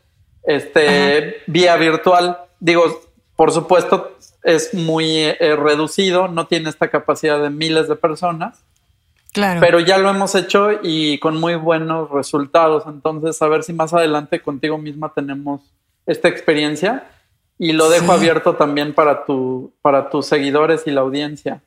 este, 0.43 1.43
vía 1.47 1.77
virtual. 1.77 2.39
Digo, 2.61 3.01
por 3.37 3.53
supuesto, 3.53 4.17
es 4.43 4.73
muy 4.75 5.23
eh, 5.23 5.57
reducido, 5.57 6.29
no 6.29 6.47
tiene 6.47 6.71
esta 6.71 6.89
capacidad 6.89 7.41
de 7.43 7.51
miles 7.51 7.89
de 7.89 7.97
personas, 7.97 8.65
Claro. 9.37 9.61
pero 9.61 9.79
ya 9.81 9.99
lo 9.99 10.11
hemos 10.11 10.35
hecho 10.35 10.71
y 10.83 11.19
con 11.21 11.39
muy 11.39 11.55
buenos 11.55 12.11
resultados. 12.11 12.85
Entonces, 12.87 13.41
a 13.41 13.47
ver 13.49 13.63
si 13.63 13.73
más 13.73 13.93
adelante 13.95 14.41
contigo 14.43 14.79
misma 14.79 15.13
tenemos 15.15 15.61
esta 16.07 16.29
experiencia 16.29 17.09
y 17.59 17.73
lo 17.73 17.89
dejo 17.89 18.07
Sí. 18.07 18.11
abierto 18.13 18.57
también 18.57 18.93
para, 18.95 19.25
tu, 19.25 19.73
para 19.83 20.11
tus 20.11 20.27
seguidores 20.27 20.83
y 20.87 20.91
la 20.91 21.03
audiencia. 21.03 21.61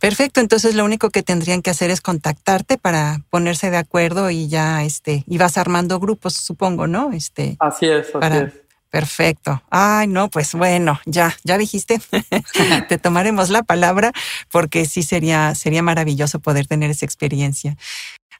Perfecto, 0.00 0.40
entonces 0.40 0.74
lo 0.74 0.84
único 0.84 1.10
que 1.10 1.22
tendrían 1.22 1.60
que 1.60 1.70
hacer 1.70 1.90
es 1.90 2.00
contactarte 2.00 2.78
para 2.78 3.18
ponerse 3.30 3.70
de 3.70 3.76
acuerdo 3.76 4.30
y 4.30 4.48
ya 4.48 4.82
este, 4.84 5.24
y 5.26 5.36
vas 5.38 5.58
armando 5.58 5.98
grupos, 6.00 6.34
supongo, 6.34 6.86
¿no? 6.86 7.12
Este, 7.12 7.56
Así 7.60 7.86
es, 7.86 8.06
así 8.08 8.18
Para- 8.18 8.38
es. 8.44 8.52
Perfecto. 8.90 9.62
Ay, 9.70 10.06
no, 10.06 10.30
pues 10.30 10.54
bueno, 10.54 10.98
ya, 11.04 11.36
ya 11.44 11.58
dijiste. 11.58 12.00
Te 12.88 12.98
tomaremos 12.98 13.50
la 13.50 13.62
palabra 13.62 14.12
porque 14.50 14.86
sí 14.86 15.02
sería, 15.02 15.54
sería 15.54 15.82
maravilloso 15.82 16.40
poder 16.40 16.66
tener 16.66 16.90
esa 16.90 17.04
experiencia. 17.04 17.76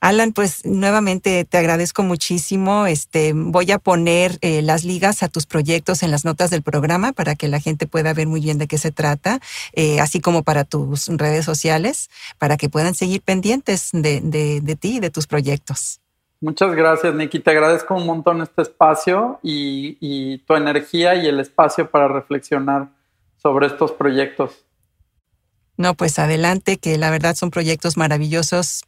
Alan, 0.01 0.33
pues 0.33 0.65
nuevamente 0.65 1.45
te 1.45 1.59
agradezco 1.59 2.03
muchísimo. 2.03 2.87
Este, 2.87 3.33
voy 3.35 3.73
a 3.73 3.79
poner 3.79 4.39
eh, 4.43 4.63
las 4.63 4.85
ligas 4.85 5.23
a 5.23 5.29
tus 5.29 5.47
proyectos 5.47 6.03
en 6.03 6.11
las 6.11 6.25
notas 6.25 6.51
del 6.51 6.63
programa 6.63 7.13
para 7.13 7.35
que 7.35 7.49
la 7.49 7.61
gente 7.61 7.87
pueda 7.87 8.15
ver 8.15 8.29
muy 8.29 8.41
bien 8.41 8.59
de 8.59 8.69
qué 8.69 8.79
se 8.79 8.93
trata, 8.93 9.41
eh, 9.73 10.01
así 10.01 10.21
como 10.21 10.45
para 10.45 10.65
tus 10.65 11.09
redes 11.09 11.45
sociales, 11.45 12.11
para 12.39 12.57
que 12.57 12.69
puedan 12.69 12.95
seguir 12.95 13.23
pendientes 13.23 13.91
de, 13.93 14.21
de, 14.23 14.61
de 14.61 14.77
ti 14.77 14.97
y 14.97 15.01
de 15.01 15.11
tus 15.11 15.27
proyectos. 15.27 16.01
Muchas 16.41 16.75
gracias, 16.75 17.15
Nikki. 17.15 17.41
Te 17.41 17.51
agradezco 17.51 17.95
un 17.95 18.07
montón 18.07 18.41
este 18.43 18.63
espacio 18.63 19.41
y, 19.43 19.97
y 20.01 20.39
tu 20.39 20.55
energía 20.55 21.17
y 21.17 21.27
el 21.27 21.41
espacio 21.41 21.91
para 21.91 22.07
reflexionar 22.09 22.89
sobre 23.43 23.67
estos 23.67 23.93
proyectos. 23.93 24.65
No, 25.77 25.95
pues 25.95 26.19
adelante, 26.19 26.77
que 26.79 26.97
la 26.99 27.11
verdad 27.11 27.35
son 27.37 27.51
proyectos 27.51 27.97
maravillosos 27.97 28.83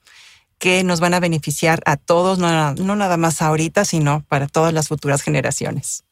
que 0.59 0.85
nos 0.85 1.01
van 1.01 1.15
a 1.15 1.21
beneficiar 1.21 1.81
a 1.87 1.97
todos, 1.97 2.39
no, 2.39 2.75
no 2.75 2.97
nada 2.97 3.17
más 3.17 3.41
ahorita, 3.43 3.85
sino 3.85 4.23
para 4.29 4.47
todas 4.47 4.73
las 4.75 4.89
futuras 4.89 5.23
generaciones. 5.23 6.05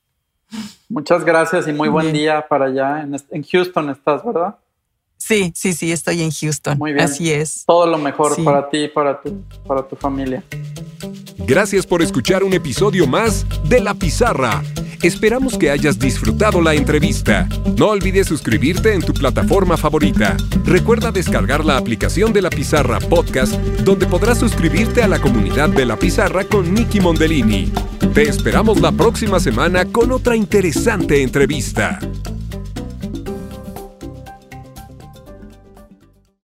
Muchas 0.88 1.24
gracias 1.24 1.68
y 1.68 1.72
muy 1.72 1.88
buen 1.88 2.06
Bien. 2.06 2.14
día 2.16 2.48
para 2.48 2.64
allá. 2.66 3.02
En, 3.02 3.14
en 3.30 3.42
Houston 3.44 3.90
estás, 3.90 4.24
¿verdad? 4.24 4.56
Sí, 5.18 5.52
sí, 5.54 5.72
sí, 5.74 5.92
estoy 5.92 6.22
en 6.22 6.30
Houston. 6.30 6.78
Muy 6.78 6.92
bien. 6.94 7.04
Así 7.04 7.30
es. 7.30 7.64
Todo 7.66 7.86
lo 7.86 7.98
mejor 7.98 8.34
Sí. 8.34 8.42
para 8.42 8.70
ti 8.70 8.84
y 8.84 8.88
para 8.88 9.20
tu, 9.20 9.42
para 9.66 9.82
tu 9.86 9.96
familia. 9.96 10.42
Gracias 11.48 11.86
por 11.86 12.02
escuchar 12.02 12.44
un 12.44 12.52
episodio 12.52 13.06
más 13.06 13.46
de 13.64 13.80
La 13.80 13.94
Pizarra. 13.94 14.62
Esperamos 15.02 15.56
que 15.56 15.70
hayas 15.70 15.98
disfrutado 15.98 16.60
la 16.60 16.74
entrevista. 16.74 17.48
No 17.78 17.86
olvides 17.86 18.26
suscribirte 18.26 18.92
en 18.92 19.00
tu 19.00 19.14
plataforma 19.14 19.78
favorita. 19.78 20.36
Recuerda 20.66 21.10
descargar 21.10 21.64
la 21.64 21.78
aplicación 21.78 22.34
de 22.34 22.42
la 22.42 22.50
Pizarra 22.50 22.98
Podcast, 23.00 23.54
donde 23.82 24.06
podrás 24.06 24.36
suscribirte 24.36 25.02
a 25.02 25.08
la 25.08 25.22
comunidad 25.22 25.70
de 25.70 25.86
la 25.86 25.96
Pizarra 25.98 26.44
con 26.44 26.74
Nicky 26.74 27.00
Mondellini. 27.00 27.72
Te 28.12 28.24
esperamos 28.24 28.82
la 28.82 28.92
próxima 28.92 29.40
semana 29.40 29.86
con 29.86 30.12
otra 30.12 30.36
interesante 30.36 31.22
entrevista. 31.22 31.98